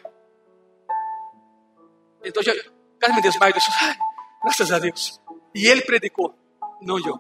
Então 2.23 2.41
eu 2.43 2.71
casi 2.99 3.13
me 3.13 3.21
desmaio 3.21 3.51
e 3.51 3.53
disse: 3.53 3.69
Ai, 3.81 3.95
graças 4.43 4.71
a 4.71 4.79
Deus. 4.79 5.21
E 5.53 5.67
ele 5.67 5.81
predicou, 5.81 6.35
não 6.81 6.97
eu. 6.97 7.19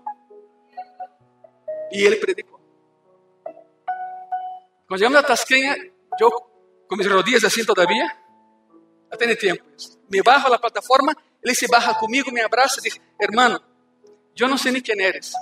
E 1.91 2.03
ele 2.03 2.17
predicou. 2.17 2.59
Quando 4.87 4.99
chegamos 4.99 5.17
a 5.17 5.23
Tasqueña, 5.23 5.75
eu, 6.19 6.29
com 6.89 6.95
mis 6.95 7.07
rodillas 7.07 7.43
assim 7.43 7.63
todavía, 7.63 8.05
já 9.11 9.17
tem 9.17 9.35
tempo. 9.35 9.63
Me 10.11 10.21
bajo 10.21 10.51
a 10.53 10.59
plataforma, 10.59 11.15
ele 11.41 11.55
se 11.55 11.67
baja 11.67 11.93
comigo, 11.93 12.31
me 12.31 12.41
abraça 12.41 12.79
e 12.79 12.83
diz: 12.83 12.99
Hermano, 13.21 13.61
eu 14.37 14.47
não 14.47 14.57
sei 14.57 14.71
nem 14.71 14.81
quem 14.81 14.99
eres. 15.01 15.33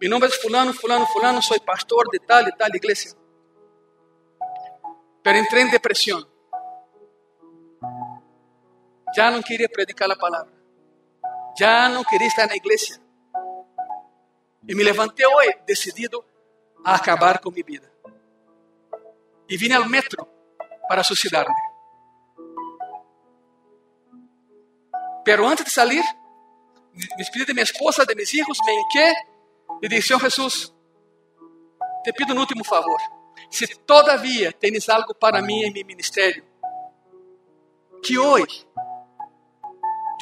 Mi 0.00 0.08
nombre 0.08 0.28
es 0.28 0.36
fulano, 0.42 0.72
fulano, 0.74 1.06
fulano, 1.06 1.40
soy 1.40 1.60
pastor 1.60 2.10
de 2.10 2.18
tal 2.18 2.48
y 2.48 2.52
tal 2.56 2.74
iglesia. 2.74 3.12
Pero 5.22 5.38
entré 5.38 5.60
en 5.60 5.70
depresión. 5.70 6.28
Ya 9.16 9.30
no 9.30 9.42
quería 9.42 9.68
predicar 9.68 10.08
la 10.08 10.16
palabra. 10.16 10.52
Ya 11.56 11.88
no 11.88 12.02
quería 12.04 12.28
estar 12.28 12.44
en 12.44 12.50
la 12.50 12.56
iglesia. 12.56 13.00
Y 14.66 14.74
me 14.74 14.84
levanté 14.84 15.24
hoy 15.26 15.46
decidido 15.66 16.24
a 16.84 16.96
acabar 16.96 17.40
con 17.40 17.52
mi 17.54 17.62
vida. 17.62 17.88
Y 19.48 19.56
vine 19.56 19.74
al 19.74 19.88
metro 19.88 20.28
para 20.88 21.04
suicidarme. 21.04 21.54
Pero 25.24 25.46
antes 25.46 25.66
de 25.66 25.70
salir, 25.70 26.04
me 26.92 27.06
despedí 27.16 27.44
de 27.44 27.54
mi 27.54 27.60
esposa, 27.60 28.04
de 28.04 28.14
mis 28.14 28.32
hijos, 28.34 28.58
me 28.66 28.74
hinqué 28.74 29.14
e 29.82 29.88
disse: 29.88 30.08
Senhor 30.08 30.22
Jesus, 30.22 30.74
te 32.04 32.12
pido 32.12 32.34
um 32.34 32.40
último 32.40 32.64
favor. 32.64 33.00
Se 33.52 33.66
todavia 33.80 34.50
tens 34.50 34.88
algo 34.88 35.14
para 35.14 35.42
mim 35.42 35.64
em 35.64 35.72
meu 35.72 35.84
ministério, 35.84 36.42
que 38.02 38.18
hoje 38.18 38.66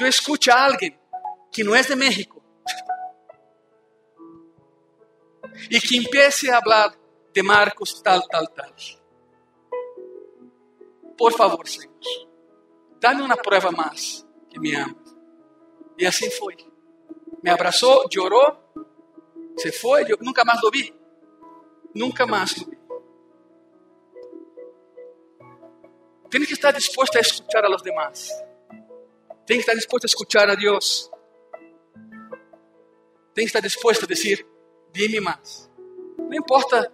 eu 0.01 0.07
escute 0.09 0.51
a 0.51 0.66
alguém 0.66 0.99
que 1.53 1.62
não 1.62 1.74
é 1.74 1.83
de 1.83 1.95
México 1.95 2.43
e 5.70 5.81
que 5.81 5.97
empiece 5.97 6.51
a 6.51 6.61
falar 6.61 6.93
de 7.33 7.43
Marcos 7.43 8.03
tal, 8.03 8.20
tal, 8.26 8.47
tal. 8.49 8.72
Por 11.16 11.33
favor, 11.33 11.68
Senhor, 11.68 11.95
dá-me 12.99 13.22
uma 13.22 13.37
prova 13.37 13.70
mais 13.70 14.26
que 14.49 14.59
me 14.59 14.74
amas. 14.74 15.16
E 15.97 16.05
assim 16.05 16.31
foi. 16.33 16.57
Me 17.45 17.51
abraçou, 17.51 18.09
chorou 18.12 18.59
se 19.57 19.70
foi, 19.70 20.11
eu 20.11 20.18
nunca 20.20 20.45
mais 20.45 20.61
lo 20.62 20.70
vi. 20.70 20.93
Nunca 21.95 22.26
mais 22.26 22.57
lo 22.57 22.66
vi. 22.66 22.80
Tem 26.31 26.45
que 26.47 26.53
estar 26.53 26.70
disposto 26.72 27.16
a 27.16 27.20
escuchar 27.20 27.64
a 27.64 27.68
los 27.68 27.83
demás. 27.83 28.31
Tem 29.47 29.57
que 29.57 29.62
estar 29.62 29.74
disposto 29.74 30.05
a 30.05 30.07
escuchar 30.07 30.49
a 30.49 30.55
Deus. 30.55 31.11
Tem 33.35 33.45
que 33.45 33.49
estar 33.49 33.61
disposto 33.61 34.05
a 34.05 34.07
dizer: 34.07 34.47
dime 34.93 35.20
mais. 35.20 35.68
Não 36.16 36.35
importa 36.35 36.93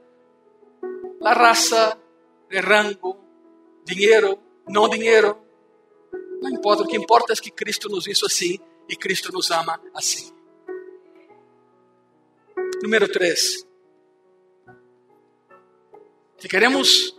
a 1.22 1.32
raça, 1.34 1.98
o 2.50 2.60
rango, 2.60 3.18
dinheiro, 3.84 4.38
não 4.66 4.88
dinheiro. 4.88 5.38
Não 6.40 6.50
importa. 6.50 6.84
O 6.84 6.86
que 6.86 6.96
importa 6.96 7.34
é 7.34 7.36
que 7.36 7.50
Cristo 7.50 7.90
nos 7.90 8.06
hizo 8.06 8.24
assim 8.24 8.58
e 8.88 8.96
Cristo 8.96 9.30
nos 9.32 9.50
ama 9.50 9.78
assim. 9.94 10.32
Número 12.82 13.06
3. 13.06 13.66
Se 16.38 16.48
queremos 16.48 17.16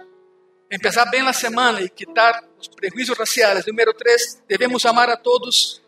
empezar 0.70 1.10
bem 1.10 1.28
a 1.28 1.34
semana 1.34 1.82
e 1.82 1.90
quitar 1.90 2.44
os 2.58 2.68
prejuízos 2.68 3.18
raciais, 3.18 3.66
número 3.66 3.94
3, 3.94 4.44
devemos 4.48 4.86
amar 4.86 5.10
a 5.10 5.18
todos 5.18 5.82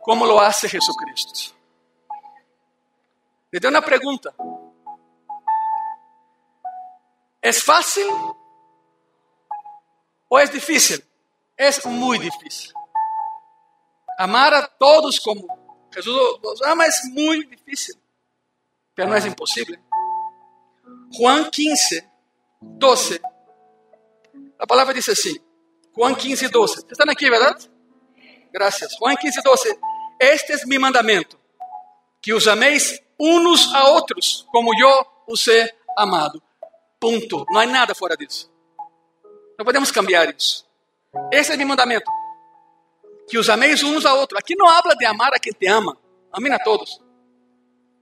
como 0.00 0.26
lo 0.26 0.40
hace 0.40 0.68
Jesucristo. 0.68 1.54
Le 3.50 3.60
tengo 3.60 3.70
una 3.70 3.82
pregunta. 3.84 4.34
¿Es 7.40 7.62
fácil 7.62 8.06
o 10.28 10.38
es 10.38 10.52
difícil? 10.52 11.02
Es 11.56 11.84
muy 11.86 12.18
difícil. 12.18 12.72
Amar 14.18 14.54
a 14.54 14.66
todos 14.66 15.20
como 15.20 15.88
Jesús 15.92 16.14
los 16.42 16.62
ama 16.62 16.84
es 16.84 17.02
muy 17.12 17.44
difícil 17.44 17.98
pero 18.98 19.10
no 19.10 19.14
es 19.14 19.26
imposible. 19.26 19.78
Juan 21.12 21.48
15, 21.52 22.10
12. 22.60 23.20
La 24.58 24.66
palabra 24.66 24.92
dice 24.92 25.12
así. 25.12 25.40
Juan 25.92 26.14
15, 26.14 26.48
12. 26.48 26.80
¿Están 26.90 27.10
aquí, 27.10 27.28
verdad? 27.28 27.56
Gracias. 28.52 28.96
Juan 28.98 29.16
15, 29.16 29.40
12. 29.44 29.78
Este 30.18 30.54
es 30.54 30.66
mi 30.66 30.78
mandamiento. 30.78 31.38
Que 32.20 32.34
os 32.34 32.46
améis 32.46 33.00
unos 33.18 33.72
a 33.74 33.90
otros 33.92 34.46
como 34.50 34.72
yo 34.78 34.90
os 35.26 35.46
he 35.48 35.74
amado. 35.96 36.42
Ponto. 36.98 37.44
Não 37.50 37.60
há 37.60 37.66
nada 37.66 37.94
fora 37.94 38.16
disso. 38.16 38.50
Não 39.56 39.64
podemos 39.64 39.90
cambiar 39.90 40.34
isso. 40.36 40.66
Esse 41.32 41.52
é 41.52 41.56
meu 41.56 41.66
mandamento. 41.66 42.10
Que 43.28 43.38
os 43.38 43.48
améis 43.48 43.82
uns 43.82 44.04
a 44.04 44.14
outros. 44.14 44.38
Aqui 44.38 44.54
não 44.56 44.68
habla 44.68 44.94
de 44.94 45.04
amar 45.04 45.32
a 45.34 45.38
quem 45.38 45.52
te 45.52 45.66
ama. 45.66 45.96
Amém 46.32 46.52
a 46.52 46.58
todos 46.58 47.00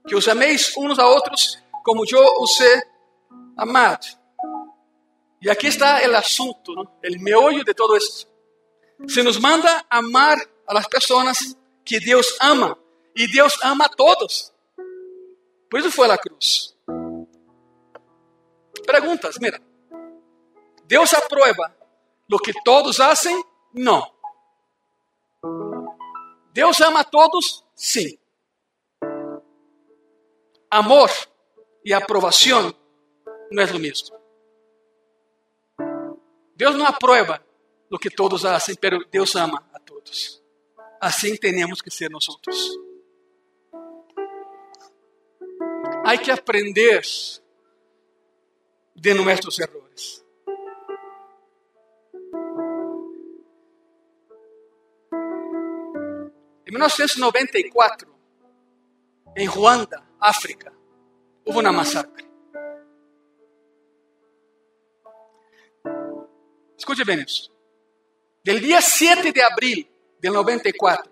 que 0.07 0.15
os 0.15 0.27
améis 0.27 0.75
uns 0.77 0.97
a 0.97 1.05
outros 1.05 1.61
como 1.83 2.03
eu 2.09 2.41
os 2.41 2.59
he 2.61 2.83
amado. 3.57 4.07
E 5.47 5.49
aqui 5.49 5.67
está 5.67 6.01
o 6.05 6.15
assunto, 6.17 6.73
¿no? 6.73 6.81
o 6.83 7.23
meollo 7.23 7.63
de 7.63 7.73
todo 7.73 7.95
esto. 7.95 8.27
Se 9.07 9.23
nos 9.23 9.39
manda 9.39 9.85
amar 9.89 10.37
a 10.67 10.73
las 10.73 10.87
pessoas 10.87 11.55
que 11.85 12.01
Deus 12.01 12.35
ama, 12.41 12.77
e 13.15 13.27
Deus 13.27 13.57
ama 13.63 13.85
a 13.85 13.89
todos. 13.89 14.53
Por 15.69 15.79
isso 15.79 15.89
foi 15.91 16.11
a 16.11 16.17
cruz. 16.17 16.75
Perguntas, 18.85 19.37
mira. 19.39 19.61
Deus 20.85 21.13
aprueba 21.13 21.73
lo 22.29 22.37
que 22.39 22.51
todos 22.65 22.99
hacen? 22.99 23.41
Não. 23.73 24.03
Deus 26.53 26.81
ama 26.81 26.99
a 26.99 27.03
todos? 27.05 27.63
Sim 27.73 28.19
amor 30.69 31.09
y 31.83 31.93
aprobación 31.93 32.75
no 33.51 33.61
es 33.61 33.71
lo 33.71 33.79
mismo. 33.79 34.16
Dios 36.57 36.75
no 36.75 36.87
aprueba 36.87 37.39
lo 37.87 37.99
que 37.99 38.09
todos 38.09 38.43
hacen, 38.43 38.75
pero 38.81 38.97
Dios 39.11 39.35
ama 39.35 39.69
a 39.71 39.79
todos. 39.79 40.43
Así 40.99 41.37
tenemos 41.37 41.83
que 41.83 41.91
ser 41.91 42.09
nosotros. 42.09 42.79
Hay 46.03 46.17
que 46.17 46.31
aprender 46.31 47.05
de 48.95 49.13
nuestros 49.13 49.59
errores. 49.59 50.25
En 56.65 56.73
1994, 56.73 58.09
en 59.35 59.51
Ruanda, 59.51 60.09
África, 60.19 60.73
hubo 61.45 61.59
una 61.59 61.71
masacre. 61.71 62.26
Escuche 66.87 67.03
bien 67.03 67.19
eso. 67.19 67.51
Del 68.45 68.61
día 68.61 68.79
7 68.79 69.33
de 69.33 69.43
abril 69.43 69.91
del 70.21 70.31
94 70.31 71.11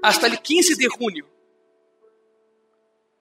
hasta 0.00 0.28
el 0.28 0.40
15 0.40 0.76
de 0.76 0.86
junio, 0.86 1.26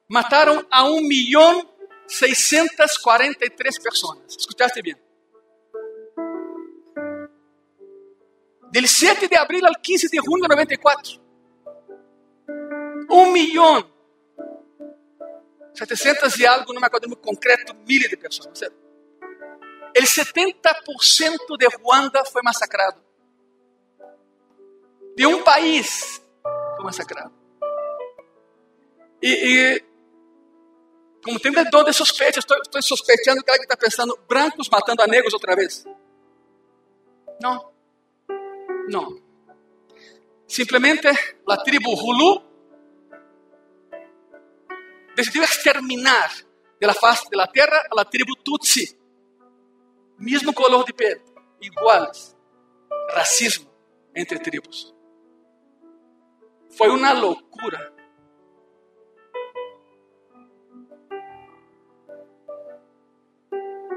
mataron 0.07 0.67
a 0.69 0.87
un 0.87 1.07
millón 1.07 1.67
643 2.05 3.79
personas. 3.79 4.37
¿Escuchaste 4.37 4.83
bien? 4.83 5.01
Del 8.71 8.87
7 8.87 9.27
de 9.27 9.37
abril 9.37 9.65
al 9.65 9.81
15 9.81 10.09
de 10.11 10.19
junio 10.19 10.43
de 10.43 10.49
94. 10.49 11.19
Um 13.09 13.31
milhão 13.31 13.91
700 15.73 16.37
e 16.37 16.45
algo, 16.45 16.71
não 16.71 16.79
me 16.79 16.85
acordo 16.85 17.07
muito 17.07 17.21
concreto, 17.23 17.73
milhas 17.87 18.11
de 18.11 18.17
pessoas. 18.17 18.61
O 19.97 20.01
70% 20.01 21.57
de 21.57 21.67
Ruanda 21.77 22.23
foi 22.25 22.41
massacrado. 22.43 23.01
De 25.15 25.25
um 25.25 25.43
país 25.43 26.21
foi 26.75 26.85
massacrado. 26.85 27.33
E, 29.21 29.83
como 31.23 31.39
tem 31.39 31.51
de 31.51 31.93
suspeita, 31.93 32.39
estou, 32.39 32.57
estou 32.57 32.81
suspeitando 32.81 33.43
que 33.43 33.49
ela 33.49 33.57
está 33.57 33.75
pensando 33.75 34.17
brancos 34.27 34.69
matando 34.69 35.01
a 35.01 35.07
negros 35.07 35.33
outra 35.33 35.55
vez. 35.55 35.83
Não. 37.41 37.71
Não. 38.89 39.21
Simplesmente 40.47 41.07
a 41.07 41.57
tribo 41.57 41.93
Hulu 41.93 42.43
decidiu 45.15 45.43
exterminar 45.43 46.31
de 46.79 46.85
la 46.85 46.93
faz 46.93 47.27
de 47.27 47.35
la 47.35 47.47
terra 47.47 47.81
a 47.91 47.95
la 47.95 48.05
tribu 48.05 48.35
Tutsi. 48.35 49.06
Mesmo 50.17 50.53
color 50.53 50.83
de 50.83 50.93
pele, 50.93 51.21
iguais. 51.61 52.35
Racismo 53.11 53.69
entre 54.15 54.39
tribos. 54.39 54.93
Foi 56.69 56.89
uma 56.89 57.13
loucura. 57.13 57.93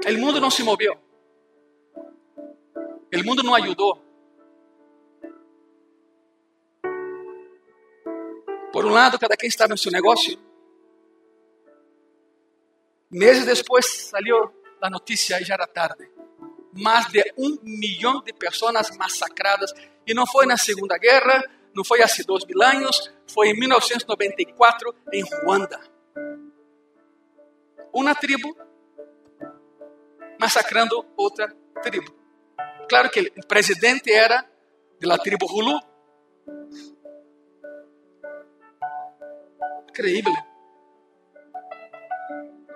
O 0.07 0.17
mundo 0.19 0.41
não 0.41 0.49
se 0.49 0.63
moveu. 0.63 0.97
O 2.75 3.23
mundo 3.25 3.43
não 3.43 3.55
ajudou. 3.55 4.01
Por 8.71 8.85
um 8.85 8.89
lado, 8.89 9.19
cada 9.19 9.35
quem 9.35 9.49
estava 9.49 9.73
em 9.73 9.77
seu 9.77 9.91
negócio. 9.91 10.39
Meses 13.09 13.45
depois 13.45 13.85
saiu 13.85 14.60
a 14.81 14.89
notícia 14.89 15.43
já 15.43 15.53
era 15.53 15.67
tarde. 15.67 16.09
Mais 16.73 17.05
de 17.07 17.23
um 17.37 17.57
milhão 17.61 18.21
de 18.21 18.33
pessoas 18.33 18.89
massacradas. 18.97 19.73
E 20.07 20.13
não 20.13 20.25
foi 20.25 20.45
na 20.45 20.57
Segunda 20.57 20.97
Guerra, 20.97 21.43
não 21.75 21.83
foi 21.83 22.01
há 22.01 22.07
dois 22.25 22.45
mil 22.45 22.61
anos, 22.61 23.13
foi 23.27 23.49
em 23.49 23.59
1994 23.59 24.95
em 25.13 25.23
Ruanda. 25.23 25.79
Uma 27.93 28.15
tribo 28.15 28.55
massacrando 30.39 31.05
outra 31.15 31.53
tribo. 31.83 32.13
Claro 32.89 33.09
que 33.09 33.31
o 33.37 33.47
presidente 33.47 34.11
era 34.11 34.45
da 34.99 35.17
tribo 35.17 35.45
Hulu. 35.45 35.79
Increíble. 39.89 40.33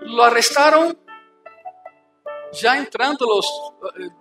Lo 0.01 0.21
arrestaram 0.21 0.95
já 2.55 2.77
entrando 2.77 3.25
los 3.25 3.45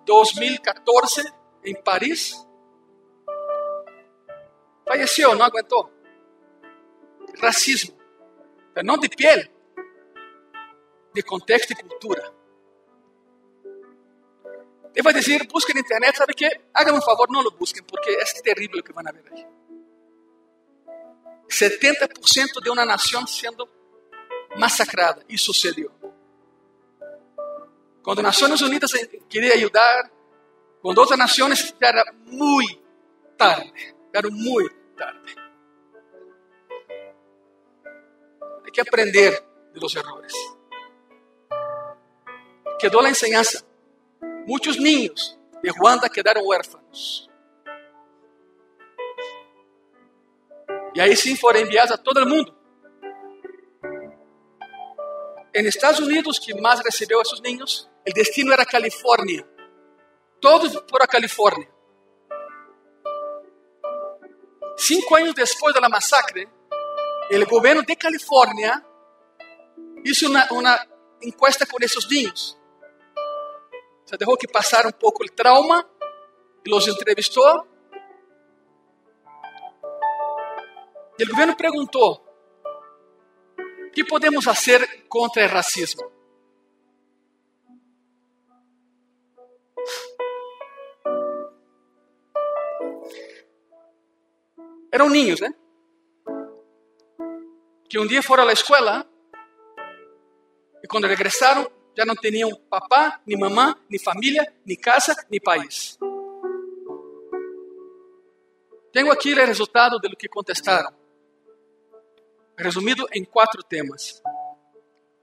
2014 0.05 1.21
eh, 1.21 1.71
em 1.71 1.75
Paris. 1.83 2.47
Falleceu, 4.87 5.35
não 5.35 5.47
aguentou. 5.47 5.91
Racismo. 7.41 7.97
Não 8.85 8.99
de 8.99 9.09
pele, 9.09 9.51
de 11.15 11.23
contexto 11.23 11.71
e 11.71 11.77
cultura. 11.77 12.35
Devo 14.93 15.13
dizer, 15.13 15.47
busquem 15.47 15.75
na 15.75 15.81
internet, 15.81 16.17
sabe 16.17 16.35
que? 16.35 16.49
Háganme 16.73 16.99
um 16.99 17.03
favor, 17.03 17.29
não 17.31 17.41
lo 17.41 17.51
busquem, 17.53 17.83
porque 17.83 18.11
é 18.11 18.25
terrível 18.43 18.81
o 18.81 18.83
que 18.83 18.93
vão 18.93 19.03
ver 19.03 19.25
aí. 19.33 19.47
70% 21.49 22.63
de 22.63 22.71
uma 22.71 22.85
nação 22.85 23.27
sendo 23.27 23.69
massacrada. 24.57 25.25
E 25.29 25.39
sucedeu. 25.39 25.91
Quando 28.05 28.21
Nações 28.21 28.61
Unidas 28.61 28.93
queria 29.31 29.55
ajudar, 29.55 30.11
quando 30.83 30.99
outras 30.99 31.19
nações 31.19 31.75
era 31.81 32.05
muito 32.27 32.83
tarde. 33.39 33.95
Era 34.13 34.31
muito 34.31 34.77
tarde. 34.95 35.35
Tem 38.63 38.73
que 38.73 38.81
aprender 38.83 39.43
de 39.73 39.81
los 39.81 39.97
errores. 39.97 40.35
A 43.03 43.09
enseñanza. 43.09 43.65
Muitos 44.47 44.77
niños 44.77 45.39
de 45.63 45.71
Ruanda 45.71 46.07
quedaram 46.11 46.45
huérfanos. 46.45 47.31
E 50.95 51.01
aí 51.01 51.17
sim 51.17 51.35
foram 51.35 51.61
enviados 51.61 51.93
a 51.93 51.97
todo 51.97 52.23
o 52.23 52.29
mundo. 52.29 52.55
Em 55.55 55.67
Estados 55.67 56.01
Unidos, 56.01 56.39
que 56.39 56.53
mais 56.61 56.81
recebeu 56.81 57.23
esses 57.23 57.41
niños, 57.41 57.89
o 58.07 58.13
destino 58.13 58.53
era 58.53 58.67
Califórnia. 58.67 59.47
Todos 60.41 60.73
foram 60.91 61.05
a 61.05 61.09
Califórnia. 61.09 61.69
Cinco 64.77 65.17
anos 65.17 65.35
depois 65.35 65.75
da 65.75 65.89
massacre, 65.89 66.49
o 67.31 67.47
governo 67.47 67.83
de 67.83 67.97
Califórnia 67.97 68.85
hizo 70.05 70.29
uma, 70.29 70.47
uma 70.53 70.87
encuesta 71.23 71.65
com 71.67 71.83
esses 71.83 72.07
niños. 72.09 72.59
Se 74.05 74.17
deixou 74.19 74.37
que 74.37 74.47
passar 74.47 74.87
um 74.87 74.93
pouco 74.93 75.25
o 75.25 75.29
trauma 75.31 75.89
e 76.65 76.69
los 76.69 76.87
entrevistou. 76.87 77.67
E 81.19 81.25
o 81.25 81.29
governo 81.29 81.57
perguntou: 81.57 82.23
o 83.87 83.91
que 83.93 84.05
podemos 84.05 84.45
fazer 84.45 85.07
contra 85.09 85.47
o 85.47 85.49
racismo? 85.49 86.14
Eram 94.95 95.09
niños, 95.09 95.41
né? 95.41 95.53
Que 97.91 97.99
um 97.99 98.07
dia 98.07 98.23
foram 98.23 98.47
à 98.47 98.53
escola 98.53 99.05
e 100.85 100.87
quando 100.87 101.09
regressaram 101.09 101.69
já 101.99 102.05
não 102.05 102.15
tinham 102.15 102.55
papá, 102.71 103.21
nem 103.27 103.37
mamã, 103.37 103.75
nem 103.91 103.99
família, 103.99 104.47
nem 104.65 104.77
casa, 104.77 105.13
nem 105.29 105.41
país. 105.41 105.99
Tenho 108.93 109.11
aqui 109.11 109.33
o 109.33 109.37
resultado 109.45 109.99
do 109.99 110.17
que 110.17 110.29
contestaram, 110.29 110.95
resumido 112.57 113.05
em 113.13 113.25
quatro 113.25 113.65
temas. 113.65 114.23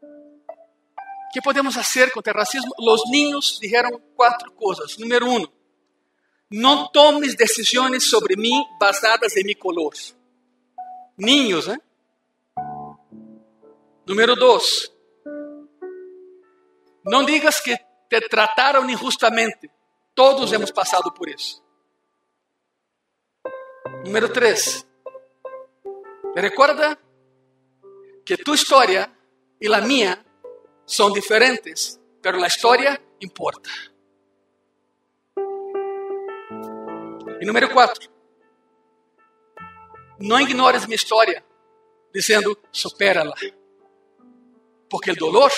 O 0.04 1.32
que 1.32 1.42
podemos 1.42 1.76
fazer 1.76 2.12
contra 2.12 2.34
o 2.34 2.38
racismo? 2.38 2.74
Os 2.78 3.10
niños 3.10 3.58
disseram 3.62 4.02
quatro 4.18 4.52
coisas. 4.52 4.98
Número 4.98 5.26
um, 5.30 5.48
não 6.52 6.88
tomes 6.92 7.36
decisões 7.36 8.10
sobre 8.10 8.36
mim 8.36 8.64
basadas 8.80 9.36
em 9.38 9.44
meu 9.44 9.58
color. 9.58 9.94
Niños, 11.18 11.68
né? 11.68 11.80
Número 14.06 14.36
dois, 14.36 14.92
não 17.06 17.26
digas 17.26 17.60
que 17.60 17.76
te 18.10 18.22
trataram 18.30 18.88
injustamente. 18.90 19.70
Todos 20.14 20.52
hemos 20.52 20.72
passado 20.72 21.12
por 21.12 21.30
isso. 21.30 21.64
Número 24.06 24.30
3. 24.30 24.88
Recuerda 26.36 26.98
que 28.26 28.38
tu 28.38 28.54
história 28.54 29.12
e 29.60 29.74
a 29.74 29.82
minha 29.82 30.24
são 30.86 31.12
diferentes, 31.12 32.00
mas 32.24 32.44
a 32.44 32.48
história 32.48 33.02
importa. 33.22 33.70
E 37.40 37.46
número 37.46 37.70
4. 37.72 38.10
Não 40.20 40.40
ignores 40.40 40.86
minha 40.86 40.96
história 40.96 41.44
dizendo 42.14 42.58
supera-la. 42.72 43.36
Porque 44.90 45.12
o 45.12 45.16
dolor 45.16 45.52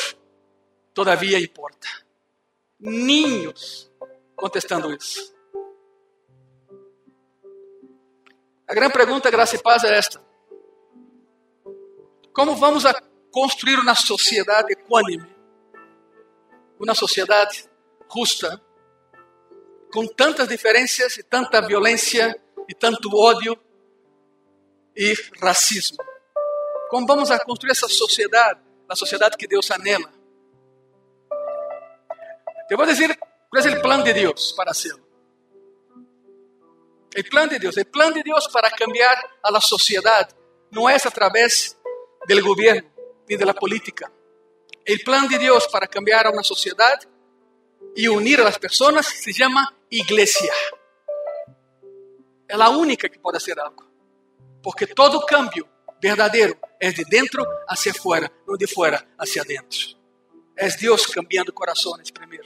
todavia 0.93 1.39
importa. 1.39 1.87
Ninhos 2.79 3.91
contestando 4.35 4.93
isso. 4.93 5.33
A 8.67 8.73
grande 8.73 8.93
pergunta, 8.93 9.29
graça 9.29 9.55
e 9.55 9.61
paz, 9.61 9.83
é 9.83 9.97
esta: 9.97 10.21
Como 12.33 12.55
vamos 12.55 12.85
a 12.85 12.93
construir 13.31 13.79
uma 13.79 13.95
sociedade 13.95 14.73
equânime, 14.73 15.27
uma 16.79 16.95
sociedade 16.95 17.69
justa, 18.13 18.61
com 19.93 20.07
tantas 20.07 20.47
diferenças 20.47 21.17
e 21.17 21.23
tanta 21.23 21.61
violência 21.61 22.35
e 22.67 22.73
tanto 22.73 23.15
ódio 23.15 23.55
e 24.95 25.13
racismo? 25.39 25.99
Como 26.89 27.05
vamos 27.05 27.29
a 27.29 27.37
construir 27.39 27.71
essa 27.71 27.87
sociedade, 27.87 28.59
a 28.89 28.95
sociedade 28.95 29.37
que 29.37 29.47
Deus 29.47 29.69
anela? 29.69 30.11
Te 32.67 32.75
voy 32.75 32.85
a 32.85 32.89
decir 32.89 33.15
cuál 33.49 33.59
es 33.59 33.71
el 33.71 33.81
plan 33.81 34.03
de 34.03 34.13
Dios 34.13 34.55
para 34.57 34.71
hacerlo. 34.71 35.05
El 37.13 37.25
plan 37.25 37.47
de 37.47 37.59
Dios, 37.59 37.77
el 37.77 37.85
plan 37.85 38.11
de 38.11 38.23
Dios 38.23 38.49
para 38.51 38.71
cambiar 38.71 39.15
a 39.43 39.51
la 39.51 39.61
sociedad 39.61 40.27
no 40.71 40.89
es 40.89 41.05
a 41.05 41.11
través 41.11 41.77
del 42.25 42.41
gobierno 42.41 42.89
ni 43.27 43.35
de 43.35 43.45
la 43.45 43.53
política. 43.53 44.11
El 44.83 45.01
plan 45.01 45.27
de 45.27 45.37
Dios 45.37 45.67
para 45.71 45.85
cambiar 45.85 46.25
a 46.25 46.31
una 46.31 46.41
sociedad 46.41 46.99
y 47.95 48.07
unir 48.07 48.41
a 48.41 48.43
las 48.43 48.59
se 49.05 49.31
llama 49.31 49.71
iglesia. 49.97 50.53
Es 52.47 52.57
la 52.57 52.69
única 52.69 53.07
que 53.09 53.19
puede 53.19 53.37
hacer 53.37 53.59
algo. 53.59 53.85
Porque 54.61 54.87
todo 54.87 55.25
cambio 55.25 55.67
verdadero 56.01 56.57
es 56.79 56.95
de 56.97 57.05
dentro 57.09 57.45
hacia 57.67 57.91
afuera, 57.91 58.31
no 58.47 58.55
de 58.57 58.67
fuera 58.67 59.05
hacia 59.17 59.41
adentro. 59.41 59.79
Es 60.55 60.77
Dios 60.77 61.07
cambiando 61.07 61.53
corazones 61.53 62.11
primero. 62.11 62.43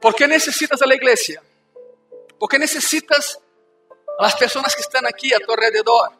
¿Por 0.00 0.14
qué 0.14 0.26
necesitas 0.28 0.80
a 0.82 0.86
la? 0.86 1.42
Porque 2.38 2.58
necesitas 2.58 3.38
a 4.18 4.22
las 4.22 4.36
personas 4.36 4.74
que 4.74 4.82
están 4.82 5.06
aquí 5.06 5.32
a 5.32 5.38
tu 5.38 5.52
alrededor. 5.52 6.10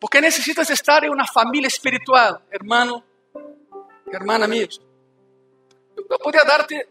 Porque 0.00 0.20
necesitas 0.20 0.68
estar 0.70 1.04
en 1.04 1.10
una 1.10 1.26
familia 1.26 1.68
espiritual, 1.68 2.44
hermano, 2.50 3.04
hermana 4.12 4.46
mía. 4.46 4.68
Yo 6.08 6.18
podría 6.18 6.42
darte, 6.46 6.88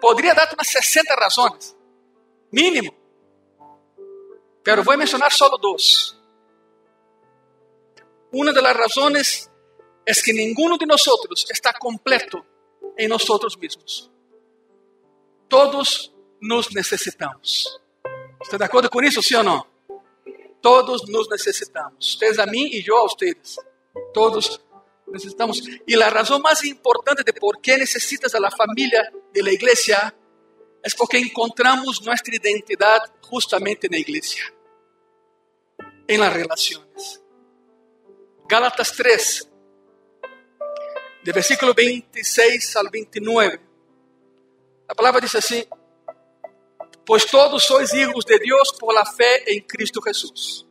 podría 0.00 0.34
darte 0.34 0.54
unas 0.54 0.68
60 0.68 1.16
razones, 1.16 1.76
mínimo. 2.50 2.94
Pero 4.62 4.82
voy 4.82 4.94
a 4.94 4.98
mencionar 4.98 5.32
solo 5.32 5.56
dos. 5.58 6.18
Una 8.32 8.52
de 8.52 8.60
las 8.60 8.76
razones 8.76 9.50
es 10.04 10.22
que 10.22 10.32
ninguno 10.32 10.76
de 10.76 10.86
nosotros 10.86 11.46
está 11.48 11.72
completo 11.72 12.44
en 12.96 13.08
nosotros 13.08 13.56
mismos. 13.58 14.10
Todos 15.48 16.12
nos 16.40 16.74
necesitamos. 16.74 17.80
¿Está 18.40 18.58
de 18.58 18.64
acuerdo 18.64 18.90
con 18.90 19.04
eso, 19.04 19.22
sí 19.22 19.34
o 19.34 19.42
no? 19.42 19.66
Todos 20.60 21.08
nos 21.08 21.30
necesitamos. 21.30 22.14
Ustedes 22.14 22.38
a 22.38 22.46
mí 22.46 22.68
y 22.72 22.82
yo 22.82 22.98
a 22.98 23.04
ustedes. 23.04 23.58
Todos 24.12 24.60
necesitamos. 25.06 25.62
Y 25.86 25.96
la 25.96 26.10
razón 26.10 26.42
más 26.42 26.64
importante 26.64 27.22
de 27.22 27.32
por 27.32 27.60
qué 27.60 27.78
necesitas 27.78 28.34
a 28.34 28.40
la 28.40 28.50
familia 28.50 29.10
de 29.32 29.42
la 29.42 29.52
iglesia 29.52 30.14
es 30.82 30.94
porque 30.94 31.18
encontramos 31.18 32.02
nuestra 32.02 32.34
identidad 32.34 33.00
justamente 33.20 33.86
en 33.86 33.92
la 33.92 33.98
iglesia, 33.98 34.44
en 36.06 36.20
las 36.20 36.32
relaciones. 36.32 37.22
Gálatas 38.48 38.92
3, 38.92 39.48
de 41.24 41.32
versículo 41.32 41.74
26 41.74 42.76
al 42.76 42.88
29. 42.90 43.60
La 44.88 44.94
palabra 44.94 45.20
dice 45.20 45.38
así, 45.38 45.66
pues 47.04 47.26
todos 47.26 47.64
sois 47.64 47.92
hijos 47.94 48.24
de 48.24 48.38
Dios 48.38 48.76
por 48.78 48.94
la 48.94 49.04
fe 49.04 49.52
en 49.52 49.64
Cristo 49.64 50.00
Jesús. 50.00 50.66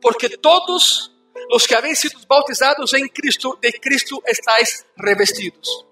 Porque 0.00 0.28
todos 0.28 1.09
los 1.48 1.66
que 1.66 1.74
habéis 1.74 2.00
sido 2.00 2.18
bautizados 2.28 2.92
en 2.94 3.08
Cristo, 3.08 3.58
de 3.60 3.72
Cristo 3.72 4.22
estáis 4.26 4.86
revestidos. 4.96 5.86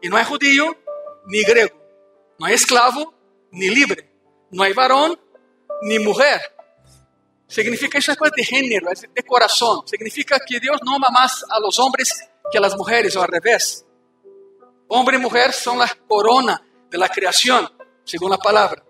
Y 0.00 0.08
no 0.08 0.16
hay 0.16 0.24
judío 0.24 0.76
ni 1.26 1.42
griego, 1.42 1.76
no 2.38 2.46
hay 2.46 2.54
esclavo 2.54 3.14
ni 3.50 3.68
libre, 3.68 4.10
no 4.50 4.62
hay 4.62 4.72
varón 4.72 5.18
ni 5.82 5.98
mujer. 5.98 6.40
Significa 7.46 7.98
eso 7.98 8.12
es 8.12 8.18
cosa 8.18 8.32
de 8.34 8.44
género, 8.44 8.90
es 8.90 9.02
de 9.02 9.22
corazón. 9.24 9.86
Significa 9.86 10.40
que 10.40 10.58
Dios 10.58 10.78
no 10.84 10.94
ama 10.94 11.10
más 11.10 11.44
a 11.50 11.60
los 11.60 11.78
hombres 11.78 12.10
que 12.50 12.56
a 12.56 12.60
las 12.62 12.74
mujeres, 12.76 13.14
o 13.14 13.22
al 13.22 13.28
revés. 13.28 13.84
Hombre 14.88 15.16
y 15.16 15.20
mujer 15.20 15.52
son 15.52 15.78
la 15.78 15.88
corona 16.08 16.62
de 16.90 16.98
la 16.98 17.08
creación, 17.08 17.70
según 18.04 18.30
la 18.30 18.38
palabra. 18.38 18.82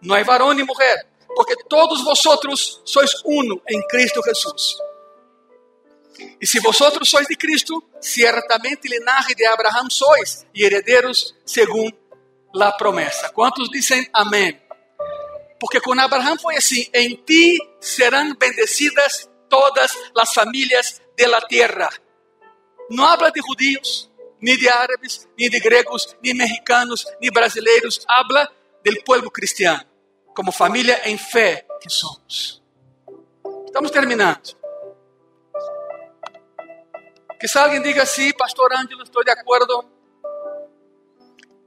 No 0.00 0.14
hay 0.14 0.24
varón 0.24 0.56
ni 0.56 0.64
mujer, 0.64 1.11
porque 1.34 1.54
todos 1.68 2.04
vosotros 2.04 2.80
sois 2.84 3.14
uno 3.24 3.62
en 3.66 3.82
Cristo 3.88 4.22
Jesús. 4.22 4.78
Y 6.40 6.46
si 6.46 6.58
vosotros 6.60 7.08
sois 7.08 7.26
de 7.26 7.36
Cristo, 7.36 7.84
ciertamente 8.00 8.88
linaje 8.88 9.34
de 9.34 9.46
Abraham 9.46 9.88
sois 9.90 10.46
y 10.52 10.64
herederos 10.64 11.34
según 11.44 11.96
la 12.52 12.76
promesa. 12.76 13.30
¿Cuántos 13.32 13.70
dicen 13.70 14.08
amén? 14.12 14.62
Porque 15.58 15.80
con 15.80 15.98
Abraham 15.98 16.38
fue 16.40 16.56
así, 16.56 16.90
en 16.92 17.24
ti 17.24 17.58
serán 17.80 18.36
bendecidas 18.38 19.30
todas 19.48 19.96
las 20.14 20.34
familias 20.34 21.00
de 21.16 21.28
la 21.28 21.40
tierra. 21.42 21.88
No 22.88 23.06
habla 23.06 23.30
de 23.30 23.40
judíos, 23.40 24.10
ni 24.40 24.56
de 24.56 24.68
árabes, 24.68 25.28
ni 25.38 25.48
de 25.48 25.60
griegos, 25.60 26.16
ni 26.20 26.34
mexicanos, 26.34 27.06
ni 27.20 27.30
brasileiros. 27.30 28.04
Habla 28.08 28.52
del 28.82 28.98
pueblo 29.04 29.30
cristiano, 29.30 29.84
como 30.34 30.52
familia 30.52 31.00
en 31.04 31.18
fe 31.18 31.66
que 31.80 31.90
somos. 31.90 32.62
Estamos 33.66 33.90
terminando. 33.90 34.40
Quizá 37.38 37.64
alguien 37.64 37.82
diga, 37.82 38.06
sí, 38.06 38.32
Pastor 38.32 38.72
Ángelo, 38.74 39.02
estoy 39.02 39.24
de 39.24 39.32
acuerdo, 39.32 39.84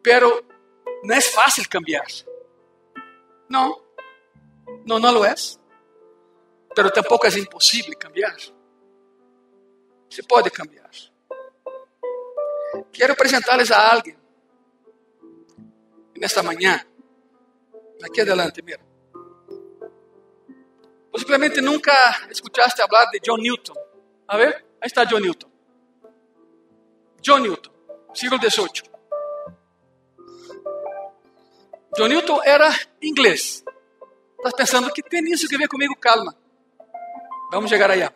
pero 0.02 0.42
no 1.04 1.14
es 1.14 1.30
fácil 1.32 1.68
cambiar. 1.68 2.06
No, 3.50 3.82
no, 4.86 5.00
no 5.00 5.12
lo 5.12 5.26
es. 5.26 5.60
Pero 6.74 6.90
tampoco 6.92 7.28
es 7.28 7.38
imposible 7.38 7.96
cambiar. 7.96 8.36
Se 10.10 10.24
pode 10.24 10.50
cambiar. 10.52 10.92
Quero 12.92 13.14
apresentar-lhes 13.14 13.72
a 13.72 13.92
alguém 13.92 14.18
nesta 16.18 16.42
manhã. 16.42 16.86
Aqui 18.06 18.22
adelante, 18.22 18.62
mira. 18.62 18.82
Possivelmente 21.12 21.60
nunca 21.60 21.92
escutaste 22.30 22.80
falar 22.88 23.06
de 23.10 23.20
John 23.20 23.38
Newton. 23.38 23.74
A 24.28 24.38
ver, 24.38 24.64
aí 24.80 24.86
está 24.86 25.06
John 25.06 25.20
Newton. 25.20 25.50
John 27.20 27.40
Newton, 27.40 27.72
século 28.14 28.40
XVIII. 28.40 28.92
John 31.98 32.08
Newton 32.10 32.44
era 32.44 32.70
inglês. 33.02 33.64
Estás 34.38 34.54
pensando 34.56 34.94
que 34.94 35.02
tem 35.02 35.24
isso 35.32 35.48
que 35.48 35.58
ver 35.58 35.68
comigo? 35.68 35.96
Calma. 35.96 36.38
Vamos 37.52 37.72
chegar 37.72 37.90
aí. 37.90 38.08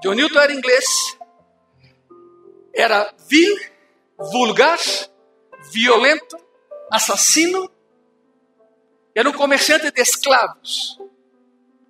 John 0.00 0.14
Newton 0.14 0.40
era 0.40 0.52
inglês, 0.52 1.18
era 2.72 3.12
vil, 3.28 3.56
vulgar, 4.16 4.78
violento, 5.72 6.36
assassino, 6.92 7.68
era 9.16 9.30
um 9.30 9.32
comerciante 9.32 9.90
de 9.90 10.02
escravos. 10.02 11.00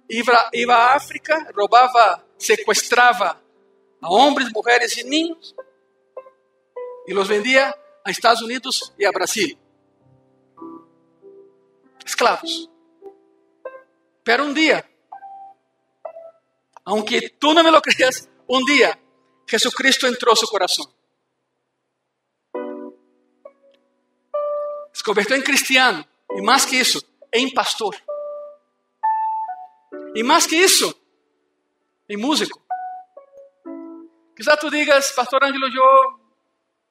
Iba, 0.08 0.48
iba 0.54 0.76
à 0.76 0.94
África, 0.94 1.36
roubava, 1.52 2.24
sequestrava 2.38 3.42
a 4.00 4.08
homens, 4.08 4.48
mulheres 4.52 4.96
e 4.96 5.02
ninhos 5.02 5.52
e 7.04 7.12
los 7.12 7.26
vendia 7.26 7.74
a 8.04 8.10
Estados 8.12 8.42
Unidos 8.42 8.92
e 8.96 9.04
a 9.04 9.10
Brasil. 9.10 9.58
Esclavos. 12.04 12.70
Pero 14.22 14.44
um 14.44 14.52
dia, 14.52 14.88
aunque 16.84 17.28
tú 17.30 17.52
no 17.52 17.64
me 17.64 17.72
lo 17.72 17.82
creas, 17.82 18.28
un 18.46 18.64
día 18.64 18.96
Jesucristo 19.48 20.06
entró 20.06 20.32
a 20.32 20.36
su 20.36 20.46
corazón. 20.46 20.86
Se 24.92 25.02
convirtió 25.02 25.34
en 25.34 25.42
cristiano 25.42 26.06
y 26.36 26.40
más 26.40 26.64
que 26.64 26.80
eso, 26.80 27.00
en 27.30 27.50
pastor. 27.50 27.96
Y 30.14 30.22
más 30.22 30.46
que 30.46 30.64
eso, 30.64 30.94
en 32.08 32.20
músico. 32.20 32.62
Quizá 34.36 34.56
tú 34.56 34.70
digas, 34.70 35.12
Pastor 35.16 35.44
Ángelo, 35.44 35.66
yo 35.68 35.82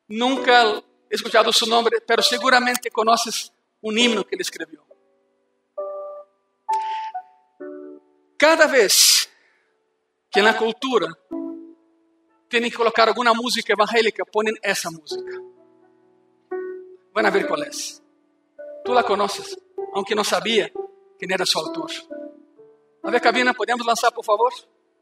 nunca 0.08 0.64
he 1.10 1.16
escuchado 1.16 1.52
su 1.52 1.68
nombre, 1.68 2.02
pero 2.02 2.22
seguramente 2.22 2.90
conoces 2.90 3.52
un 3.82 3.98
himno 3.98 4.24
que 4.24 4.36
él 4.36 4.42
escribió. 4.42 4.84
Cada 8.38 8.68
vez 8.68 9.30
que 10.32 10.42
na 10.42 10.58
cultura 10.58 11.08
tem 12.50 12.64
que 12.64 12.76
colocar 12.76 13.08
alguma 13.08 13.34
música 13.34 13.74
evangélica, 13.74 14.26
ponem 14.26 14.54
essa 14.62 14.92
música. 14.92 15.56
Vão 17.16 17.32
ver 17.32 17.48
qual 17.48 17.64
é. 17.64 17.70
Tu 18.84 18.94
la 18.94 19.02
conoces, 19.02 19.58
aunque 19.96 20.14
não 20.14 20.26
sabia 20.26 20.72
quem 21.18 21.32
era 21.32 21.46
seu 21.46 21.62
autor. 21.62 21.90
A 23.02 23.10
ver, 23.10 23.22
cabina, 23.22 23.54
podemos 23.54 23.86
lançar, 23.86 24.12
por 24.12 24.26
favor? 24.26 24.52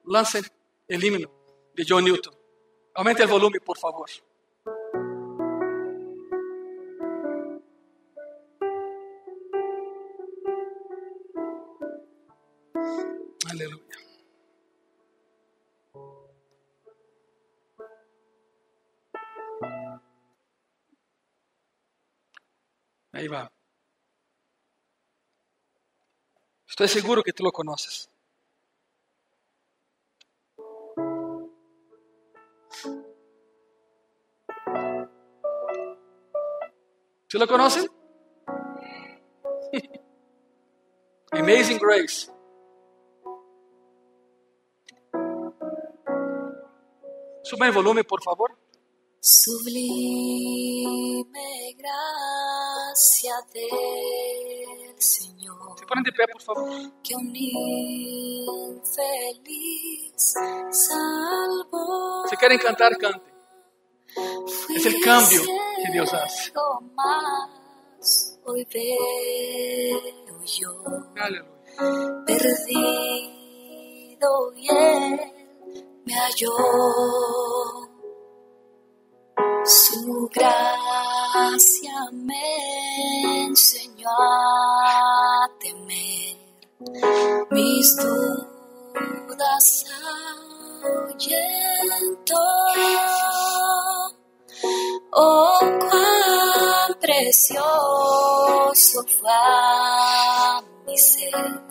Lancem 0.05 0.43
o 0.89 0.93
himno 0.93 1.29
de 1.75 1.83
John 1.83 2.01
Newton. 2.01 2.31
Aumente 2.93 3.23
o 3.23 3.27
volume, 3.27 3.59
por 3.59 3.77
favor. 3.79 4.05
Estoy 26.83 27.01
seguro 27.01 27.23
que 27.23 27.31
tú 27.31 27.43
lo 27.45 27.51
conoces. 27.53 28.09
¿Sí 37.29 37.37
lo 37.37 37.47
conocen? 37.47 37.89
Amazing 41.31 41.79
Grace. 41.79 42.29
Sube 47.43 47.67
el 47.67 47.71
volumen, 47.71 48.03
por 48.03 48.21
favor. 48.21 48.57
Sublime 49.21 50.43
gracia 51.77 53.35
del 53.53 54.32
Señor, 54.97 55.77
Se 55.79 55.85
ponen 55.85 56.03
de 56.03 56.11
pie, 56.11 56.25
por 56.31 56.41
favor. 56.41 56.69
que 57.03 57.15
un 57.15 57.35
infeliz 57.35 58.73
salvó. 60.71 62.27
Si 62.29 62.35
quieren 62.37 62.57
cantar, 62.59 62.97
canten. 62.97 63.33
Fui 64.45 64.75
Es 64.75 64.85
el 64.85 65.01
cambio 65.01 65.41
que 65.85 65.91
Dios 65.91 66.13
hace. 66.13 66.51
mas 66.95 68.37
hoy 68.45 68.65
veo 68.71 70.43
yo 70.45 70.71
Aleluya. 71.15 72.23
perdido 72.25 73.33
y 74.55 74.67
él 74.69 75.19
me 76.05 76.13
halló. 76.13 76.51
Su 79.65 80.29
gracia 80.33 81.12
me 82.11 83.45
enseñó 83.45 84.09
a 84.09 85.49
temer 85.59 86.37
mis 87.49 87.97
dudas 87.97 89.85
ahuyentó. 90.83 92.35
Oh, 95.11 95.59
cuán 95.59 96.93
precioso 96.99 97.63
fue 99.19 99.31
mi 100.85 100.95
ser 100.97 101.61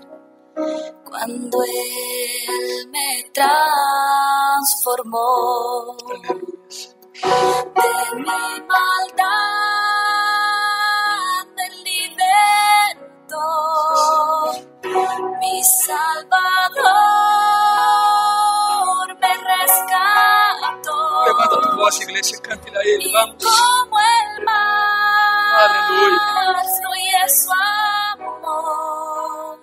cuando 1.05 1.63
Él 1.63 2.89
me 2.91 3.31
transformó. 3.33 5.97
De 7.23 8.17
mi 8.17 8.61
maldad 8.69 9.31
me 11.57 11.67
libertó 11.85 13.47
mi 15.41 15.57
Salvador 15.65 16.93
me 19.21 19.33
rescató 19.35 20.97
Levanta 21.27 21.57
tu 21.61 21.69
voz, 21.77 21.97
iglesia, 22.01 22.39
cántela 22.43 22.79
a 22.81 22.83
Él. 22.83 23.01
y 23.03 23.13
Vamos. 23.13 23.37
como 23.45 23.99
el 23.99 24.45
mar 24.45 25.71
Aleluya. 25.71 26.63
fluye 26.81 27.23
su 27.29 27.53
amor 28.19 29.59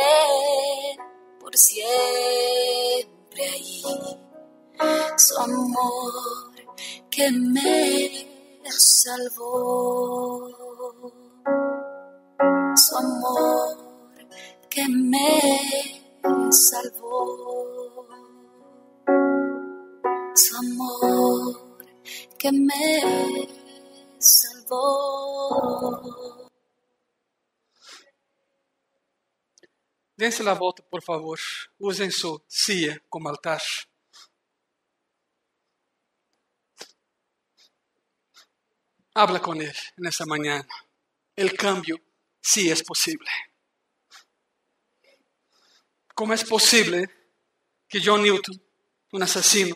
por 1.39 1.55
siempre 1.57 3.43
ahí 3.43 3.83
su 5.17 5.37
amor 5.39 6.13
que 7.09 7.31
me 7.31 8.27
salvó, 8.69 10.49
su 12.75 12.97
amor 12.97 13.77
que 14.69 14.87
me 14.89 15.41
salvó, 16.51 18.07
su 20.35 20.57
amor 20.57 21.77
que 22.37 22.51
me 22.51 23.62
Dense 30.15 30.43
la 30.43 30.53
volta, 30.53 30.81
por 30.89 31.03
favor. 31.03 31.37
Usem 31.77 32.09
su 32.09 32.41
cia 32.47 33.03
como 33.09 33.27
altar. 33.27 33.61
Habla 39.13 39.41
con 39.41 39.61
Él 39.61 39.75
en 39.97 40.05
esta 40.05 40.25
mañana. 40.25 40.65
El 41.35 41.57
cambio 41.57 41.97
sí 42.39 42.71
es 42.71 42.81
posible. 42.81 43.29
¿Cómo 46.15 46.33
es 46.33 46.45
posible 46.45 47.09
que 47.89 47.99
John 48.01 48.23
Newton, 48.23 48.61
un 49.11 49.23
asesino, 49.23 49.75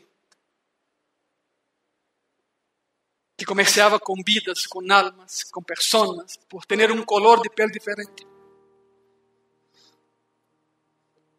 que 3.37 3.45
comerciaba 3.45 3.99
con 3.99 4.17
vidas, 4.25 4.67
con 4.67 4.91
almas, 4.91 5.45
con 5.45 5.63
personas, 5.63 6.39
por 6.49 6.65
tener 6.65 6.91
un 6.91 7.03
color 7.03 7.41
de 7.41 7.49
piel 7.49 7.69
diferente, 7.69 8.25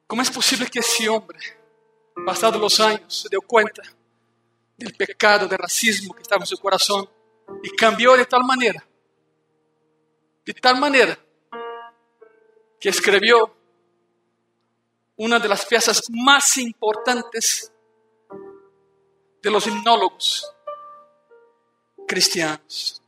¿Cómo 0.08 0.22
es 0.22 0.30
posible 0.30 0.66
que 0.68 0.78
ese 0.78 1.06
hombre, 1.06 1.38
pasados 2.24 2.58
los 2.58 2.80
años, 2.80 3.14
se 3.14 3.28
dio 3.28 3.42
cuenta 3.42 3.82
del 4.74 4.94
pecado 4.94 5.46
de 5.46 5.54
racismo 5.54 6.14
que 6.14 6.22
estaba 6.22 6.42
en 6.42 6.46
su 6.46 6.56
corazón 6.56 7.06
y 7.62 7.68
cambió 7.76 8.16
de 8.16 8.24
tal 8.24 8.42
manera, 8.42 8.82
de 10.46 10.54
tal 10.54 10.80
manera, 10.80 11.18
que 12.80 12.88
escribió 12.88 13.54
una 15.16 15.38
de 15.38 15.48
las 15.48 15.66
piezas 15.66 16.02
más 16.08 16.56
importantes 16.56 17.70
de 19.42 19.50
los 19.50 19.66
himnólogos 19.66 20.50
cristianos. 22.08 23.00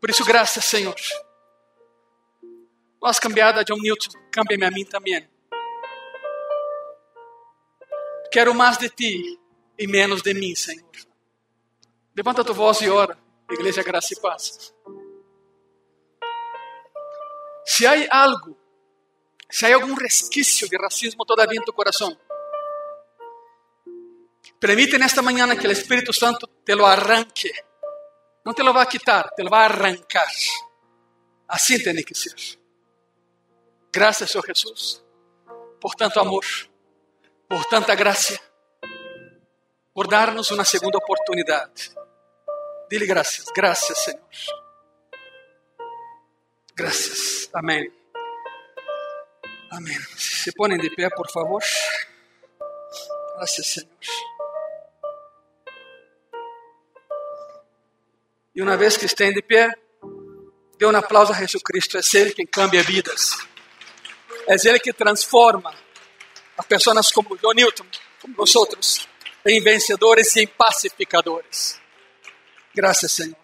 Por 0.00 0.08
isso, 0.08 0.24
graças, 0.24 0.64
Senhor. 0.64 0.94
Não 3.02 3.08
has 3.08 3.18
cambiado 3.18 3.58
a 3.58 3.62
John 3.62 3.78
Newton, 3.78 4.18
cambia-me 4.30 4.64
a 4.64 4.70
mim 4.70 4.84
também. 4.84 5.28
Quero 8.30 8.54
mais 8.54 8.78
de 8.78 8.88
ti 8.88 9.38
e 9.78 9.86
menos 9.86 10.22
de 10.22 10.32
mim, 10.32 10.54
Senhor. 10.54 10.88
Levanta 12.16 12.44
tua 12.44 12.54
voz 12.54 12.80
e 12.80 12.88
ora, 12.88 13.18
Igreja 13.50 13.82
Graça 13.82 14.14
e 14.14 14.20
Paz. 14.20 14.72
Se 17.66 17.86
há 17.86 17.92
algo, 18.10 18.56
se 19.50 19.66
há 19.66 19.74
algum 19.74 19.94
resquício 19.94 20.68
de 20.68 20.76
racismo 20.76 21.24
todavia 21.24 21.58
em 21.58 21.64
tu 21.64 21.72
coração, 21.72 22.16
permite 24.60 24.98
nesta 24.98 25.22
manhã 25.22 25.56
que 25.56 25.66
o 25.66 25.72
Espírito 25.72 26.12
Santo 26.12 26.46
te 26.64 26.74
lo 26.74 26.84
arranque. 26.84 27.50
Não 28.44 28.54
te 28.54 28.62
lo 28.62 28.72
vai 28.72 28.86
quitar, 28.86 29.30
te 29.34 29.42
lo 29.42 29.50
vai 29.50 29.64
arrancar. 29.64 30.30
Assim 31.48 31.82
tem 31.82 31.96
que 32.04 32.14
ser. 32.14 32.34
Graças, 33.92 34.30
Senhor 34.30 34.46
Jesus, 34.46 35.04
por 35.80 35.94
tanto 35.96 36.20
amor, 36.20 36.44
por 37.48 37.64
tanta 37.64 37.94
graça, 37.96 38.38
por 39.92 40.06
dar-nos 40.06 40.50
uma 40.52 40.64
segunda 40.64 40.98
oportunidade. 40.98 41.92
Dile 42.88 43.06
graças, 43.06 43.46
graças, 43.54 43.98
Senhor. 43.98 44.20
Graças. 46.74 47.50
Amém. 47.52 47.92
Amém. 49.70 49.98
Se 50.16 50.52
ponem 50.52 50.78
de 50.78 50.88
pé, 50.94 51.10
por 51.10 51.30
favor. 51.30 51.62
Graças, 53.36 53.66
Senhor. 53.66 54.29
E 58.54 58.62
uma 58.62 58.76
vez 58.76 58.96
que 58.96 59.06
estén 59.06 59.32
de 59.32 59.42
pé, 59.42 59.70
dê 60.78 60.86
um 60.86 60.96
aplauso 60.96 61.32
a 61.32 61.36
Jesus 61.36 61.62
Cristo. 61.62 61.98
É 61.98 62.00
Ele 62.14 62.32
quem 62.32 62.46
cambia 62.46 62.82
vidas. 62.82 63.36
É 64.46 64.54
Ele 64.68 64.80
que 64.80 64.92
transforma 64.92 65.72
a 66.56 66.62
pessoas 66.62 67.10
como 67.12 67.36
John 67.38 67.54
Newton, 67.54 67.86
como 68.20 68.34
nós 68.36 68.54
outros, 68.56 69.08
em 69.46 69.62
vencedores 69.62 70.34
e 70.36 70.42
em 70.42 70.46
pacificadores. 70.46 71.80
Graças, 72.74 73.12
Senhor. 73.12 73.36